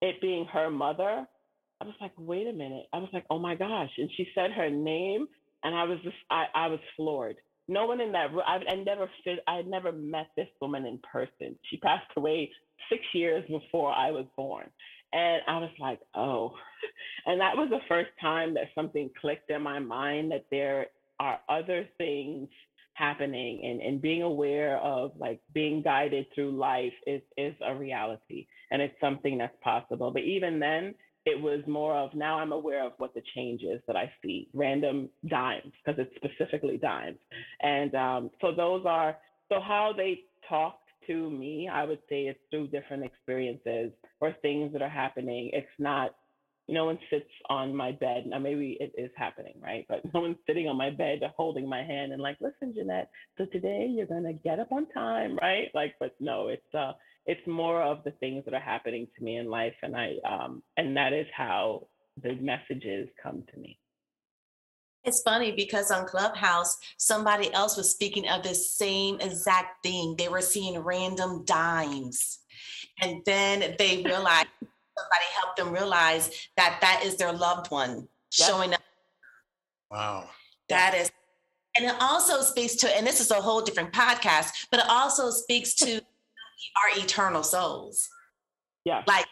it 0.00 0.20
being 0.20 0.44
her 0.46 0.70
mother, 0.70 1.26
I 1.82 1.84
was 1.84 1.94
like, 2.00 2.12
wait 2.16 2.46
a 2.46 2.52
minute. 2.52 2.86
I 2.92 2.98
was 2.98 3.08
like, 3.12 3.24
oh 3.28 3.40
my 3.40 3.56
gosh. 3.56 3.90
And 3.98 4.08
she 4.16 4.28
said 4.36 4.52
her 4.52 4.70
name, 4.70 5.26
and 5.64 5.74
I 5.74 5.82
was 5.82 5.98
just, 6.04 6.16
I, 6.30 6.44
I 6.54 6.68
was 6.68 6.78
floored. 6.96 7.36
No 7.66 7.86
one 7.86 8.00
in 8.00 8.12
that 8.12 8.32
room. 8.32 8.42
I, 8.46 8.60
I 8.70 8.74
never 8.76 9.10
I 9.48 9.56
had 9.56 9.66
never 9.66 9.90
met 9.90 10.28
this 10.36 10.46
woman 10.60 10.86
in 10.86 11.00
person. 11.10 11.58
She 11.70 11.78
passed 11.78 12.10
away 12.16 12.50
six 12.88 13.02
years 13.12 13.44
before 13.48 13.92
I 13.92 14.12
was 14.12 14.26
born. 14.36 14.66
And 15.12 15.42
I 15.48 15.58
was 15.58 15.70
like, 15.80 16.00
oh. 16.14 16.52
And 17.26 17.40
that 17.40 17.56
was 17.56 17.68
the 17.70 17.78
first 17.88 18.10
time 18.20 18.54
that 18.54 18.64
something 18.74 19.10
clicked 19.20 19.50
in 19.50 19.62
my 19.62 19.78
mind 19.78 20.32
that 20.32 20.46
there 20.50 20.86
are 21.20 21.38
other 21.48 21.88
things 21.98 22.48
happening 22.94 23.60
and, 23.64 23.80
and 23.80 24.02
being 24.02 24.22
aware 24.22 24.78
of 24.78 25.12
like 25.16 25.40
being 25.54 25.82
guided 25.82 26.26
through 26.34 26.50
life 26.50 26.92
is 27.06 27.22
is 27.38 27.54
a 27.64 27.74
reality 27.74 28.46
and 28.70 28.82
it's 28.82 28.94
something 29.00 29.38
that's 29.38 29.56
possible 29.62 30.10
but 30.10 30.22
even 30.22 30.58
then 30.58 30.94
it 31.24 31.40
was 31.40 31.60
more 31.66 31.94
of 31.94 32.14
now 32.14 32.38
i'm 32.38 32.52
aware 32.52 32.84
of 32.84 32.92
what 32.98 33.14
the 33.14 33.22
change 33.34 33.62
is 33.62 33.80
that 33.86 33.96
i 33.96 34.10
see 34.22 34.48
random 34.54 35.08
dimes 35.28 35.72
because 35.84 36.00
it's 36.00 36.14
specifically 36.16 36.76
dimes 36.76 37.18
and 37.60 37.94
um, 37.94 38.30
so 38.40 38.52
those 38.54 38.84
are 38.86 39.16
so 39.48 39.60
how 39.60 39.92
they 39.96 40.20
talk 40.48 40.78
to 41.06 41.30
me 41.30 41.68
i 41.72 41.84
would 41.84 42.00
say 42.08 42.22
it's 42.22 42.38
through 42.50 42.66
different 42.68 43.04
experiences 43.04 43.90
or 44.20 44.34
things 44.42 44.72
that 44.72 44.82
are 44.82 44.88
happening 44.88 45.50
it's 45.52 45.66
not 45.78 46.14
no 46.68 46.84
one 46.84 46.98
sits 47.10 47.28
on 47.48 47.74
my 47.74 47.92
bed. 47.92 48.24
Now 48.26 48.38
maybe 48.38 48.76
it 48.80 48.92
is 48.96 49.10
happening, 49.16 49.54
right? 49.60 49.84
But 49.88 50.02
no 50.14 50.20
one's 50.20 50.36
sitting 50.46 50.68
on 50.68 50.76
my 50.76 50.90
bed 50.90 51.20
holding 51.36 51.68
my 51.68 51.82
hand 51.82 52.12
and 52.12 52.22
like, 52.22 52.38
listen, 52.40 52.74
Jeanette, 52.74 53.10
so 53.38 53.46
today 53.46 53.86
you're 53.90 54.06
gonna 54.06 54.32
get 54.32 54.60
up 54.60 54.72
on 54.72 54.86
time, 54.90 55.36
right? 55.40 55.68
Like, 55.74 55.94
but 55.98 56.14
no, 56.20 56.48
it's 56.48 56.74
uh 56.74 56.92
it's 57.26 57.46
more 57.46 57.82
of 57.82 58.02
the 58.04 58.10
things 58.12 58.44
that 58.44 58.54
are 58.54 58.60
happening 58.60 59.06
to 59.16 59.24
me 59.24 59.36
in 59.36 59.48
life 59.48 59.74
and 59.82 59.96
I 59.96 60.16
um 60.28 60.62
and 60.76 60.96
that 60.96 61.12
is 61.12 61.26
how 61.36 61.86
the 62.22 62.34
messages 62.34 63.08
come 63.22 63.42
to 63.52 63.60
me. 63.60 63.78
It's 65.04 65.22
funny 65.22 65.50
because 65.52 65.90
on 65.90 66.06
Clubhouse, 66.06 66.76
somebody 66.96 67.52
else 67.52 67.76
was 67.76 67.90
speaking 67.90 68.28
of 68.28 68.42
the 68.42 68.54
same 68.54 69.18
exact 69.20 69.82
thing. 69.82 70.14
They 70.16 70.28
were 70.28 70.40
seeing 70.40 70.78
random 70.78 71.44
dimes. 71.44 72.38
And 73.00 73.20
then 73.26 73.74
they 73.78 74.02
realized 74.04 74.48
somebody 74.60 75.24
helped 75.34 75.56
them 75.56 75.72
realize 75.72 76.30
that 76.56 76.78
that 76.82 77.02
is 77.04 77.16
their 77.16 77.32
loved 77.32 77.70
one 77.70 78.06
yep. 78.38 78.48
showing 78.48 78.74
up. 78.74 78.80
Wow. 79.90 80.28
That 80.68 80.94
is, 80.94 81.10
and 81.76 81.86
it 81.86 81.96
also 82.00 82.40
speaks 82.42 82.76
to, 82.76 82.96
and 82.96 83.04
this 83.06 83.20
is 83.20 83.30
a 83.32 83.40
whole 83.40 83.60
different 83.60 83.92
podcast, 83.92 84.50
but 84.70 84.78
it 84.78 84.86
also 84.88 85.30
speaks 85.30 85.74
to 85.76 86.00
our 86.76 87.02
eternal 87.02 87.42
souls. 87.42 88.08
Yeah. 88.84 89.02
Like 89.06 89.26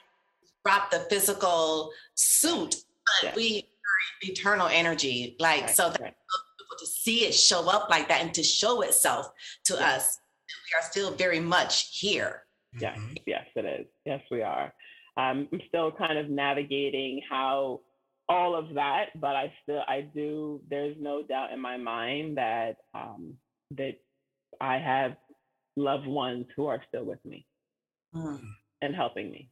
drop 0.64 0.90
the 0.90 1.00
physical 1.10 1.90
suit, 2.14 2.76
but 3.22 3.28
yeah. 3.30 3.32
we 3.34 3.58
are 3.58 4.30
eternal 4.30 4.68
energy. 4.68 5.36
Like, 5.38 5.62
right, 5.62 5.70
so 5.70 5.90
that 5.90 6.00
right. 6.00 6.14
people 6.58 6.76
to 6.78 6.86
see 6.86 7.24
it 7.24 7.34
show 7.34 7.68
up 7.68 7.90
like 7.90 8.08
that 8.08 8.22
and 8.22 8.32
to 8.34 8.42
show 8.42 8.82
itself 8.82 9.30
to 9.64 9.74
yeah. 9.74 9.94
us, 9.94 10.18
we 10.48 10.78
are 10.78 10.90
still 10.90 11.12
very 11.12 11.40
much 11.40 11.98
here. 11.98 12.42
Yes, 12.78 12.98
mm-hmm. 12.98 13.14
yes, 13.26 13.46
it 13.56 13.64
is. 13.64 13.86
Yes, 14.04 14.20
we 14.30 14.42
are 14.42 14.72
um, 15.16 15.48
I'm 15.52 15.60
still 15.68 15.90
kind 15.92 16.18
of 16.18 16.28
navigating 16.28 17.20
how 17.28 17.80
all 18.28 18.54
of 18.54 18.74
that, 18.74 19.06
but 19.20 19.34
I 19.34 19.52
still 19.62 19.82
I 19.86 20.02
do. 20.02 20.60
There's 20.70 20.96
no 21.00 21.22
doubt 21.22 21.52
in 21.52 21.60
my 21.60 21.76
mind 21.76 22.36
that 22.38 22.76
um, 22.94 23.34
that 23.76 23.96
I 24.60 24.78
have 24.78 25.16
loved 25.80 26.06
ones 26.06 26.46
who 26.54 26.66
are 26.66 26.82
still 26.88 27.04
with 27.04 27.24
me 27.24 27.46
mm. 28.14 28.40
and 28.82 28.94
helping 28.94 29.30
me. 29.30 29.50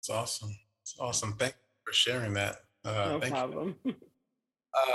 It's 0.00 0.10
awesome. 0.10 0.56
It's 0.82 0.96
awesome. 0.98 1.34
Thank 1.38 1.52
you 1.52 1.90
for 1.90 1.92
sharing 1.92 2.34
that. 2.34 2.56
Uh, 2.84 3.18
no 3.22 3.28
problem. 3.28 3.76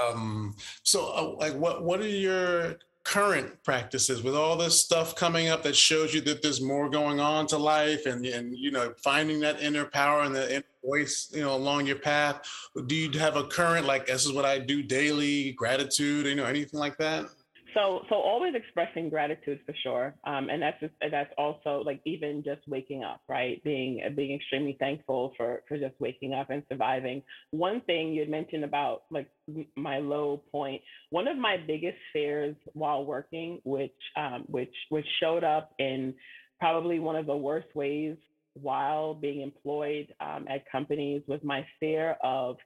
um, 0.10 0.56
so, 0.84 1.14
uh, 1.16 1.36
like, 1.40 1.54
what 1.54 1.84
what 1.84 2.02
are 2.02 2.08
your 2.08 2.78
current 3.08 3.64
practices 3.64 4.22
with 4.22 4.36
all 4.36 4.58
this 4.58 4.84
stuff 4.84 5.16
coming 5.16 5.48
up 5.48 5.64
that 5.64 5.74
shows 5.74 6.14
you 6.14 6.20
that 6.20 6.42
there's 6.42 6.60
more 6.60 6.90
going 6.90 7.22
on 7.22 7.48
to 7.48 7.58
life 7.58 8.06
and 8.06 8.26
and 8.26 8.54
you 8.58 8.70
know 8.70 8.94
finding 9.02 9.40
that 9.40 9.62
inner 9.62 9.86
power 9.86 10.24
and 10.24 10.36
the 10.36 10.56
inner 10.56 10.64
voice 10.84 11.32
you 11.34 11.40
know 11.40 11.56
along 11.56 11.88
your 11.88 11.96
path 11.96 12.42
do 12.88 12.96
you 12.96 13.10
have 13.18 13.38
a 13.38 13.46
current 13.46 13.86
like 13.86 14.08
this 14.08 14.26
is 14.26 14.34
what 14.34 14.44
i 14.44 14.60
do 14.60 14.84
daily 14.84 15.54
gratitude 15.54 16.26
you 16.26 16.36
know 16.36 16.44
anything 16.44 16.78
like 16.78 16.98
that 16.98 17.28
so 17.78 18.02
so 18.10 18.16
always 18.16 18.56
expressing 18.56 19.10
gratitude 19.10 19.60
for 19.66 19.76
sure. 19.84 20.16
Um, 20.26 20.50
and 20.50 20.62
that's 20.62 20.80
just, 20.80 20.94
that's 21.12 21.32
also 21.38 21.84
like 21.86 22.02
even 22.06 22.44
just 22.44 22.62
waking 22.68 23.04
up 23.04 23.22
right? 23.30 23.64
Being 23.64 24.02
being 24.16 24.36
extremely 24.36 24.76
thankful 24.80 25.34
for 25.38 25.62
for 25.68 25.78
just 25.78 25.94
waking 26.00 26.34
up 26.34 26.50
and 26.50 26.64
surviving. 26.70 27.22
One 27.52 27.82
thing 27.82 28.14
you 28.14 28.22
had 28.22 28.30
mentioned 28.30 28.64
about 28.64 29.04
like 29.12 29.30
my 29.76 30.00
low 30.00 30.42
point 30.52 30.82
one 31.12 31.28
of 31.28 31.38
my 31.38 31.58
biggest 31.58 31.98
fears 32.12 32.56
while 32.74 33.06
working 33.06 33.62
which 33.64 33.92
um, 34.16 34.46
which 34.48 34.74
which 34.90 35.06
showed 35.20 35.44
up 35.44 35.72
in 35.78 36.14
probably 36.60 37.00
one 37.00 37.16
of 37.16 37.28
the 37.28 37.38
worst 37.38 37.68
ways 37.76 38.18
while 38.54 39.14
being 39.14 39.42
employed 39.42 40.14
um, 40.20 40.46
at 40.50 40.70
companies 40.72 41.22
was 41.28 41.40
my 41.44 41.66
fear 41.80 42.18
of 42.24 42.58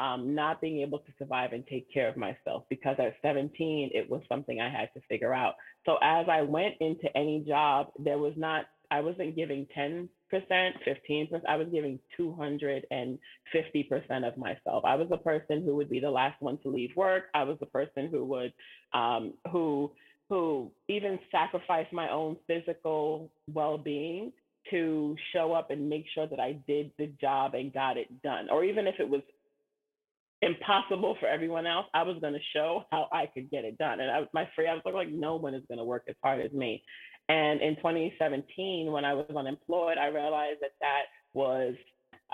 um, 0.00 0.34
not 0.34 0.62
being 0.62 0.80
able 0.80 0.98
to 1.00 1.12
survive 1.18 1.52
and 1.52 1.66
take 1.66 1.92
care 1.92 2.08
of 2.08 2.16
myself 2.16 2.64
because 2.70 2.96
at 2.98 3.16
17, 3.20 3.90
it 3.92 4.08
was 4.08 4.22
something 4.28 4.58
I 4.58 4.70
had 4.70 4.88
to 4.94 5.00
figure 5.08 5.34
out. 5.34 5.56
So 5.84 5.98
as 6.02 6.26
I 6.30 6.40
went 6.40 6.76
into 6.80 7.14
any 7.14 7.44
job, 7.46 7.88
there 7.98 8.16
was 8.16 8.32
not, 8.36 8.64
I 8.90 9.00
wasn't 9.00 9.36
giving 9.36 9.66
10%, 9.76 10.08
15%, 10.32 11.42
I 11.46 11.56
was 11.56 11.68
giving 11.70 11.98
250% 12.18 12.78
of 14.26 14.38
myself. 14.38 14.84
I 14.86 14.94
was 14.96 15.08
the 15.10 15.18
person 15.18 15.62
who 15.62 15.76
would 15.76 15.90
be 15.90 16.00
the 16.00 16.10
last 16.10 16.40
one 16.40 16.56
to 16.62 16.70
leave 16.70 16.96
work. 16.96 17.24
I 17.34 17.42
was 17.42 17.58
the 17.60 17.66
person 17.66 18.08
who 18.10 18.24
would, 18.24 18.54
um, 18.94 19.34
who, 19.52 19.92
who 20.30 20.72
even 20.88 21.18
sacrificed 21.30 21.92
my 21.92 22.10
own 22.10 22.38
physical 22.46 23.30
well-being 23.52 24.32
to 24.70 25.16
show 25.32 25.52
up 25.52 25.70
and 25.70 25.88
make 25.90 26.06
sure 26.14 26.26
that 26.26 26.40
I 26.40 26.52
did 26.66 26.90
the 26.98 27.08
job 27.20 27.54
and 27.54 27.72
got 27.72 27.98
it 27.98 28.22
done. 28.22 28.48
Or 28.50 28.64
even 28.64 28.86
if 28.86 28.94
it 28.98 29.08
was 29.08 29.22
impossible 30.42 31.16
for 31.20 31.26
everyone 31.26 31.66
else, 31.66 31.86
I 31.94 32.02
was 32.02 32.16
going 32.20 32.32
to 32.32 32.40
show 32.54 32.84
how 32.90 33.08
I 33.12 33.26
could 33.26 33.50
get 33.50 33.64
it 33.64 33.78
done. 33.78 34.00
And 34.00 34.10
I 34.10 34.22
my 34.32 34.48
free, 34.54 34.68
I 34.68 34.74
was 34.74 34.82
like, 34.84 35.10
no 35.10 35.36
one 35.36 35.54
is 35.54 35.62
going 35.68 35.78
to 35.78 35.84
work 35.84 36.04
as 36.08 36.16
hard 36.22 36.44
as 36.44 36.52
me. 36.52 36.82
And 37.28 37.60
in 37.60 37.76
2017, 37.76 38.90
when 38.90 39.04
I 39.04 39.14
was 39.14 39.26
unemployed, 39.36 39.98
I 39.98 40.06
realized 40.06 40.60
that 40.62 40.72
that 40.80 41.02
was 41.32 41.74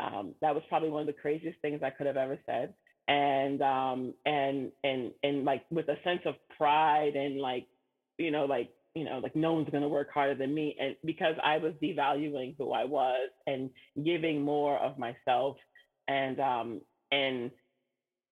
um, 0.01 0.35
that 0.41 0.55
was 0.55 0.63
probably 0.69 0.91
one 0.91 1.03
of 1.03 1.07
the 1.07 1.13
craziest 1.13 1.61
things 1.61 1.83
I 1.83 1.91
could 1.91 2.07
have 2.07 2.17
ever 2.17 2.39
said. 2.47 2.75
And 3.09 3.63
um, 3.63 4.15
and 4.25 4.73
and 4.85 5.13
and 5.23 5.45
like 5.45 5.65
with 5.71 5.89
a 5.89 5.97
sense 6.03 6.21
of 6.25 6.35
pride 6.57 7.15
and 7.15 7.41
like 7.41 7.67
you 8.19 8.31
know 8.31 8.47
like 8.47 8.71
you 8.95 9.05
know 9.05 9.21
like 9.23 9.37
no 9.37 9.53
one's 9.53 9.69
going 9.71 9.83
to 9.83 9.89
work 9.89 10.09
harder 10.13 10.35
than 10.35 10.53
me 10.53 10.77
and 10.81 10.97
because 11.05 11.35
I 11.45 11.59
was 11.59 11.75
devaluing 11.83 12.57
who 12.59 12.73
I 12.73 12.85
was 12.85 13.31
and 13.47 13.71
giving 14.05 14.43
more 14.43 14.79
of 14.79 14.99
myself 14.99 15.57
and 16.09 16.41
um 16.41 16.81
and 17.13 17.51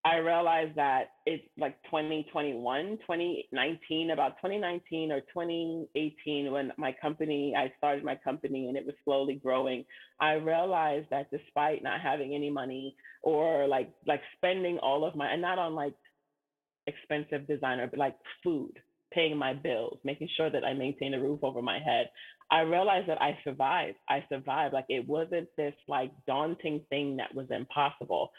I 0.06 0.16
realized 0.16 0.76
that 0.76 1.12
it's 1.24 1.44
like 1.56 1.82
2021, 1.84 2.98
2019, 2.98 4.10
about 4.10 4.36
2019 4.36 5.10
or 5.10 5.20
2018, 5.20 6.52
when 6.52 6.72
my 6.76 6.94
company, 7.00 7.54
I 7.56 7.72
started 7.78 8.04
my 8.04 8.14
company 8.14 8.68
and 8.68 8.76
it 8.76 8.84
was 8.84 8.94
slowly 9.02 9.36
growing. 9.36 9.86
I 10.20 10.32
realized 10.32 11.06
that 11.10 11.30
despite 11.30 11.82
not 11.82 12.02
having 12.02 12.34
any 12.34 12.50
money 12.50 12.94
or 13.22 13.66
like 13.66 13.90
like 14.06 14.20
spending 14.36 14.78
all 14.78 15.06
of 15.06 15.16
my 15.16 15.32
and 15.32 15.40
not 15.40 15.58
on 15.58 15.74
like 15.74 15.94
expensive 16.86 17.46
designer, 17.46 17.86
but 17.86 17.98
like 17.98 18.16
food, 18.42 18.72
paying 19.10 19.38
my 19.38 19.54
bills, 19.54 19.98
making 20.04 20.28
sure 20.36 20.50
that 20.50 20.64
I 20.64 20.74
maintain 20.74 21.14
a 21.14 21.20
roof 21.20 21.40
over 21.42 21.62
my 21.62 21.78
head. 21.78 22.10
I 22.50 22.60
realized 22.60 23.08
that 23.08 23.22
I 23.22 23.38
survived. 23.42 23.96
I 24.06 24.22
survived. 24.28 24.74
Like 24.74 24.84
it 24.90 25.08
wasn't 25.08 25.48
this 25.56 25.74
like 25.88 26.12
daunting 26.26 26.82
thing 26.90 27.16
that 27.16 27.34
was 27.34 27.46
impossible 27.50 28.32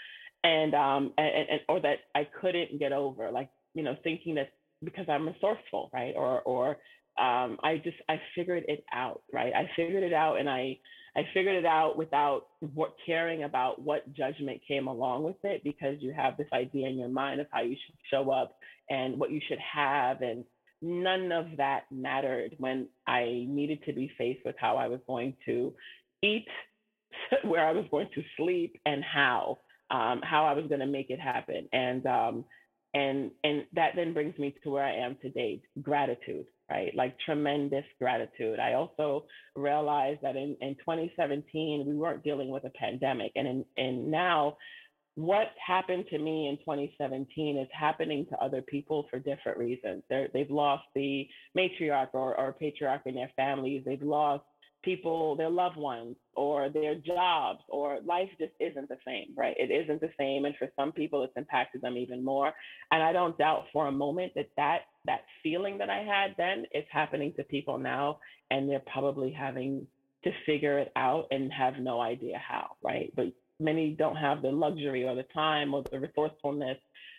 and 0.45 0.75
um 0.75 1.11
and, 1.17 1.49
and 1.49 1.61
or 1.67 1.81
that 1.81 1.97
I 2.13 2.27
couldn't 2.39 2.79
get 2.79 2.93
over, 2.93 3.31
like 3.31 3.49
you 3.73 3.83
know, 3.83 3.95
thinking 4.03 4.35
that 4.35 4.49
because 4.83 5.05
I'm 5.09 5.27
resourceful, 5.27 5.89
right? 5.93 6.13
Or 6.15 6.41
or 6.43 6.77
um, 7.17 7.57
I 7.63 7.81
just 7.83 7.97
I 8.09 8.21
figured 8.35 8.65
it 8.67 8.85
out, 8.93 9.23
right? 9.33 9.53
I 9.53 9.69
figured 9.75 10.03
it 10.03 10.13
out, 10.13 10.39
and 10.39 10.49
I 10.49 10.77
I 11.17 11.23
figured 11.33 11.55
it 11.55 11.65
out 11.65 11.97
without 11.97 12.43
what 12.73 12.95
caring 13.05 13.43
about 13.43 13.81
what 13.81 14.13
judgment 14.13 14.61
came 14.67 14.87
along 14.87 15.23
with 15.23 15.37
it, 15.43 15.63
because 15.63 15.95
you 15.99 16.13
have 16.13 16.37
this 16.37 16.47
idea 16.53 16.87
in 16.87 16.97
your 16.99 17.09
mind 17.09 17.41
of 17.41 17.47
how 17.51 17.61
you 17.61 17.75
should 17.85 17.95
show 18.11 18.31
up 18.31 18.57
and 18.89 19.17
what 19.17 19.31
you 19.31 19.41
should 19.47 19.59
have, 19.59 20.21
and 20.21 20.43
none 20.81 21.31
of 21.31 21.47
that 21.57 21.85
mattered 21.91 22.55
when 22.59 22.87
I 23.07 23.45
needed 23.47 23.79
to 23.85 23.93
be 23.93 24.11
faced 24.17 24.45
with 24.45 24.55
how 24.59 24.75
I 24.75 24.87
was 24.87 24.99
going 25.07 25.35
to 25.45 25.73
eat, 26.21 26.47
where 27.43 27.65
I 27.65 27.71
was 27.71 27.85
going 27.89 28.09
to 28.13 28.23
sleep, 28.37 28.79
and 28.85 29.03
how 29.03 29.57
um, 29.91 30.21
how 30.23 30.45
I 30.45 30.53
was 30.53 30.65
going 30.67 30.79
to 30.79 30.86
make 30.86 31.09
it 31.09 31.19
happen. 31.19 31.67
And 31.73 32.05
um, 32.05 32.45
and 32.93 33.31
and 33.43 33.65
that 33.73 33.91
then 33.95 34.13
brings 34.13 34.38
me 34.39 34.55
to 34.63 34.69
where 34.69 34.86
I 34.86 34.95
am 34.95 35.17
today, 35.21 35.61
gratitude, 35.81 36.45
right? 36.69 36.95
Like 36.95 37.17
tremendous 37.25 37.86
gratitude. 37.99 38.59
I 38.59 38.73
also 38.73 39.25
realized 39.55 40.21
that 40.23 40.36
in, 40.36 40.55
in 40.61 40.75
2017 40.75 41.86
we 41.86 41.95
weren't 41.95 42.23
dealing 42.23 42.49
with 42.49 42.63
a 42.63 42.71
pandemic, 42.71 43.33
and 43.36 43.47
in, 43.47 43.65
and 43.77 44.09
now 44.09 44.57
what 45.15 45.47
happened 45.65 46.05
to 46.09 46.19
me 46.19 46.47
in 46.49 46.57
2017 46.57 47.57
is 47.57 47.67
happening 47.71 48.25
to 48.29 48.38
other 48.38 48.61
people 48.61 49.07
for 49.09 49.17
different 49.17 49.57
reasons. 49.57 50.03
They 50.09 50.27
have 50.33 50.49
lost 50.49 50.83
the 50.93 51.27
matriarch 51.57 52.09
or, 52.13 52.38
or 52.38 52.53
patriarch 52.53 53.01
in 53.05 53.15
their 53.15 53.31
families. 53.38 53.83
They've 53.86 54.01
lost 54.01 54.43
people, 54.86 55.36
their 55.36 55.49
loved 55.49 55.77
ones, 55.77 56.15
or 56.36 56.69
their 56.69 56.95
jobs, 56.95 57.59
or 57.67 57.99
life 58.05 58.29
just 58.39 58.53
isn't 58.59 58.88
the 58.88 58.97
same, 59.05 59.33
right? 59.36 59.55
It 59.57 59.71
isn't 59.71 59.99
the 59.99 60.11
same, 60.17 60.45
and 60.45 60.55
for 60.57 60.69
some 60.77 60.91
people, 60.91 61.23
it's 61.23 61.33
impacted 61.36 61.81
them 61.81 61.97
even 61.97 62.23
more. 62.23 62.53
And 62.91 63.03
I 63.03 63.11
don't 63.11 63.38
doubt 63.38 63.65
for 63.73 63.88
a 63.88 63.91
moment 63.91 64.33
that 64.36 64.49
that 64.55 64.81
that 65.05 65.21
feeling 65.43 65.77
that 65.79 65.89
I 65.89 66.03
had 66.03 66.36
then 66.38 66.65
is 66.73 66.86
happening 66.91 67.33
to 67.36 67.43
people 67.43 67.77
now, 67.77 68.19
and 68.51 68.69
they're 68.69 68.79
probably 68.79 69.31
having 69.31 69.88
to 70.23 70.31
figure 70.45 70.79
it 70.79 70.91
out 70.95 71.27
and 71.31 71.51
have 71.51 71.75
no 71.79 71.99
idea 72.01 72.38
how, 72.38 72.71
right? 72.83 73.11
But 73.15 73.27
many 73.59 73.91
don't 73.91 74.15
have 74.15 74.41
the 74.41 74.51
luxury 74.51 75.03
or 75.03 75.15
the 75.15 75.25
time 75.33 75.73
or 75.73 75.83
the 75.91 75.99
resourcefulness 75.99 76.77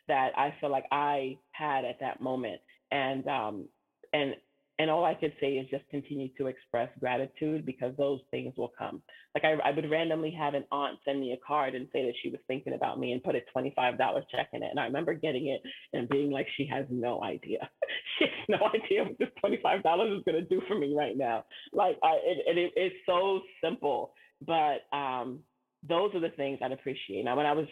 that 0.08 0.30
I 0.36 0.54
feel 0.60 0.70
like 0.70 0.86
I 0.92 1.38
had 1.52 1.84
at 1.84 2.00
that 2.00 2.20
moment. 2.20 2.60
And 2.90 3.26
um, 3.28 3.68
and 4.12 4.34
and 4.78 4.90
all 4.90 5.04
I 5.04 5.14
could 5.14 5.32
say 5.40 5.54
is 5.54 5.68
just 5.70 5.88
continue 5.90 6.28
to 6.36 6.48
express 6.48 6.90
gratitude 7.00 7.64
because 7.64 7.94
those 7.96 8.20
things 8.30 8.54
will 8.56 8.72
come. 8.78 9.02
Like 9.34 9.44
I, 9.44 9.68
I, 9.68 9.74
would 9.74 9.90
randomly 9.90 10.30
have 10.32 10.54
an 10.54 10.64
aunt 10.70 10.98
send 11.04 11.20
me 11.20 11.32
a 11.32 11.46
card 11.46 11.74
and 11.74 11.88
say 11.92 12.04
that 12.04 12.14
she 12.22 12.28
was 12.28 12.40
thinking 12.46 12.74
about 12.74 12.98
me 12.98 13.12
and 13.12 13.22
put 13.22 13.34
a 13.34 13.40
$25 13.56 13.98
check 14.30 14.48
in 14.52 14.62
it. 14.62 14.70
And 14.70 14.78
I 14.78 14.84
remember 14.84 15.14
getting 15.14 15.48
it 15.48 15.62
and 15.92 16.08
being 16.08 16.30
like, 16.30 16.46
she 16.56 16.66
has 16.66 16.84
no 16.90 17.22
idea. 17.22 17.68
she 18.18 18.26
has 18.26 18.60
no 18.60 18.68
idea 18.68 19.04
what 19.04 19.18
this 19.18 19.28
$25 19.42 20.18
is 20.18 20.24
going 20.24 20.42
to 20.42 20.42
do 20.42 20.60
for 20.68 20.78
me 20.78 20.94
right 20.94 21.16
now. 21.16 21.44
Like 21.72 21.96
I, 22.02 22.18
it, 22.24 22.58
it, 22.58 22.72
it's 22.76 22.96
so 23.06 23.40
simple, 23.64 24.12
but 24.46 24.84
um, 24.92 25.40
those 25.88 26.14
are 26.14 26.20
the 26.20 26.30
things 26.30 26.58
I'd 26.62 26.72
appreciate. 26.72 27.24
Now, 27.24 27.36
when 27.36 27.46
I 27.46 27.52
was 27.52 27.66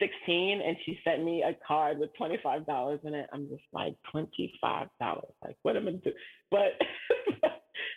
16 0.00 0.62
and 0.62 0.76
she 0.84 0.98
sent 1.04 1.24
me 1.24 1.42
a 1.42 1.56
card 1.66 1.98
with 1.98 2.10
$25 2.20 3.04
in 3.04 3.14
it. 3.14 3.28
I'm 3.32 3.48
just 3.48 3.62
like, 3.72 3.94
$25. 4.14 4.88
Like, 5.00 5.56
what 5.62 5.76
am 5.76 5.88
I 5.88 5.92
do? 5.92 6.12
But 6.50 6.72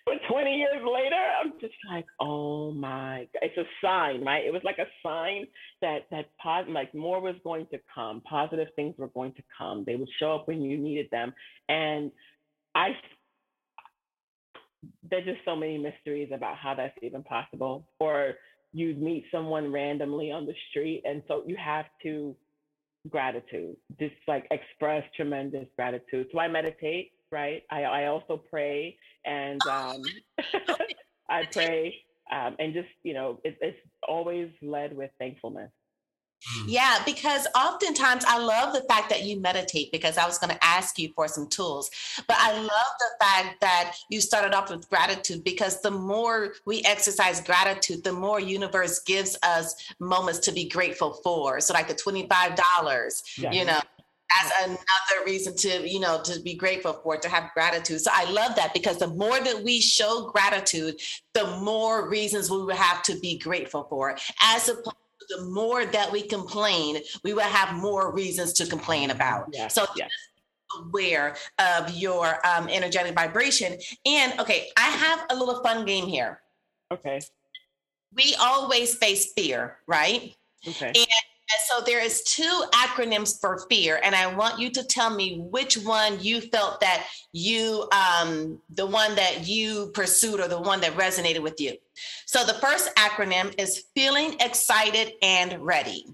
but 0.05 0.15
20 0.29 0.55
years 0.55 0.83
later, 0.83 1.15
I'm 1.41 1.53
just 1.59 1.73
like, 1.89 2.05
oh 2.19 2.71
my 2.71 3.27
God. 3.33 3.41
It's 3.41 3.57
a 3.57 3.65
sign, 3.85 4.23
right? 4.23 4.45
It 4.45 4.53
was 4.53 4.63
like 4.63 4.79
a 4.79 4.87
sign 5.01 5.47
that 5.81 6.01
that 6.11 6.25
pos- 6.41 6.67
like 6.69 6.93
more 6.93 7.21
was 7.21 7.35
going 7.43 7.67
to 7.71 7.79
come. 7.93 8.21
Positive 8.21 8.67
things 8.75 8.95
were 8.97 9.09
going 9.09 9.33
to 9.33 9.43
come. 9.57 9.83
They 9.87 9.95
would 9.95 10.09
show 10.19 10.35
up 10.35 10.47
when 10.47 10.61
you 10.61 10.77
needed 10.77 11.07
them. 11.11 11.33
And 11.69 12.11
I 12.75 12.89
there's 15.09 15.25
just 15.25 15.39
so 15.45 15.55
many 15.55 15.77
mysteries 15.77 16.29
about 16.33 16.57
how 16.57 16.73
that's 16.75 16.97
even 17.01 17.23
possible. 17.23 17.87
Or 17.99 18.33
you 18.73 18.95
meet 18.95 19.25
someone 19.31 19.71
randomly 19.71 20.31
on 20.31 20.45
the 20.45 20.53
street 20.69 21.01
and 21.05 21.21
so 21.27 21.43
you 21.45 21.55
have 21.55 21.85
to 22.01 22.35
gratitude 23.09 23.75
just 23.99 24.15
like 24.27 24.47
express 24.51 25.03
tremendous 25.15 25.67
gratitude 25.75 26.27
so 26.31 26.39
i 26.39 26.47
meditate 26.47 27.11
right 27.31 27.63
i, 27.69 27.83
I 27.83 28.05
also 28.07 28.41
pray 28.49 28.97
and 29.25 29.61
um, 29.67 30.01
i 31.29 31.43
pray 31.51 31.93
um, 32.31 32.55
and 32.59 32.73
just 32.73 32.87
you 33.03 33.13
know 33.13 33.39
it, 33.43 33.57
it's 33.61 33.77
always 34.07 34.49
led 34.61 34.95
with 34.95 35.11
thankfulness. 35.19 35.71
Mm. 36.59 36.65
Yeah, 36.67 36.99
because 37.05 37.47
oftentimes 37.55 38.25
I 38.27 38.37
love 38.37 38.73
the 38.73 38.81
fact 38.81 39.09
that 39.09 39.23
you 39.23 39.39
meditate 39.39 39.91
because 39.91 40.17
I 40.17 40.25
was 40.25 40.37
going 40.37 40.53
to 40.53 40.63
ask 40.63 40.99
you 40.99 41.11
for 41.15 41.27
some 41.27 41.47
tools. 41.47 41.89
But 42.27 42.37
I 42.39 42.51
mm. 42.51 42.61
love 42.61 42.93
the 42.99 43.25
fact 43.25 43.61
that 43.61 43.95
you 44.09 44.19
started 44.21 44.53
off 44.53 44.69
with 44.69 44.89
gratitude 44.89 45.43
because 45.43 45.81
the 45.81 45.91
more 45.91 46.53
we 46.65 46.81
exercise 46.83 47.41
gratitude, 47.41 48.03
the 48.03 48.13
more 48.13 48.39
universe 48.39 48.99
gives 48.99 49.37
us 49.43 49.75
moments 49.99 50.39
to 50.39 50.51
be 50.51 50.67
grateful 50.67 51.13
for. 51.23 51.59
So 51.59 51.73
like 51.73 51.87
the 51.87 51.95
$25, 51.95 52.27
yeah. 53.37 53.51
you 53.51 53.65
know, 53.65 53.79
that's 54.33 54.63
another 54.63 55.25
reason 55.25 55.55
to 55.55 55.87
you 55.87 55.99
know 55.99 56.19
to 56.23 56.41
be 56.41 56.55
grateful 56.55 56.93
for 57.03 57.17
to 57.17 57.29
have 57.29 57.51
gratitude 57.53 58.01
so 58.01 58.09
i 58.13 58.29
love 58.31 58.55
that 58.55 58.73
because 58.73 58.97
the 58.97 59.07
more 59.07 59.39
that 59.39 59.61
we 59.63 59.79
show 59.79 60.29
gratitude 60.31 60.99
the 61.33 61.45
more 61.57 62.09
reasons 62.09 62.49
we 62.49 62.57
will 62.57 62.75
have 62.75 63.03
to 63.03 63.19
be 63.19 63.37
grateful 63.37 63.85
for 63.89 64.17
as 64.41 64.69
opposed 64.69 64.95
the 65.29 65.43
more 65.45 65.85
that 65.85 66.11
we 66.11 66.23
complain, 66.23 66.97
we 67.23 67.33
will 67.33 67.41
have 67.41 67.75
more 67.75 68.11
reasons 68.13 68.53
to 68.53 68.65
complain 68.65 69.11
about. 69.11 69.53
So 69.69 69.85
yes. 69.95 70.09
aware 70.79 71.35
of 71.59 71.91
your 71.93 72.45
um, 72.45 72.67
energetic 72.69 73.15
vibration. 73.15 73.77
And 74.05 74.39
okay, 74.39 74.69
I 74.77 74.89
have 74.89 75.25
a 75.29 75.35
little 75.35 75.61
fun 75.63 75.85
game 75.85 76.05
here. 76.07 76.41
Okay. 76.91 77.21
We 78.15 78.35
always 78.39 78.95
face 78.95 79.33
fear, 79.33 79.77
right? 79.87 80.35
Okay. 80.67 80.87
And 80.87 81.07
so 81.67 81.81
there 81.85 82.03
is 82.03 82.23
two 82.23 82.63
acronyms 82.73 83.39
for 83.39 83.65
fear, 83.69 83.99
and 84.03 84.15
I 84.15 84.33
want 84.33 84.59
you 84.59 84.69
to 84.71 84.83
tell 84.83 85.13
me 85.13 85.39
which 85.51 85.77
one 85.77 86.21
you 86.21 86.41
felt 86.41 86.79
that 86.81 87.05
you, 87.31 87.89
um, 87.91 88.61
the 88.73 88.85
one 88.85 89.15
that 89.15 89.47
you 89.47 89.91
pursued 89.93 90.39
or 90.39 90.47
the 90.47 90.61
one 90.61 90.81
that 90.81 90.93
resonated 90.93 91.41
with 91.41 91.59
you. 91.59 91.73
So 92.25 92.45
the 92.45 92.53
first 92.55 92.95
acronym 92.95 93.53
is 93.59 93.85
feeling 93.95 94.35
excited 94.39 95.13
and 95.21 95.59
ready. 95.59 96.05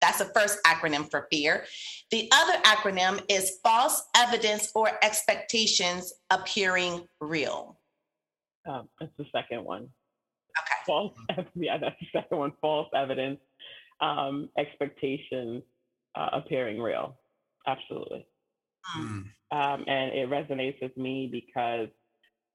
That's 0.00 0.18
the 0.18 0.26
first 0.26 0.58
acronym 0.64 1.10
for 1.10 1.26
fear. 1.30 1.64
The 2.10 2.30
other 2.32 2.58
acronym 2.62 3.20
is 3.28 3.58
false 3.62 4.02
evidence 4.16 4.70
or 4.74 4.90
expectations 5.02 6.12
appearing 6.30 7.06
real. 7.20 7.78
Um, 8.68 8.88
that's 9.00 9.12
the 9.18 9.26
second 9.32 9.64
one. 9.64 9.82
Okay. 9.82 10.74
False, 10.86 11.14
yeah, 11.54 11.78
that's 11.78 11.96
the 12.00 12.06
second 12.20 12.38
one. 12.38 12.52
False 12.60 12.88
evidence 12.94 13.40
um, 14.00 14.48
expectations 14.58 15.62
uh, 16.14 16.28
appearing 16.32 16.80
real. 16.80 17.16
Absolutely. 17.66 18.26
Mm. 18.96 19.24
Um, 19.50 19.84
and 19.86 20.12
it 20.12 20.30
resonates 20.30 20.80
with 20.80 20.96
me 20.96 21.28
because 21.30 21.88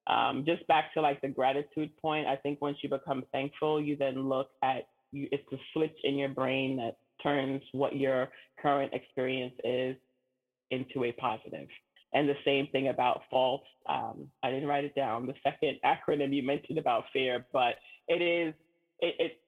um, 0.07 0.43
just 0.45 0.65
back 0.67 0.93
to 0.93 1.01
like 1.01 1.21
the 1.21 1.27
gratitude 1.27 1.95
point, 2.01 2.27
I 2.27 2.35
think 2.35 2.61
once 2.61 2.77
you 2.81 2.89
become 2.89 3.23
thankful, 3.31 3.81
you 3.81 3.95
then 3.95 4.27
look 4.27 4.49
at 4.63 4.87
you, 5.11 5.27
it's 5.31 5.43
a 5.53 5.57
switch 5.73 5.95
in 6.03 6.15
your 6.15 6.29
brain 6.29 6.77
that 6.77 6.97
turns 7.21 7.61
what 7.71 7.95
your 7.95 8.29
current 8.61 8.93
experience 8.93 9.53
is 9.63 9.95
into 10.71 11.05
a 11.05 11.11
positive. 11.13 11.67
And 12.13 12.27
the 12.29 12.35
same 12.45 12.67
thing 12.67 12.89
about 12.89 13.21
false. 13.31 13.63
Um, 13.89 14.27
I 14.43 14.51
didn't 14.51 14.67
write 14.67 14.83
it 14.83 14.95
down. 14.95 15.25
The 15.25 15.33
second 15.43 15.79
acronym 15.83 16.33
you 16.33 16.43
mentioned 16.43 16.77
about 16.77 17.05
fear, 17.11 17.45
but 17.51 17.75
it 18.07 18.21
is 18.21 18.53
it, 18.99 19.15
it 19.19 19.39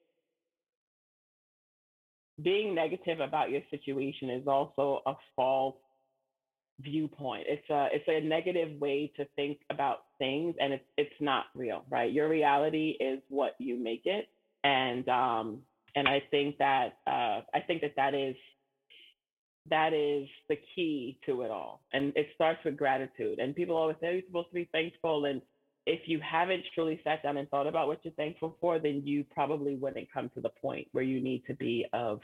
being 2.41 2.75
negative 2.75 3.19
about 3.19 3.49
your 3.49 3.61
situation 3.69 4.29
is 4.29 4.47
also 4.47 5.01
a 5.05 5.13
false 5.36 5.75
viewpoint. 6.81 7.45
It's 7.47 7.69
a 7.69 7.88
it's 7.93 8.05
a 8.07 8.19
negative 8.19 8.79
way 8.79 9.11
to 9.15 9.25
think 9.36 9.59
about 9.69 9.99
things, 10.17 10.55
and 10.59 10.73
it's 10.73 10.83
it's 10.97 11.21
not 11.21 11.45
real, 11.55 11.83
right? 11.89 12.11
Your 12.11 12.27
reality 12.29 12.97
is 12.99 13.19
what 13.29 13.55
you 13.59 13.77
make 13.77 14.01
it, 14.05 14.27
and 14.63 15.07
um 15.07 15.61
and 15.95 16.07
I 16.07 16.21
think 16.29 16.57
that 16.57 16.97
uh, 17.07 17.41
I 17.53 17.61
think 17.65 17.81
that 17.81 17.95
that 17.95 18.13
is 18.13 18.36
that 19.69 19.93
is 19.93 20.27
the 20.49 20.57
key 20.75 21.17
to 21.25 21.41
it 21.41 21.49
all. 21.49 21.81
And 21.93 22.13
it 22.15 22.27
starts 22.36 22.59
with 22.63 22.77
gratitude. 22.77 23.39
And 23.39 23.55
people 23.55 23.75
always 23.75 23.95
say, 23.99 24.07
oh, 24.09 24.11
you're 24.11 24.21
supposed 24.27 24.49
to 24.49 24.53
be 24.53 24.69
thankful. 24.71 25.25
And 25.25 25.41
if 25.86 26.01
you 26.07 26.19
haven't 26.19 26.63
truly 26.73 26.99
sat 27.03 27.21
down 27.23 27.38
and 27.38 27.49
thought 27.49 27.67
about 27.67 27.88
what 27.88 27.99
you're 28.03 28.13
thankful 28.13 28.57
for, 28.59 28.79
then 28.79 29.01
you 29.05 29.23
probably 29.33 29.75
wouldn't 29.75 30.11
come 30.11 30.29
to 30.33 30.41
the 30.41 30.49
point 30.61 30.88
where 30.91 31.03
you 31.03 31.21
need 31.21 31.43
to 31.47 31.53
be 31.55 31.86
of 31.93 32.19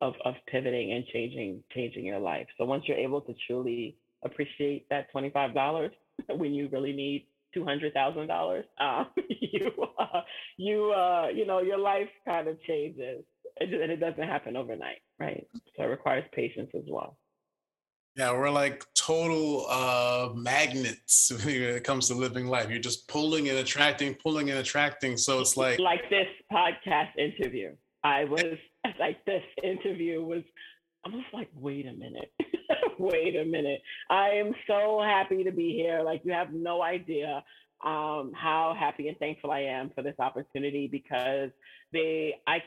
of 0.00 0.14
of 0.24 0.34
pivoting 0.48 0.92
and 0.92 1.06
changing 1.06 1.62
changing 1.74 2.04
your 2.04 2.18
life. 2.18 2.46
So 2.58 2.64
once 2.64 2.84
you're 2.86 2.96
able 2.96 3.20
to 3.22 3.34
truly 3.46 3.96
appreciate 4.24 4.88
that 4.90 5.10
twenty 5.12 5.30
five 5.30 5.54
dollars 5.54 5.92
when 6.28 6.52
you 6.52 6.68
really 6.72 6.92
need 6.92 7.26
two 7.52 7.64
hundred 7.64 7.94
thousand 7.94 8.26
dollars, 8.26 8.64
um, 8.80 9.06
you 9.28 9.70
uh, 9.98 10.22
you 10.56 10.92
uh, 10.92 11.28
you 11.34 11.46
know 11.46 11.60
your 11.60 11.78
life 11.78 12.08
kind 12.26 12.48
of 12.48 12.60
changes, 12.62 13.24
and 13.60 13.72
it 13.72 14.00
doesn't 14.00 14.28
happen 14.28 14.56
overnight, 14.56 15.02
right? 15.20 15.46
So 15.76 15.84
it 15.84 15.86
requires 15.86 16.24
patience 16.32 16.70
as 16.74 16.84
well. 16.88 17.16
Yeah, 18.16 18.32
we're 18.32 18.50
like 18.50 18.84
total 18.94 19.66
uh, 19.68 20.30
magnets 20.34 21.32
when 21.44 21.48
it 21.48 21.84
comes 21.84 22.08
to 22.08 22.14
living 22.14 22.46
life. 22.46 22.70
You're 22.70 22.78
just 22.78 23.08
pulling 23.08 23.48
and 23.48 23.58
attracting, 23.58 24.14
pulling 24.14 24.50
and 24.50 24.58
attracting. 24.58 25.16
So 25.16 25.40
it's 25.40 25.56
like 25.56 25.78
like 25.78 26.08
this 26.10 26.28
podcast 26.52 27.16
interview. 27.18 27.74
I 28.04 28.24
was 28.24 28.56
like 29.00 29.24
this 29.24 29.42
interview 29.62 30.22
was 30.22 30.42
I 31.04 31.10
like, 31.32 31.50
wait 31.54 31.86
a 31.86 31.92
minute. 31.92 32.32
wait 32.98 33.36
a 33.36 33.44
minute. 33.44 33.82
I 34.10 34.30
am 34.30 34.54
so 34.66 35.02
happy 35.02 35.44
to 35.44 35.50
be 35.50 35.72
here. 35.72 36.02
Like 36.02 36.22
you 36.24 36.32
have 36.32 36.52
no 36.52 36.82
idea 36.82 37.42
um, 37.84 38.32
how 38.34 38.74
happy 38.78 39.08
and 39.08 39.18
thankful 39.18 39.50
I 39.50 39.60
am 39.60 39.90
for 39.94 40.02
this 40.02 40.14
opportunity 40.18 40.88
because 40.90 41.50
they 41.92 42.36
I 42.46 42.62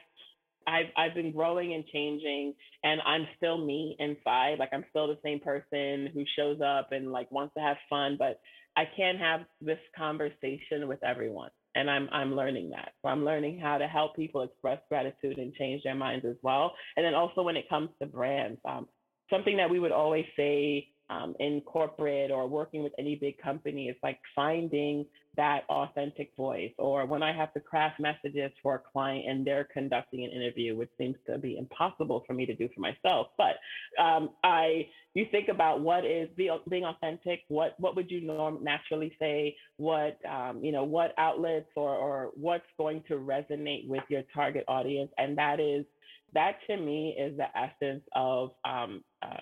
I've 0.68 0.88
I've 0.98 1.16
been 1.16 1.32
growing 1.32 1.74
and 1.74 1.86
changing 1.88 2.54
and 2.84 3.02
I'm 3.06 3.26
still 3.38 3.58
me 3.58 3.96
inside. 4.00 4.60
Like 4.60 4.70
I'm 4.74 4.86
still 4.90 5.08
the 5.08 5.18
same 5.24 5.40
person 5.40 6.10
who 6.14 6.24
shows 6.38 6.60
up 6.62 6.92
and 6.92 7.12
like 7.12 7.32
wants 7.32 7.54
to 7.56 7.62
have 7.62 7.78
fun, 7.90 8.18
but 8.20 8.40
I 8.76 8.84
can't 8.96 9.18
have 9.18 9.42
this 9.62 9.80
conversation 9.98 10.88
with 10.88 11.04
everyone. 11.04 11.50
And 11.76 11.90
I'm 11.90 12.10
I'm 12.12 12.36
learning 12.36 12.72
that. 12.72 12.94
So 13.02 13.10
I'm 13.10 13.24
learning 13.24 13.60
how 13.60 13.78
to 13.78 13.88
help 13.88 14.16
people 14.16 14.42
express 14.42 14.80
gratitude 14.90 15.38
and 15.38 15.54
change 15.54 15.84
their 15.84 15.96
minds 15.96 16.26
as 16.26 16.36
well. 16.42 16.74
And 16.96 17.06
then 17.06 17.16
also 17.16 17.44
when 17.44 17.56
it 17.56 17.70
comes 17.70 17.90
to 18.02 18.08
brands, 18.08 18.60
um, 18.66 18.88
something 19.30 19.58
that 19.58 19.70
we 19.70 19.80
would 19.80 19.92
always 19.92 20.26
say 20.36 20.90
um, 21.10 21.36
in 21.40 21.62
corporate 21.62 22.32
or 22.32 22.48
working 22.48 22.84
with 22.84 22.94
any 23.00 23.16
big 23.16 23.38
company 23.38 23.88
is 23.88 23.96
like 24.04 24.20
finding 24.36 25.06
that 25.38 25.64
authentic 25.70 26.32
voice 26.36 26.72
or 26.78 27.06
when 27.06 27.24
i 27.24 27.32
have 27.32 27.54
to 27.54 27.60
craft 27.60 28.00
messages 28.00 28.52
for 28.62 28.76
a 28.76 28.80
client 28.80 29.26
and 29.28 29.46
they're 29.46 29.68
conducting 29.72 30.24
an 30.26 30.32
interview 30.32 30.76
which 30.76 30.90
seems 30.98 31.16
to 31.26 31.38
be 31.38 31.58
impossible 31.58 32.24
for 32.26 32.34
me 32.34 32.46
to 32.46 32.56
do 32.56 32.68
for 32.74 32.82
myself. 32.82 33.28
But 33.38 33.56
um, 34.02 34.32
i 34.44 34.88
you 35.14 35.26
think 35.32 35.48
about 35.48 35.82
what 35.82 36.06
is 36.06 36.30
being 36.38 36.86
authentic 36.86 37.42
what 37.48 37.76
what 37.80 37.96
would 37.96 38.12
you 38.12 38.22
norm 38.22 38.64
naturally 38.64 39.16
say? 39.20 39.56
What 39.78 40.20
um, 40.30 40.64
you 40.64 40.72
know 40.72 40.84
what 40.84 41.14
outlets 41.18 41.70
or 41.76 41.96
or 41.96 42.32
what's 42.36 42.66
going 42.78 43.04
to 43.08 43.16
resonate 43.16 43.88
with 43.88 44.04
your 44.10 44.24
target 44.34 44.66
audience? 44.68 45.12
And 45.18 45.38
that 45.38 45.60
is 45.60 45.86
that 46.34 46.58
to 46.68 46.78
me 46.78 47.16
is 47.18 47.38
the 47.38 47.48
essence 47.58 48.04
of 48.14 48.52
um, 48.66 49.04
uh, 49.22 49.38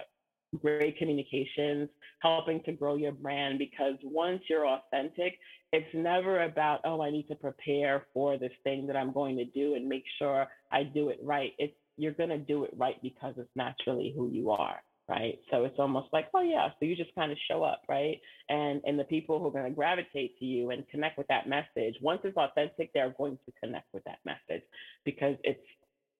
great 0.61 0.97
communications, 0.97 1.89
helping 2.19 2.61
to 2.63 2.71
grow 2.71 2.95
your 2.95 3.11
brand 3.11 3.59
because 3.59 3.95
once 4.03 4.41
you're 4.49 4.67
authentic, 4.67 5.37
it's 5.75 5.93
never 5.93 6.43
about, 6.43 6.79
oh, 6.85 7.01
I 7.01 7.11
need 7.11 7.27
to 7.27 7.35
prepare 7.35 8.05
for 8.13 8.37
this 8.37 8.51
thing 8.63 8.87
that 8.87 8.95
I'm 8.95 9.11
going 9.11 9.35
to 9.37 9.45
do 9.45 9.75
and 9.75 9.87
make 9.87 10.05
sure 10.17 10.47
I 10.71 10.83
do 10.83 11.09
it 11.09 11.19
right. 11.21 11.51
It's 11.57 11.73
you're 11.97 12.13
going 12.13 12.29
to 12.29 12.37
do 12.37 12.63
it 12.63 12.73
right 12.77 12.95
because 13.01 13.33
it's 13.37 13.49
naturally 13.55 14.13
who 14.15 14.29
you 14.29 14.51
are 14.51 14.81
right 15.07 15.39
so 15.51 15.63
it's 15.65 15.77
almost 15.77 16.07
like 16.11 16.27
oh 16.33 16.41
yeah 16.41 16.67
so 16.67 16.85
you 16.85 16.95
just 16.95 17.13
kind 17.13 17.31
of 17.31 17.37
show 17.47 17.63
up 17.63 17.81
right 17.87 18.19
and 18.49 18.81
and 18.85 18.97
the 18.97 19.03
people 19.03 19.39
who 19.39 19.47
are 19.47 19.51
going 19.51 19.63
to 19.63 19.69
gravitate 19.69 20.37
to 20.39 20.45
you 20.45 20.71
and 20.71 20.87
connect 20.89 21.17
with 21.17 21.27
that 21.27 21.47
message 21.47 21.95
once 22.01 22.19
it's 22.23 22.35
authentic 22.35 22.91
they're 22.93 23.13
going 23.17 23.37
to 23.45 23.53
connect 23.63 23.85
with 23.93 24.03
that 24.03 24.17
message 24.25 24.63
because 25.05 25.35
it's 25.43 25.63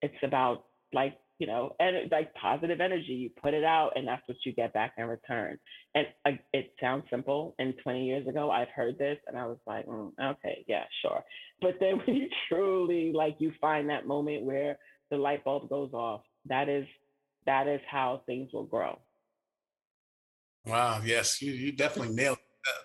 it's 0.02 0.14
about 0.22 0.66
like 0.92 1.18
you 1.38 1.46
know, 1.46 1.74
and 1.78 2.10
like 2.10 2.32
positive 2.34 2.80
energy, 2.80 3.12
you 3.12 3.30
put 3.42 3.54
it 3.54 3.64
out 3.64 3.92
and 3.94 4.08
that's 4.08 4.22
what 4.26 4.38
you 4.44 4.52
get 4.52 4.72
back 4.72 4.94
in 4.96 5.04
return. 5.04 5.58
And 5.94 6.06
uh, 6.24 6.30
it 6.52 6.72
sounds 6.80 7.04
simple. 7.10 7.54
And 7.58 7.74
20 7.82 8.06
years 8.06 8.26
ago, 8.26 8.50
I've 8.50 8.68
heard 8.74 8.98
this 8.98 9.18
and 9.26 9.36
I 9.36 9.46
was 9.46 9.58
like, 9.66 9.86
mm, 9.86 10.12
okay, 10.22 10.64
yeah, 10.66 10.84
sure. 11.02 11.22
But 11.60 11.76
then 11.80 11.98
when 12.06 12.16
you 12.16 12.28
truly 12.48 13.12
like, 13.12 13.36
you 13.38 13.52
find 13.60 13.90
that 13.90 14.06
moment 14.06 14.44
where 14.44 14.78
the 15.10 15.16
light 15.16 15.44
bulb 15.44 15.68
goes 15.68 15.92
off, 15.92 16.22
that 16.46 16.68
is, 16.68 16.86
that 17.44 17.68
is 17.68 17.80
how 17.90 18.22
things 18.26 18.50
will 18.52 18.64
grow. 18.64 18.98
Wow. 20.64 21.00
Yes. 21.04 21.40
You, 21.42 21.52
you 21.52 21.70
definitely 21.70 22.14
nailed 22.14 22.38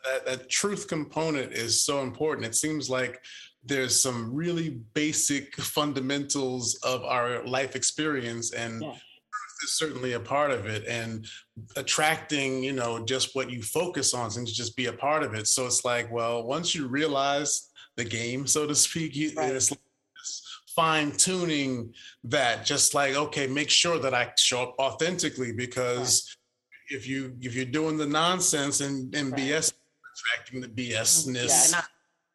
that, 0.03 0.25
that, 0.25 0.39
that 0.39 0.49
truth 0.49 0.87
component 0.87 1.53
is 1.53 1.81
so 1.81 2.01
important. 2.01 2.45
It 2.45 2.55
seems 2.55 2.89
like 2.89 3.23
there's 3.63 4.01
some 4.01 4.33
really 4.33 4.81
basic 4.93 5.55
fundamentals 5.55 6.79
of 6.83 7.03
our 7.03 7.45
life 7.45 7.75
experience 7.75 8.53
and 8.53 8.81
yeah. 8.81 8.91
is 9.63 9.77
certainly 9.77 10.13
a 10.13 10.19
part 10.19 10.51
of 10.51 10.65
it 10.65 10.85
and 10.87 11.25
attracting 11.75 12.63
you 12.63 12.73
know 12.73 13.03
just 13.05 13.35
what 13.35 13.51
you 13.51 13.61
focus 13.61 14.13
on 14.13 14.31
seems 14.31 14.49
to 14.49 14.55
just 14.55 14.75
be 14.75 14.87
a 14.87 14.93
part 14.93 15.23
of 15.23 15.33
it 15.33 15.47
so 15.47 15.65
it's 15.65 15.85
like 15.85 16.11
well 16.11 16.43
once 16.43 16.73
you 16.73 16.87
realize 16.87 17.69
the 17.97 18.05
game 18.05 18.47
so 18.47 18.65
to 18.65 18.73
speak 18.73 19.15
you, 19.15 19.31
right. 19.35 19.53
it's 19.53 19.71
like 19.71 19.79
fine 20.75 21.11
tuning 21.11 21.93
that 22.23 22.65
just 22.65 22.93
like 22.95 23.13
okay 23.15 23.45
make 23.45 23.69
sure 23.69 23.99
that 23.99 24.13
i 24.13 24.31
show 24.37 24.63
up 24.63 24.75
authentically 24.79 25.51
because 25.51 26.35
right. 26.89 26.97
if 26.97 27.07
you 27.07 27.35
if 27.41 27.53
you're 27.53 27.65
doing 27.65 27.97
the 27.97 28.05
nonsense 28.05 28.79
and, 28.79 29.13
and 29.13 29.33
right. 29.33 29.41
bs 29.41 29.73
attracting 30.15 30.61
the 30.61 30.67
bsness 30.69 31.73
yeah, 31.73 31.81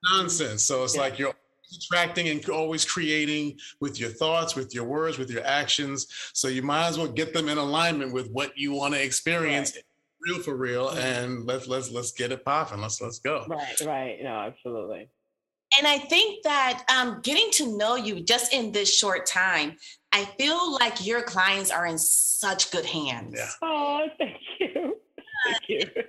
nonsense. 0.05 0.64
So 0.64 0.84
it's 0.84 0.94
yeah. 0.94 1.01
like 1.01 1.18
you're 1.18 1.34
attracting 1.74 2.28
and 2.28 2.49
always 2.49 2.84
creating 2.84 3.59
with 3.80 3.99
your 4.01 4.11
thoughts, 4.11 4.55
with 4.55 4.74
your 4.74 4.84
words, 4.84 5.18
with 5.18 5.30
your 5.30 5.44
actions. 5.44 6.07
So 6.32 6.49
you 6.49 6.62
might 6.62 6.88
as 6.88 6.99
well 6.99 7.09
get 7.09 7.32
them 7.32 7.49
in 7.49 7.59
alignment 7.59 8.12
with 8.12 8.30
what 8.30 8.57
you 8.57 8.72
want 8.72 8.94
to 8.94 9.03
experience. 9.03 9.74
Right. 9.74 9.84
Real 10.20 10.42
for 10.42 10.57
real, 10.57 10.88
and 10.90 11.44
let's 11.44 11.68
let's 11.68 11.92
let's 11.92 12.11
get 12.11 12.32
it 12.32 12.44
popping. 12.44 12.80
Let's 12.80 13.01
let's 13.01 13.20
go. 13.20 13.44
Right, 13.49 13.80
right. 13.82 14.18
No, 14.22 14.30
absolutely. 14.30 15.09
And 15.78 15.86
I 15.86 15.99
think 15.99 16.42
that 16.42 16.84
um, 16.88 17.20
getting 17.22 17.51
to 17.53 17.76
know 17.76 17.97
you 17.97 18.20
just 18.20 18.53
in 18.53 18.72
this 18.72 18.97
short 18.97 19.26
time, 19.26 19.76
I 20.12 20.24
feel 20.24 20.72
like 20.72 21.07
your 21.07 21.22
clients 21.22 21.70
are 21.70 21.86
in 21.86 21.99
such 21.99 22.72
good 22.72 22.86
hands. 22.86 23.34
Yeah. 23.36 23.51
Oh, 23.62 24.07
thank 24.18 24.36
you. 24.59 24.97
Thank 25.47 25.68
you 25.68 26.03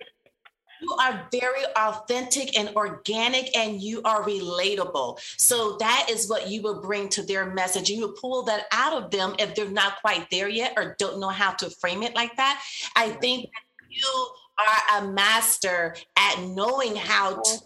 you 0.82 0.94
are 1.00 1.28
very 1.32 1.64
authentic 1.76 2.58
and 2.58 2.76
organic 2.76 3.56
and 3.56 3.82
you 3.82 4.02
are 4.04 4.24
relatable. 4.24 5.20
So 5.38 5.78
that 5.80 6.08
is 6.10 6.30
what 6.30 6.50
you 6.50 6.62
will 6.62 6.82
bring 6.82 7.10
to 7.10 7.24
their 7.24 7.54
message. 7.54 7.90
You 7.90 8.02
will 8.02 8.14
pull 8.14 8.44
that 8.44 8.66
out 8.72 8.94
of 9.02 9.12
them 9.12 9.36
if 9.40 9.56
they're 9.56 9.70
not 9.70 10.02
quite 10.02 10.30
there 10.30 10.50
yet 10.50 10.74
or 10.78 10.96
don't 11.00 11.20
know 11.20 11.30
how 11.30 11.52
to 11.54 11.70
frame 11.70 12.04
it 12.04 12.16
like 12.16 12.36
that. 12.38 12.62
I 12.96 13.10
think 13.10 13.50
you 13.90 14.28
are 14.60 15.04
a 15.04 15.08
master 15.12 15.96
at 16.18 16.40
knowing 16.42 16.96
how 16.96 17.42
to 17.42 17.62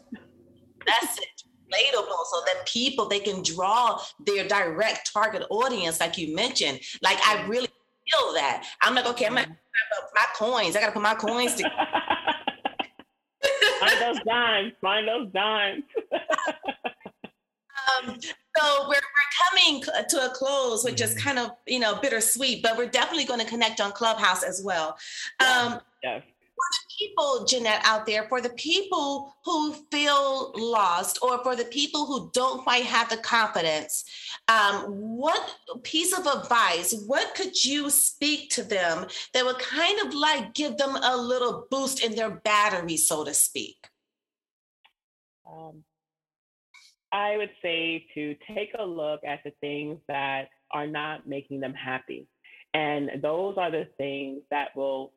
message 0.86 1.46
relatable 1.72 2.26
so 2.30 2.42
that 2.46 2.66
people 2.66 3.08
they 3.08 3.20
can 3.20 3.42
draw 3.44 4.00
their 4.26 4.48
direct 4.48 5.12
target 5.14 5.44
audience 5.50 6.00
like 6.00 6.18
you 6.18 6.36
mentioned. 6.36 6.80
Like 7.02 7.18
i 7.26 7.46
really 7.48 7.68
feel 7.68 8.34
that. 8.34 8.66
I'm 8.82 8.96
like 8.96 9.06
okay 9.06 9.26
i'm 9.26 9.36
gonna 9.36 9.58
my 10.16 10.26
coins. 10.36 10.76
I 10.76 10.82
gotta 10.82 10.92
put 10.92 11.02
my 11.02 11.16
coins 11.16 11.56
together 11.56 11.76
Find 13.82 14.02
those 14.02 14.20
dimes. 14.26 14.72
Find 14.82 15.08
those 15.08 15.32
dimes. 15.34 15.84
um, 16.14 16.22
so 18.58 18.84
we're, 18.84 18.90
we're 18.90 19.32
coming 19.50 19.84
to 20.10 20.26
a 20.26 20.30
close, 20.30 20.84
which 20.84 21.02
is 21.02 21.16
mm-hmm. 21.16 21.28
kind 21.28 21.40
of 21.40 21.52
you 21.68 21.80
know 21.80 21.96
bittersweet, 21.96 22.64
but 22.64 22.78
we're 22.78 22.88
definitely 22.88 23.26
going 23.26 23.42
to 23.42 23.46
connect 23.46 23.82
on 23.82 23.92
Clubhouse 23.92 24.44
as 24.44 24.62
well. 24.64 24.98
Um, 25.40 25.82
yes 26.04 26.24
people, 27.02 27.46
Jeanette, 27.46 27.82
out 27.84 28.06
there, 28.06 28.28
for 28.30 28.42
the 28.42 28.50
people 28.52 29.34
who 29.44 29.74
feel 29.92 30.52
lost 30.56 31.20
or 31.22 31.44
for 31.44 31.56
the 31.56 31.66
people 31.66 32.06
who 32.06 32.30
don't 32.34 32.64
quite 32.64 32.84
have 32.84 33.10
the 33.10 33.18
confidence, 33.18 34.06
um, 34.48 34.84
what 34.84 35.56
piece 35.84 36.18
of 36.18 36.26
advice, 36.26 36.94
what 37.08 37.34
could 37.36 37.64
you 37.64 37.90
speak 37.90 38.50
to 38.52 38.64
them 38.64 39.08
that 39.34 39.46
would 39.46 39.60
kind 39.60 40.00
of 40.08 40.14
like 40.14 40.54
give 40.54 40.78
them 40.78 40.96
a 40.96 41.18
little 41.18 41.68
boost 41.72 42.04
in 42.04 42.16
their 42.16 42.30
battery, 42.30 42.98
so 42.98 43.24
to 43.24 43.34
speak? 43.34 43.88
Um, 45.46 45.84
I 47.12 47.38
would 47.38 47.52
say 47.62 48.06
to 48.14 48.36
take 48.56 48.72
a 48.78 48.86
look 48.86 49.22
at 49.26 49.44
the 49.44 49.52
things 49.60 50.00
that 50.08 50.50
are 50.72 50.88
not 50.88 51.28
making 51.28 51.60
them 51.60 51.74
happy. 51.74 52.28
And 52.74 53.22
those 53.22 53.56
are 53.58 53.70
the 53.72 53.88
things 53.98 54.44
that 54.50 54.70
will 54.78 55.12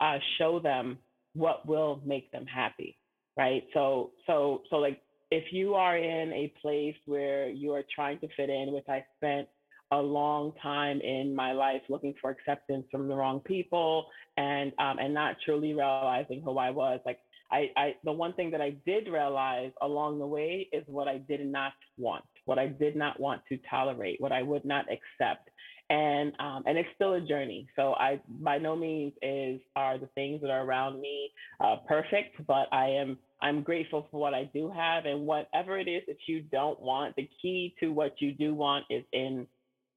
uh, 0.00 0.18
show 0.38 0.60
them 0.60 0.98
what 1.34 1.66
will 1.66 2.00
make 2.04 2.30
them 2.32 2.46
happy, 2.46 2.98
right? 3.36 3.64
So, 3.74 4.10
so, 4.26 4.62
so 4.70 4.76
like 4.76 5.00
if 5.30 5.52
you 5.52 5.74
are 5.74 5.96
in 5.96 6.32
a 6.32 6.52
place 6.60 6.96
where 7.06 7.48
you 7.48 7.72
are 7.72 7.84
trying 7.94 8.18
to 8.20 8.28
fit 8.36 8.50
in, 8.50 8.72
which 8.72 8.88
I 8.88 9.04
spent 9.16 9.48
a 9.92 10.00
long 10.00 10.52
time 10.62 11.00
in 11.00 11.34
my 11.34 11.52
life 11.52 11.82
looking 11.88 12.14
for 12.20 12.30
acceptance 12.30 12.86
from 12.90 13.08
the 13.08 13.14
wrong 13.14 13.40
people 13.40 14.06
and 14.36 14.72
um, 14.78 14.98
and 15.00 15.12
not 15.12 15.36
truly 15.44 15.72
realizing 15.72 16.42
who 16.42 16.58
I 16.58 16.70
was. 16.70 17.00
Like 17.04 17.18
I, 17.50 17.70
I 17.76 17.94
the 18.04 18.12
one 18.12 18.32
thing 18.34 18.50
that 18.52 18.60
I 18.60 18.76
did 18.86 19.08
realize 19.08 19.72
along 19.82 20.18
the 20.20 20.26
way 20.26 20.68
is 20.72 20.84
what 20.86 21.08
I 21.08 21.18
did 21.18 21.44
not 21.44 21.72
want, 21.98 22.24
what 22.44 22.58
I 22.58 22.68
did 22.68 22.94
not 22.94 23.18
want 23.18 23.42
to 23.48 23.58
tolerate, 23.68 24.20
what 24.20 24.32
I 24.32 24.42
would 24.42 24.64
not 24.64 24.86
accept. 24.86 25.50
And 25.90 26.34
um, 26.40 26.64
and 26.66 26.78
it's 26.78 26.90
still 26.96 27.14
a 27.14 27.22
journey. 27.22 27.68
So 27.76 27.94
I 27.94 28.20
by 28.28 28.58
no 28.58 28.76
means 28.76 29.14
is 29.22 29.60
are 29.76 29.98
the 29.98 30.08
things 30.16 30.42
that 30.42 30.50
are 30.50 30.64
around 30.64 31.00
me 31.00 31.30
uh, 31.60 31.78
perfect, 31.88 32.46
but 32.48 32.68
I 32.72 32.88
am 32.90 33.18
I'm 33.42 33.62
grateful 33.62 34.08
for 34.10 34.20
what 34.20 34.34
I 34.34 34.50
do 34.54 34.70
have, 34.70 35.06
and 35.06 35.26
whatever 35.26 35.78
it 35.78 35.88
is 35.88 36.02
that 36.08 36.18
you 36.28 36.42
don't 36.42 36.80
want, 36.80 37.16
the 37.16 37.28
key 37.42 37.74
to 37.80 37.90
what 37.92 38.14
you 38.20 38.32
do 38.32 38.54
want 38.54 38.86
is 38.90 39.04
in 39.12 39.46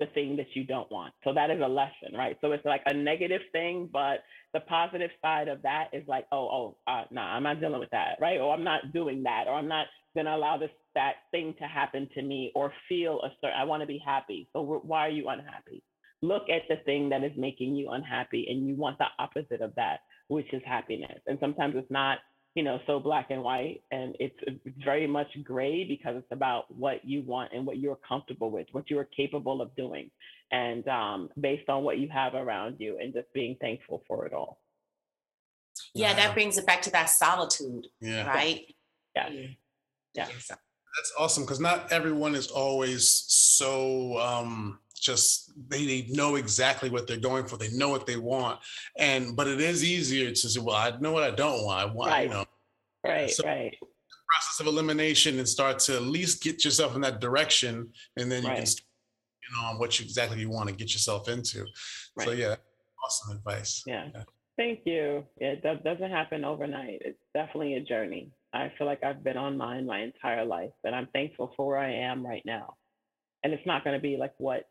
the 0.02 0.08
thing 0.08 0.38
that 0.38 0.48
you 0.56 0.66
don't 0.66 0.92
want. 0.92 1.14
So 1.26 1.34
that 1.34 1.52
is 1.52 1.62
a 1.64 1.68
lesson, 1.70 2.16
right? 2.18 2.38
So 2.42 2.54
it's 2.54 2.66
like 2.66 2.84
a 2.88 2.94
negative 2.94 3.42
thing, 3.54 3.90
but 3.94 4.24
the 4.54 4.62
positive 4.62 5.12
side 5.22 5.50
of 5.50 5.64
that 5.64 5.90
is 5.94 6.04
like, 6.08 6.28
oh, 6.34 6.50
oh, 6.50 6.78
uh, 6.92 7.06
nah, 7.12 7.36
I'm 7.36 7.44
not 7.44 7.62
dealing 7.62 7.80
with 7.82 7.92
that, 7.92 8.18
right? 8.22 8.40
Or 8.40 8.54
I'm 8.54 8.66
not 8.66 8.94
doing 8.94 9.24
that, 9.24 9.46
or 9.48 9.56
I'm 9.56 9.70
not 9.70 9.88
gonna 10.16 10.36
allow 10.36 10.58
this 10.58 10.72
that 10.96 11.16
thing 11.32 11.56
to 11.60 11.66
happen 11.66 12.10
to 12.16 12.22
me, 12.22 12.52
or 12.56 12.74
feel 12.88 13.22
a 13.24 13.30
certain. 13.42 13.58
I 13.60 13.64
want 13.64 13.82
to 13.82 13.88
be 13.88 14.02
happy. 14.04 14.48
So 14.54 14.82
why 14.84 15.08
are 15.08 15.12
you 15.12 15.30
unhappy? 15.30 15.84
Look 16.22 16.44
at 16.50 16.64
the 16.70 16.78
thing 16.86 17.10
that 17.10 17.24
is 17.24 17.34
making 17.38 17.76
you 17.76 17.90
unhappy, 17.92 18.48
and 18.50 18.68
you 18.68 18.76
want 18.76 18.98
the 18.98 19.08
opposite 19.20 19.62
of 19.62 19.76
that, 19.76 20.02
which 20.28 20.54
is 20.54 20.62
happiness. 20.66 21.20
And 21.28 21.38
sometimes 21.40 21.76
it's 21.78 21.92
not 21.92 22.20
you 22.56 22.62
know, 22.62 22.80
so 22.86 23.00
black 23.00 23.32
and 23.32 23.44
white. 23.44 23.82
And 23.92 24.16
it's, 24.20 24.36
very 24.84 25.08
much 25.08 25.28
gray 25.44 25.84
because 25.84 26.16
it's 26.18 26.32
about 26.32 26.66
what 26.70 27.04
you 27.04 27.22
want 27.24 27.52
and 27.54 27.66
what 27.66 27.78
you're 27.78 27.98
comfortable 28.08 28.52
with, 28.52 28.68
what 28.72 28.90
you 28.90 29.00
are 29.00 29.06
capable 29.06 29.62
of 29.62 29.76
doing. 29.76 30.12
And 30.52 30.88
um, 30.88 31.30
based 31.40 31.70
on 31.70 31.84
what 31.84 31.98
you 31.98 32.10
have 32.10 32.34
around 32.34 32.78
you 32.80 32.98
and 33.02 33.14
just 33.14 33.32
being 33.34 33.56
thankful 33.60 34.04
for 34.08 34.26
it 34.26 34.34
all. 34.34 34.60
Yeah, 35.96 36.14
that 36.14 36.34
brings 36.34 36.58
it 36.58 36.66
back 36.66 36.82
to 36.84 36.92
that 36.92 37.10
solitude. 37.10 37.88
Yeah. 38.00 38.28
Right. 38.28 38.76
Yeah. 39.16 39.30
Yeah. 40.14 40.28
That's 40.98 41.14
awesome 41.18 41.44
because 41.44 41.60
not 41.60 41.92
everyone 41.92 42.36
is 42.36 42.48
always 42.48 43.10
so 43.28 44.20
um 44.20 44.80
just 45.04 45.52
they, 45.70 45.86
they 45.86 46.08
know 46.10 46.36
exactly 46.36 46.90
what 46.90 47.08
they're 47.08 47.18
going 47.18 47.46
for. 47.46 47.58
They 47.58 47.72
know 47.72 47.90
what 47.90 48.06
they 48.06 48.16
want. 48.16 48.60
And 48.98 49.36
but 49.36 49.48
it 49.48 49.60
is 49.60 49.84
easier 49.84 50.30
to 50.30 50.36
say, 50.36 50.60
well, 50.60 50.76
I 50.76 50.94
know 51.00 51.12
what 51.12 51.24
I 51.24 51.32
don't 51.32 51.66
want. 51.66 51.80
I 51.80 51.86
want, 51.86 52.12
right. 52.12 52.28
you 52.28 52.34
know. 52.34 52.46
Right, 53.06 53.30
so 53.30 53.46
right. 53.46 53.76
Process 53.80 54.60
of 54.62 54.68
elimination 54.68 55.38
and 55.38 55.48
start 55.48 55.78
to 55.80 55.96
at 55.96 56.04
least 56.04 56.42
get 56.42 56.64
yourself 56.64 56.96
in 56.96 57.02
that 57.02 57.20
direction, 57.20 57.90
and 58.18 58.32
then 58.32 58.44
you 58.44 58.50
right. 58.50 58.58
can, 58.58 58.66
you 58.66 59.62
know, 59.62 59.68
on 59.68 59.78
what 59.78 60.00
you 60.00 60.06
exactly 60.06 60.40
you 60.40 60.50
want 60.50 60.70
to 60.70 60.76
get 60.76 60.94
yourself 60.94 61.28
into. 61.28 61.66
Right. 62.16 62.28
So 62.28 62.32
yeah, 62.32 62.56
awesome 63.06 63.38
advice. 63.38 63.84
Yeah. 63.86 64.08
yeah. 64.16 64.24
Thank 64.58 64.82
you. 64.86 65.26
Yeah, 65.40 65.56
It 65.64 65.84
doesn't 65.84 66.12
happen 66.12 66.46
overnight. 66.46 67.02
It's 67.04 67.20
definitely 67.34 67.76
a 67.76 67.82
journey. 67.82 68.32
I 68.54 68.72
feel 68.78 68.86
like 68.86 69.04
I've 69.04 69.24
been 69.24 69.38
on 69.38 69.58
mine 69.58 69.86
my 69.88 70.02
entire 70.02 70.46
life, 70.46 70.72
and 70.84 70.96
I'm 70.96 71.08
thankful 71.08 71.54
for 71.58 71.68
where 71.68 71.78
I 71.78 71.92
am 71.92 72.26
right 72.26 72.44
now. 72.46 72.76
And 73.44 73.52
it's 73.52 73.66
not 73.66 73.84
going 73.84 73.96
to 73.96 74.02
be 74.02 74.16
like 74.16 74.34
what 74.38 74.68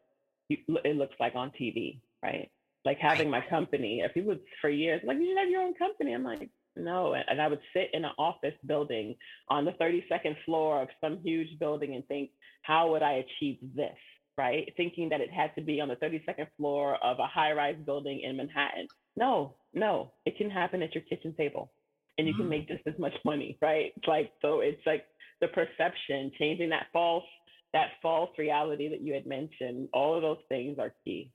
it 0.48 0.96
looks 0.96 1.16
like 1.18 1.34
on 1.34 1.50
TV, 1.60 2.00
right? 2.22 2.50
Like 2.84 2.98
having 2.98 3.28
my 3.28 3.44
company. 3.50 4.00
If 4.00 4.14
people 4.14 4.36
for 4.60 4.70
years, 4.70 5.00
like 5.04 5.18
you 5.18 5.28
should 5.28 5.38
have 5.38 5.50
your 5.50 5.62
own 5.62 5.74
company. 5.74 6.14
I'm 6.14 6.24
like, 6.24 6.48
no. 6.76 7.14
And 7.14 7.40
I 7.40 7.48
would 7.48 7.60
sit 7.74 7.90
in 7.92 8.04
an 8.04 8.12
office 8.18 8.54
building 8.66 9.16
on 9.48 9.64
the 9.64 9.72
32nd 9.72 10.36
floor 10.44 10.82
of 10.82 10.88
some 11.00 11.18
huge 11.22 11.58
building 11.58 11.94
and 11.94 12.06
think, 12.06 12.30
how 12.62 12.92
would 12.92 13.02
I 13.02 13.24
achieve 13.24 13.58
this? 13.74 13.96
Right? 14.38 14.72
Thinking 14.76 15.08
that 15.10 15.20
it 15.20 15.30
had 15.30 15.54
to 15.56 15.60
be 15.60 15.80
on 15.80 15.88
the 15.88 15.96
32nd 15.96 16.46
floor 16.56 16.96
of 17.04 17.18
a 17.18 17.26
high 17.26 17.52
rise 17.52 17.76
building 17.84 18.20
in 18.20 18.36
Manhattan. 18.36 18.86
No, 19.16 19.56
no, 19.74 20.12
it 20.24 20.38
can 20.38 20.50
happen 20.50 20.82
at 20.82 20.94
your 20.94 21.04
kitchen 21.04 21.34
table 21.36 21.70
and 22.18 22.26
you 22.26 22.34
mm-hmm. 22.34 22.42
can 22.42 22.50
make 22.50 22.68
just 22.68 22.82
as 22.86 22.98
much 22.98 23.14
money, 23.24 23.58
right? 23.62 23.92
It's 23.96 24.06
like, 24.06 24.32
so 24.42 24.60
it's 24.60 24.84
like 24.86 25.04
the 25.40 25.48
perception, 25.48 26.30
changing 26.38 26.70
that 26.70 26.86
false 26.92 27.24
that 27.72 27.92
false 28.02 28.30
reality 28.38 28.88
that 28.88 29.00
you 29.00 29.14
had 29.14 29.26
mentioned, 29.26 29.88
all 29.92 30.14
of 30.14 30.22
those 30.22 30.38
things 30.48 30.78
are 30.78 30.94
key. 31.04 31.32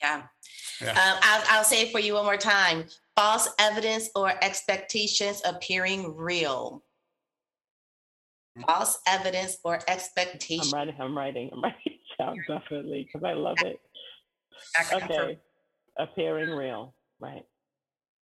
Yeah. 0.00 0.22
yeah. 0.80 0.90
Um, 0.90 1.18
I'll, 1.22 1.42
I'll 1.48 1.64
say 1.64 1.82
it 1.82 1.92
for 1.92 1.98
you 1.98 2.14
one 2.14 2.24
more 2.24 2.36
time 2.36 2.84
false 3.16 3.48
evidence 3.58 4.10
or 4.14 4.32
expectations 4.42 5.42
appearing 5.44 6.16
real. 6.16 6.84
False 8.66 8.98
evidence 9.06 9.58
or 9.64 9.78
expectations. 9.88 10.72
I'm 10.72 10.78
writing, 10.78 10.94
I'm 11.00 11.16
writing, 11.16 11.50
I'm 11.52 11.62
writing 11.62 11.98
down 12.18 12.36
definitely 12.48 13.08
because 13.12 13.24
I 13.24 13.32
love 13.32 13.56
it. 13.64 13.80
Okay. 14.92 15.38
Appearing 15.96 16.50
real. 16.50 16.94
Right. 17.20 17.44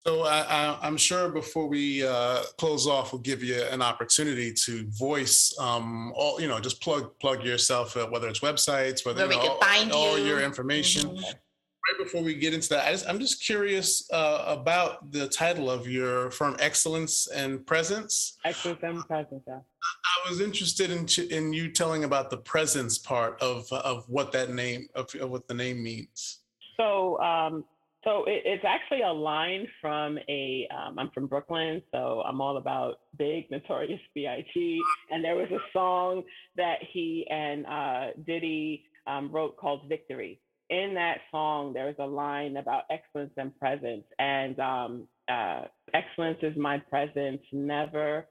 So 0.06 0.24
I, 0.24 0.86
am 0.86 0.98
sure 0.98 1.30
before 1.30 1.68
we 1.68 2.06
uh, 2.06 2.44
close 2.58 2.88
off, 2.88 3.14
we'll 3.14 3.22
give 3.22 3.42
you 3.42 3.64
an 3.72 3.82
opportunity 3.82 4.52
to 4.52 4.86
voice 4.90 5.56
um, 5.58 6.12
all, 6.14 6.42
you 6.42 6.50
know, 6.50 6.60
just 6.60 6.82
plug 6.82 7.18
plug 7.20 7.44
yourself, 7.44 7.96
uh, 7.96 8.08
whether 8.08 8.28
it's 8.28 8.42
websites, 8.42 9.06
whether 9.06 9.26
Where 9.26 9.38
you 9.38 9.42
know, 9.42 9.60
all, 9.62 9.94
all, 9.94 10.20
your 10.20 10.42
information. 10.42 11.10
Mm-hmm. 11.10 11.24
Right 11.24 12.04
before 12.04 12.22
we 12.22 12.34
get 12.34 12.54
into 12.54 12.70
that, 12.70 12.86
I 12.86 13.10
am 13.10 13.20
just 13.20 13.44
curious 13.44 14.10
uh, 14.12 14.44
about 14.46 15.10
the 15.12 15.28
title 15.28 15.72
of 15.72 15.88
your 15.88 16.32
firm, 16.32 16.58
Excellence 16.60 17.28
and 17.28 17.66
Presence. 17.66 18.38
Excellence 18.44 18.80
and 18.84 19.08
Presence. 19.08 19.44
Yeah. 19.48 19.60
I 19.60 20.30
was 20.30 20.42
interested 20.42 20.92
in 20.92 21.08
in 21.32 21.54
you 21.54 21.70
telling 21.70 22.04
about 22.04 22.30
the 22.30 22.38
presence 22.38 22.98
part 22.98 23.42
of 23.42 23.72
of 23.72 24.04
what 24.10 24.34
that 24.34 24.50
name 24.50 24.90
of, 24.96 25.14
of 25.16 25.30
what 25.30 25.48
the 25.48 25.54
name 25.54 25.82
means. 25.82 26.40
So 26.78 27.20
um, 27.22 27.64
so 28.04 28.26
it, 28.26 28.44
it's 28.46 28.66
actually 28.66 29.02
a 29.02 29.12
line 29.12 29.68
from 29.82 30.18
a. 30.30 30.68
am 30.72 31.00
um, 31.00 31.12
from 31.14 31.28
Brooklyn, 31.28 31.82
so 31.92 32.24
I'm 32.26 32.42
all 32.42 32.58
about 32.58 33.00
big, 33.18 33.46
notorious 33.52 34.00
B.I.G. 34.14 34.82
And 35.12 35.24
there 35.24 35.36
was 35.36 35.50
a 35.52 35.60
song 35.72 36.24
that 36.56 36.78
he 36.92 37.26
and 37.30 37.66
uh, 37.66 38.08
Diddy 38.26 38.86
um, 39.08 39.32
wrote 39.32 39.58
called 39.58 39.82
Victory. 39.88 40.40
In 40.70 40.94
that 40.96 41.18
song, 41.30 41.74
there 41.74 41.86
was 41.86 41.96
a 42.00 42.06
line 42.06 42.58
about 42.58 42.84
excellence 42.90 43.34
and 43.38 43.58
presence. 43.60 44.06
And 44.18 44.60
um, 44.60 45.08
uh, 45.30 45.64
excellence 45.94 46.40
is 46.42 46.56
my 46.58 46.80
presence, 46.80 47.42
never 47.52 48.28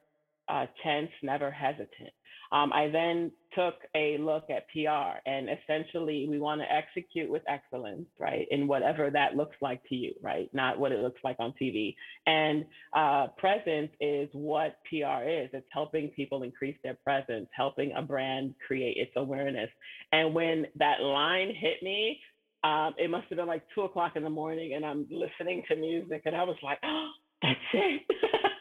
uh, 0.49 0.67
tense, 0.83 1.11
never 1.23 1.51
hesitant. 1.51 2.13
Um, 2.53 2.73
I 2.73 2.89
then 2.89 3.33
took 3.55 3.75
a 3.97 4.19
look 4.19 4.45
at 4.51 4.69
PR 4.69 5.19
and 5.27 5.49
essentially 5.49 6.27
we 6.29 6.39
want 6.39 6.61
to 6.61 6.67
execute 6.73 7.31
with 7.31 7.43
excellence, 7.49 8.07
right? 8.19 8.47
In 8.51 8.67
whatever 8.69 9.11
that 9.11 9.37
looks 9.37 9.57
like 9.61 9.83
to 9.89 9.95
you, 9.95 10.13
right? 10.23 10.51
Not 10.53 10.79
what 10.79 10.93
it 10.93 11.01
looks 11.01 11.21
like 11.25 11.37
on 11.39 11.55
TV. 11.61 11.95
And 12.27 12.65
uh, 12.95 13.29
presence 13.39 13.91
is 14.01 14.29
what 14.33 14.77
PR 14.89 15.25
is. 15.27 15.51
It's 15.53 15.67
helping 15.73 16.09
people 16.09 16.43
increase 16.43 16.77
their 16.85 16.99
presence, 17.03 17.49
helping 17.57 17.93
a 17.97 18.03
brand 18.03 18.55
create 18.67 18.97
its 18.99 19.13
awareness. 19.17 19.71
And 20.13 20.35
when 20.35 20.67
that 20.77 21.01
line 21.01 21.55
hit 21.59 21.83
me, 21.83 22.19
um, 22.65 22.95
it 22.99 23.11
must 23.11 23.27
have 23.29 23.39
been 23.39 23.49
like 23.49 23.65
two 23.75 23.83
o'clock 23.83 24.13
in 24.15 24.23
the 24.23 24.31
morning 24.31 24.75
and 24.75 24.85
I'm 24.85 25.07
listening 25.11 25.63
to 25.69 25.77
music 25.77 26.23
and 26.27 26.37
I 26.37 26.45
was 26.45 26.57
like, 26.63 26.79
oh, 26.85 27.11
that's 27.43 27.59
it. 27.73 28.03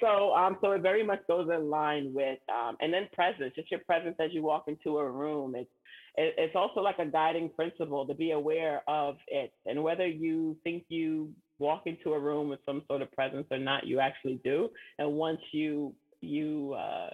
So, 0.00 0.34
um, 0.34 0.58
so 0.60 0.72
it 0.72 0.82
very 0.82 1.04
much 1.04 1.20
goes 1.26 1.48
in 1.54 1.70
line 1.70 2.12
with, 2.14 2.38
um, 2.48 2.76
and 2.80 2.92
then 2.92 3.08
presence, 3.12 3.54
just 3.56 3.70
your 3.70 3.80
presence 3.80 4.16
as 4.20 4.30
you 4.32 4.42
walk 4.42 4.64
into 4.68 4.98
a 4.98 5.10
room. 5.10 5.54
It's, 5.56 5.70
it, 6.16 6.34
it's 6.38 6.56
also 6.56 6.80
like 6.80 6.98
a 6.98 7.06
guiding 7.06 7.50
principle 7.50 8.06
to 8.06 8.14
be 8.14 8.32
aware 8.32 8.82
of 8.88 9.16
it, 9.28 9.52
and 9.66 9.82
whether 9.82 10.06
you 10.06 10.56
think 10.64 10.84
you 10.88 11.32
walk 11.58 11.82
into 11.86 12.12
a 12.14 12.18
room 12.18 12.48
with 12.48 12.60
some 12.66 12.82
sort 12.88 13.02
of 13.02 13.10
presence 13.12 13.46
or 13.50 13.58
not, 13.58 13.86
you 13.86 14.00
actually 14.00 14.40
do. 14.44 14.68
And 14.98 15.12
once 15.14 15.40
you 15.52 15.94
you 16.20 16.74
uh, 16.74 17.10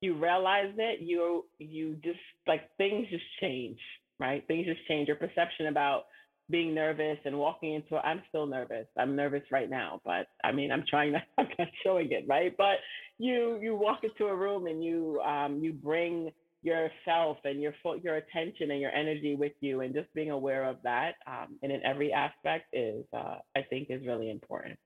you 0.00 0.14
realize 0.14 0.72
it, 0.76 1.00
you 1.00 1.46
you 1.58 1.96
just 2.04 2.18
like 2.46 2.62
things 2.76 3.06
just 3.10 3.24
change, 3.40 3.78
right? 4.18 4.46
Things 4.46 4.66
just 4.66 4.86
change. 4.88 5.08
Your 5.08 5.16
perception 5.16 5.66
about 5.66 6.04
being 6.50 6.74
nervous 6.74 7.18
and 7.24 7.38
walking 7.38 7.74
into 7.74 7.96
it. 7.96 8.02
I'm 8.04 8.22
still 8.28 8.46
nervous. 8.46 8.86
I'm 8.98 9.16
nervous 9.16 9.42
right 9.50 9.70
now, 9.70 10.00
but 10.04 10.26
I 10.44 10.52
mean, 10.52 10.70
I'm 10.70 10.84
trying 10.88 11.12
to, 11.12 11.22
I'm 11.38 11.48
not 11.58 11.68
showing 11.84 12.10
it, 12.12 12.24
right? 12.28 12.54
But 12.56 12.76
you, 13.18 13.58
you 13.60 13.74
walk 13.74 14.00
into 14.04 14.26
a 14.26 14.34
room 14.34 14.66
and 14.66 14.82
you, 14.84 15.20
um, 15.20 15.58
you 15.62 15.72
bring 15.72 16.30
yourself 16.62 17.38
and 17.44 17.60
your 17.60 17.74
full, 17.82 17.96
your 17.98 18.16
attention 18.16 18.70
and 18.70 18.80
your 18.80 18.92
energy 18.92 19.34
with 19.34 19.52
you 19.60 19.80
and 19.80 19.94
just 19.94 20.12
being 20.14 20.30
aware 20.30 20.64
of 20.64 20.76
that 20.84 21.14
um, 21.26 21.58
and 21.62 21.72
in 21.72 21.84
every 21.84 22.12
aspect 22.12 22.66
is, 22.72 23.04
uh, 23.12 23.36
I 23.56 23.62
think 23.68 23.88
is 23.90 24.06
really 24.06 24.30
important. 24.30 24.78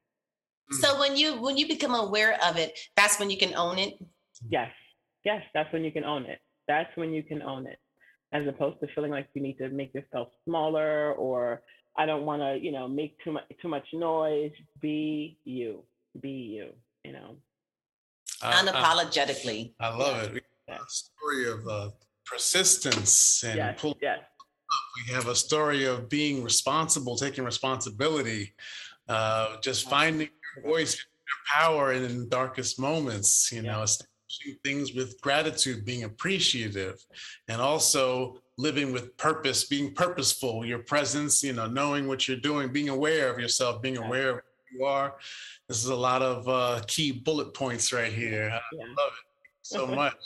So 0.80 0.98
when 0.98 1.16
you, 1.16 1.40
when 1.40 1.56
you 1.56 1.68
become 1.68 1.94
aware 1.94 2.36
of 2.44 2.56
it, 2.56 2.76
that's 2.96 3.20
when 3.20 3.30
you 3.30 3.38
can 3.38 3.54
own 3.54 3.78
it. 3.78 3.94
Yes. 4.48 4.70
Yes. 5.24 5.42
That's 5.54 5.72
when 5.72 5.84
you 5.84 5.92
can 5.92 6.02
own 6.02 6.24
it. 6.24 6.40
That's 6.66 6.90
when 6.96 7.12
you 7.12 7.22
can 7.22 7.40
own 7.40 7.66
it 7.68 7.78
as 8.32 8.46
opposed 8.46 8.80
to 8.80 8.88
feeling 8.94 9.10
like 9.10 9.28
you 9.34 9.42
need 9.42 9.58
to 9.58 9.68
make 9.68 9.94
yourself 9.94 10.28
smaller 10.44 11.12
or 11.14 11.62
I 11.96 12.06
don't 12.06 12.26
want 12.26 12.42
to, 12.42 12.58
you 12.62 12.72
know, 12.72 12.86
make 12.88 13.16
too 13.24 13.32
much 13.32 13.44
too 13.62 13.68
much 13.68 13.86
noise. 13.92 14.52
Be 14.80 15.38
you. 15.44 15.82
Be 16.20 16.30
you. 16.30 16.68
You 17.04 17.12
know. 17.12 17.36
Uh, 18.42 18.52
Unapologetically. 18.52 19.74
I 19.80 19.96
love 19.96 20.22
it. 20.24 20.44
Yeah. 20.68 20.78
Story 20.88 21.50
of 21.50 21.66
uh, 21.66 21.90
persistence 22.26 23.42
and 23.44 23.56
yes, 23.56 23.80
pull. 23.80 23.96
Yes. 24.02 24.18
We 25.06 25.14
have 25.14 25.28
a 25.28 25.34
story 25.34 25.84
of 25.84 26.08
being 26.08 26.42
responsible, 26.42 27.16
taking 27.16 27.44
responsibility, 27.44 28.54
uh, 29.08 29.56
just 29.60 29.88
finding 29.88 30.28
your 30.56 30.72
voice, 30.72 30.96
your 30.96 31.60
power 31.60 31.92
in 31.92 32.18
the 32.18 32.26
darkest 32.26 32.78
moments. 32.78 33.50
You 33.52 33.62
know, 33.62 33.82
establishing 33.82 34.15
things 34.64 34.94
with 34.94 35.20
gratitude, 35.20 35.84
being 35.84 36.04
appreciative, 36.04 37.04
and 37.48 37.60
also 37.60 38.40
living 38.58 38.92
with 38.92 39.16
purpose, 39.16 39.64
being 39.64 39.92
purposeful. 39.94 40.64
Your 40.64 40.78
presence, 40.80 41.42
you 41.42 41.52
know, 41.52 41.66
knowing 41.66 42.08
what 42.08 42.26
you're 42.26 42.36
doing, 42.36 42.72
being 42.72 42.88
aware 42.88 43.32
of 43.32 43.38
yourself, 43.38 43.82
being 43.82 43.98
aware 43.98 44.30
of 44.30 44.36
who 44.36 44.78
you 44.78 44.84
are. 44.84 45.14
This 45.68 45.78
is 45.78 45.90
a 45.90 45.96
lot 45.96 46.22
of 46.22 46.48
uh, 46.48 46.82
key 46.86 47.12
bullet 47.12 47.54
points 47.54 47.92
right 47.92 48.12
here. 48.12 48.50
I 48.52 48.60
yeah. 48.72 48.84
love 48.84 49.12
it 49.12 49.26
so 49.62 49.86
much. 50.02 50.16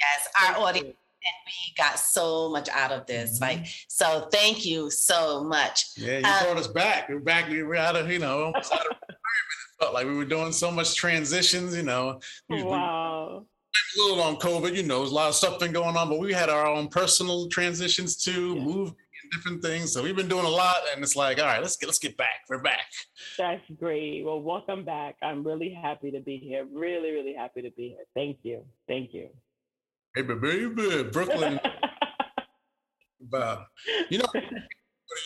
Yes, 0.00 0.28
our 0.42 0.66
audience 0.66 0.96
and 1.22 1.34
we 1.46 1.74
got 1.76 1.98
so 1.98 2.48
much 2.50 2.68
out 2.70 2.92
of 2.92 3.06
this. 3.06 3.38
Mm-hmm. 3.38 3.60
Like, 3.60 3.66
so 3.88 4.28
thank 4.32 4.64
you 4.64 4.90
so 4.90 5.44
much. 5.44 5.86
Yeah, 5.96 6.18
you 6.18 6.24
um, 6.24 6.44
brought 6.44 6.56
us 6.56 6.66
back. 6.66 7.08
We're 7.08 7.20
back. 7.20 7.48
We're 7.48 7.74
out 7.74 7.96
of, 7.96 8.10
you 8.10 8.18
know, 8.18 8.48
out 8.56 8.56
of 8.56 8.96
It 9.08 9.16
felt 9.80 9.94
like 9.94 10.06
we 10.06 10.14
were 10.14 10.24
doing 10.24 10.52
so 10.52 10.70
much 10.70 10.94
transitions, 10.94 11.74
you 11.74 11.82
know. 11.82 12.20
Wow. 12.48 13.46
We, 13.96 14.02
a 14.02 14.06
little 14.06 14.22
on 14.22 14.36
COVID, 14.36 14.76
you 14.76 14.82
know, 14.82 14.98
there's 14.98 15.10
a 15.10 15.14
lot 15.14 15.28
of 15.28 15.34
stuff 15.34 15.58
been 15.58 15.72
going 15.72 15.96
on, 15.96 16.08
but 16.08 16.18
we 16.18 16.32
had 16.32 16.48
our 16.48 16.66
own 16.66 16.88
personal 16.88 17.48
transitions 17.48 18.16
too, 18.16 18.54
yeah. 18.54 18.64
move 18.64 18.94
different 19.32 19.62
things. 19.62 19.92
So 19.92 20.02
we've 20.02 20.16
been 20.16 20.28
doing 20.28 20.44
a 20.44 20.50
lot, 20.50 20.76
and 20.92 21.02
it's 21.02 21.16
like, 21.16 21.38
all 21.38 21.46
right, 21.46 21.60
let's 21.60 21.76
get 21.76 21.86
let's 21.86 21.98
get 21.98 22.16
back. 22.16 22.42
We're 22.48 22.62
back. 22.62 22.86
That's 23.38 23.62
great. 23.78 24.24
Well, 24.24 24.40
welcome 24.40 24.84
back. 24.84 25.16
I'm 25.22 25.44
really 25.44 25.72
happy 25.72 26.10
to 26.10 26.20
be 26.20 26.36
here. 26.36 26.66
Really, 26.72 27.10
really 27.12 27.34
happy 27.34 27.62
to 27.62 27.70
be 27.70 27.90
here. 27.90 28.04
Thank 28.14 28.38
you. 28.42 28.64
Thank 28.88 29.14
you. 29.14 29.28
Baby, 30.14 30.34
baby, 30.34 31.04
Brooklyn. 31.04 31.60
but 33.20 33.66
you 34.08 34.18
know, 34.18 34.26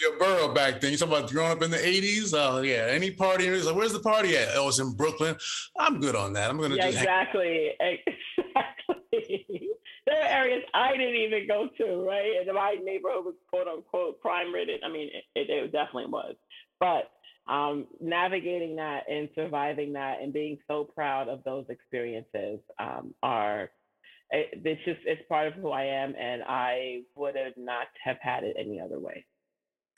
your 0.01 0.18
borough 0.18 0.53
back 0.53 0.80
then. 0.80 0.93
You 0.93 0.99
talking 0.99 1.16
about 1.16 1.30
growing 1.30 1.53
up 1.53 1.62
in 1.62 1.70
the 1.70 1.76
'80s? 1.76 2.35
Oh 2.37 2.62
yeah, 2.62 2.87
any 2.89 3.11
party? 3.11 3.47
It's 3.47 3.66
like, 3.66 3.76
where's 3.76 3.93
the 3.93 4.01
party 4.01 4.37
at? 4.37 4.49
Oh, 4.55 4.68
it's 4.68 4.78
in 4.78 4.93
Brooklyn. 4.93 5.37
I'm 5.78 6.01
good 6.01 6.16
on 6.16 6.32
that. 6.35 6.51
I'm 6.51 6.59
gonna 6.59 6.76
yeah, 6.76 6.87
exactly, 6.87 7.70
exactly. 7.80 9.70
there 10.07 10.22
are 10.22 10.28
areas 10.28 10.62
I 10.74 10.97
didn't 10.97 11.16
even 11.16 11.47
go 11.47 11.68
to, 11.78 12.07
right? 12.07 12.32
And 12.41 12.55
my 12.55 12.76
neighborhood 12.82 13.24
was 13.24 13.35
quote 13.49 13.68
unquote 13.68 14.20
crime 14.20 14.53
ridden. 14.53 14.78
I 14.85 14.91
mean, 14.91 15.11
it, 15.35 15.51
it 15.51 15.72
definitely 15.72 16.11
was, 16.11 16.35
but 16.80 17.11
um, 17.47 17.87
navigating 18.01 18.76
that 18.76 19.05
and 19.11 19.28
surviving 19.35 19.93
that 19.93 20.22
and 20.22 20.32
being 20.32 20.59
so 20.66 20.85
proud 20.85 21.28
of 21.28 21.45
those 21.45 21.66
experiences 21.68 22.59
um, 22.78 23.14
are 23.22 23.70
it, 24.30 24.61
it's 24.64 24.85
just 24.85 25.01
it's 25.05 25.22
part 25.28 25.49
of 25.49 25.55
who 25.55 25.70
I 25.70 25.85
am, 25.85 26.14
and 26.18 26.43
I 26.43 27.03
would 27.14 27.37
have 27.37 27.57
not 27.57 27.87
have 28.03 28.16
had 28.20 28.45
it 28.45 28.57
any 28.59 28.80
other 28.80 28.99
way. 28.99 29.24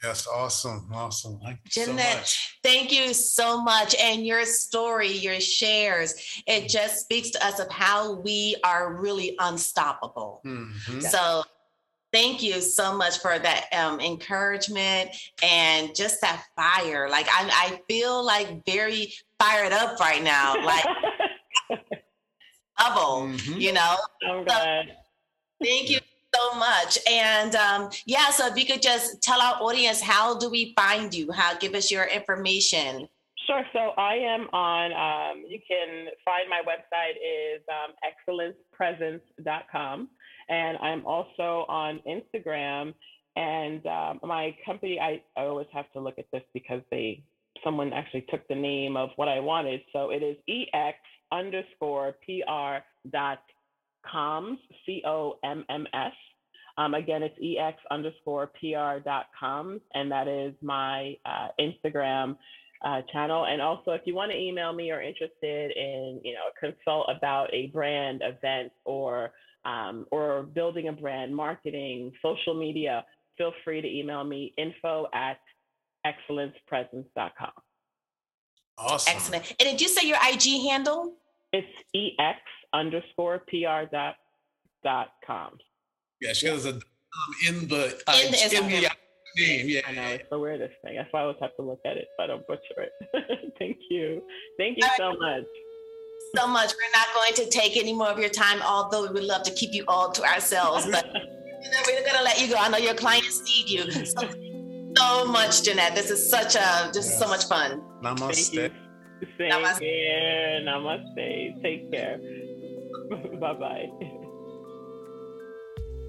Yes, 0.03 0.27
awesome, 0.27 0.89
awesome. 0.93 1.41
Thank 1.43 1.59
you 1.65 1.71
Jeanette, 1.71 2.13
so 2.13 2.19
much. 2.19 2.59
thank 2.63 2.93
you 2.93 3.15
so 3.15 3.63
much. 3.63 3.95
And 3.99 4.27
your 4.27 4.45
story, 4.45 5.11
your 5.11 5.41
shares, 5.41 6.15
it 6.47 6.53
mm-hmm. 6.53 6.67
just 6.67 7.01
speaks 7.01 7.31
to 7.31 7.45
us 7.45 7.59
of 7.61 7.71
how 7.71 8.21
we 8.21 8.57
are 8.63 8.95
really 8.95 9.37
unstoppable. 9.39 10.43
Mm-hmm. 10.45 11.01
So 11.01 11.43
thank 12.13 12.43
you 12.43 12.61
so 12.61 12.97
much 12.97 13.19
for 13.19 13.39
that 13.39 13.67
um, 13.73 14.01
encouragement 14.01 15.11
and 15.43 15.95
just 15.95 16.21
that 16.21 16.45
fire. 16.57 17.09
Like 17.09 17.27
I, 17.29 17.49
I 17.51 17.81
feel 17.89 18.25
like 18.25 18.65
very 18.67 19.13
fired 19.41 19.73
up 19.73 19.99
right 19.99 20.23
now. 20.23 20.63
Like 20.63 20.85
level, 22.79 23.29
mm-hmm. 23.29 23.61
you 23.61 23.73
know? 23.73 23.97
Oh, 24.29 24.45
so, 24.47 24.83
thank 25.63 25.91
you 25.91 26.01
so 26.35 26.55
much. 26.59 26.99
And 27.11 27.55
um, 27.55 27.91
yeah, 28.07 28.31
so 28.31 28.47
if 28.47 28.57
you 28.57 28.67
could 28.67 28.83
just 28.83 29.23
tell 29.23 29.41
our 29.41 29.61
audience, 29.63 30.01
how 30.01 30.39
do 30.39 30.51
we 30.51 30.75
find 30.77 31.13
you? 31.15 31.33
How 31.33 31.57
give 31.57 31.75
us 31.75 31.91
your 31.91 32.05
information? 32.05 33.09
Sure. 33.47 33.65
So 33.73 33.79
I 33.97 34.15
am 34.15 34.49
on, 34.53 34.93
um, 34.93 35.45
you 35.49 35.61
can 35.69 36.07
find 36.25 36.49
my 36.51 36.63
website 36.67 37.15
is 37.17 37.63
um, 37.71 37.95
excellencepresence.com. 38.79 40.09
And 40.49 40.79
I'm 40.79 41.07
also 41.07 41.65
on 41.69 42.01
Instagram. 42.09 42.93
And 43.37 43.87
um, 43.87 44.21
my 44.25 44.57
company, 44.65 44.99
I, 44.99 45.23
I 45.37 45.45
always 45.45 45.69
have 45.73 45.91
to 45.93 46.01
look 46.01 46.19
at 46.19 46.27
this 46.33 46.43
because 46.55 46.81
they, 46.91 47.23
someone 47.63 47.93
actually 47.93 48.27
took 48.31 48.47
the 48.49 48.55
name 48.55 48.97
of 48.97 49.11
what 49.17 49.29
I 49.29 49.39
wanted. 49.39 49.83
So 49.93 50.11
it 50.11 50.23
is 50.23 50.37
EX 50.49 50.99
underscore 51.33 52.17
PR 52.25 52.85
dot 53.11 53.41
comms, 54.13 54.59
C 54.85 55.03
O 55.07 55.39
M 55.45 55.65
M 55.69 55.87
S. 55.93 56.13
Um, 56.79 56.95
again, 56.95 57.23
it's 57.23 57.37
ex 57.59 57.79
underscore 57.91 58.49
PR 58.61 59.01
dot 59.03 59.27
com, 59.39 59.81
and 59.95 60.11
that 60.13 60.29
is 60.29 60.55
my 60.63 61.17
uh, 61.25 61.49
Instagram 61.59 62.37
uh, 62.85 63.01
channel. 63.13 63.47
And 63.47 63.63
also, 63.63 63.93
if 63.93 64.03
you 64.05 64.15
want 64.15 64.31
to 64.33 64.39
email 64.39 64.73
me 64.73 64.91
or 64.91 65.01
interested 65.01 65.73
in, 65.77 66.21
you 66.23 66.35
know, 66.35 66.49
consult 66.61 67.09
about 67.15 67.53
a 67.53 67.69
brand 67.69 68.23
event 68.23 68.73
or 68.85 69.31
um, 69.65 70.07
or 70.11 70.43
building 70.43 70.89
a 70.89 70.93
brand, 70.93 71.35
marketing, 71.35 72.13
social 72.23 72.55
media, 72.55 73.05
feel 73.37 73.53
free 73.65 73.81
to 73.81 73.89
email 73.89 74.23
me 74.25 74.53
info 74.57 75.07
at 75.15 75.39
excellencepresence.com. 76.07 77.51
Awesome. 78.79 79.13
Excellent. 79.15 79.55
And 79.59 79.71
did 79.71 79.81
you 79.81 79.89
say 79.89 80.07
your 80.07 80.19
IG 80.23 80.69
handle? 80.69 81.15
It's 81.53 81.67
ex 81.95 82.39
underscore 82.77 83.43
pr 83.49 83.89
dot 83.91 84.15
dot 84.85 85.09
com. 85.27 85.59
Yeah, 86.21 86.33
she 86.33 86.47
has 86.47 86.67
a 86.67 86.75
um, 86.75 86.81
in 87.49 87.69
the 87.69 87.99
uh, 88.07 88.21
in 88.25 88.33
the, 88.33 88.57
in 88.57 88.71
the 88.71 88.91
name. 89.37 89.69
Yeah, 89.69 89.81
I 89.87 89.93
know 89.93 90.03
it's 90.03 90.25
the 90.31 90.39
weirdest 90.39 90.75
thing. 90.83 90.97
That's 90.97 91.13
why 91.13 91.21
I 91.21 91.23
always 91.23 91.39
have 91.41 91.57
to 91.57 91.63
look 91.63 91.81
at 91.85 91.97
it, 91.97 92.09
but 92.17 92.25
I 92.25 92.27
don't 92.29 92.47
butcher 92.47 92.61
it. 92.79 93.55
Thank 93.59 93.79
you. 93.91 94.23
Thank 94.59 94.79
you 94.79 94.89
so 94.97 95.13
much. 95.19 95.45
So 96.35 96.47
much. 96.47 96.73
We're 96.73 96.99
not 96.99 97.09
going 97.15 97.35
to 97.35 97.51
take 97.51 97.77
any 97.77 97.93
more 97.93 98.09
of 98.09 98.19
your 98.19 98.29
time, 98.31 98.61
although 98.63 99.03
we 99.03 99.09
would 99.13 99.25
love 99.25 99.43
to 99.45 99.53
keep 99.53 99.73
you 99.73 99.85
all 99.89 100.11
to 100.13 100.23
ourselves. 100.25 100.87
But 100.91 101.07
we're 101.87 102.07
gonna 102.07 102.25
let 102.25 102.41
you 102.41 102.49
go. 102.49 102.57
I 102.59 102.69
know 102.69 102.79
your 102.79 102.95
clients 102.95 103.43
need 103.45 103.69
you. 103.69 103.85
So, 104.97 105.03
so 105.03 105.27
much, 105.27 105.63
Jeanette. 105.63 105.95
This 105.95 106.11
is 106.11 106.31
such 106.31 106.55
a 106.55 106.91
just 106.95 107.11
yes. 107.11 107.19
so 107.19 107.29
much 107.29 107.45
fun. 107.45 107.83
Namaste. 108.03 108.73
Same 109.37 109.51
Namaste. 109.51 110.65
Namaste. 110.65 111.63
Take 111.63 111.93
care. 111.93 112.19
bye 113.41 113.55
bye. 113.55 113.87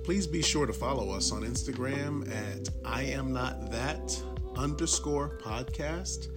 Please 0.04 0.26
be 0.26 0.42
sure 0.42 0.66
to 0.66 0.74
follow 0.74 1.12
us 1.12 1.32
on 1.32 1.42
Instagram 1.44 2.30
at 2.34 2.70
I 2.86 3.04
am 3.04 3.34
not 3.34 3.72
that 3.72 4.18
underscore 4.56 5.38
podcast. 5.40 6.28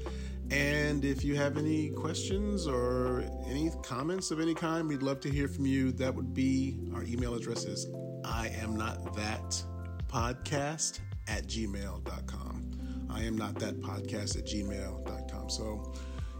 And 0.50 1.04
if 1.04 1.22
you 1.22 1.36
have 1.36 1.56
any 1.56 1.90
questions 1.90 2.66
or 2.66 3.24
any 3.46 3.70
comments 3.84 4.32
of 4.32 4.40
any 4.40 4.54
kind, 4.54 4.88
we'd 4.88 5.02
love 5.02 5.20
to 5.20 5.30
hear 5.30 5.46
from 5.46 5.66
you. 5.66 5.92
That 5.92 6.12
would 6.12 6.34
be 6.34 6.80
our 6.92 7.04
email 7.04 7.34
address 7.34 7.64
is 7.64 7.86
I 8.24 8.48
am 8.60 8.74
not 8.74 9.14
that 9.14 9.62
podcast 10.08 10.98
at 11.28 11.46
gmail.com. 11.46 13.06
I 13.08 13.22
am 13.22 13.38
not 13.38 13.54
that 13.60 13.80
podcast 13.80 14.36
at 14.36 14.46
gmail.com. 14.46 15.50
So 15.50 15.94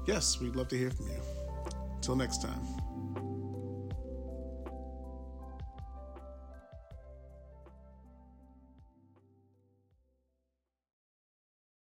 yes, 0.07 0.41
we'd 0.41 0.57
love 0.57 0.69
to 0.69 0.77
hear 0.77 0.91
from 0.91 1.07
you. 1.07 1.21
Till 2.01 2.17
next 2.17 2.43
time. 2.43 2.80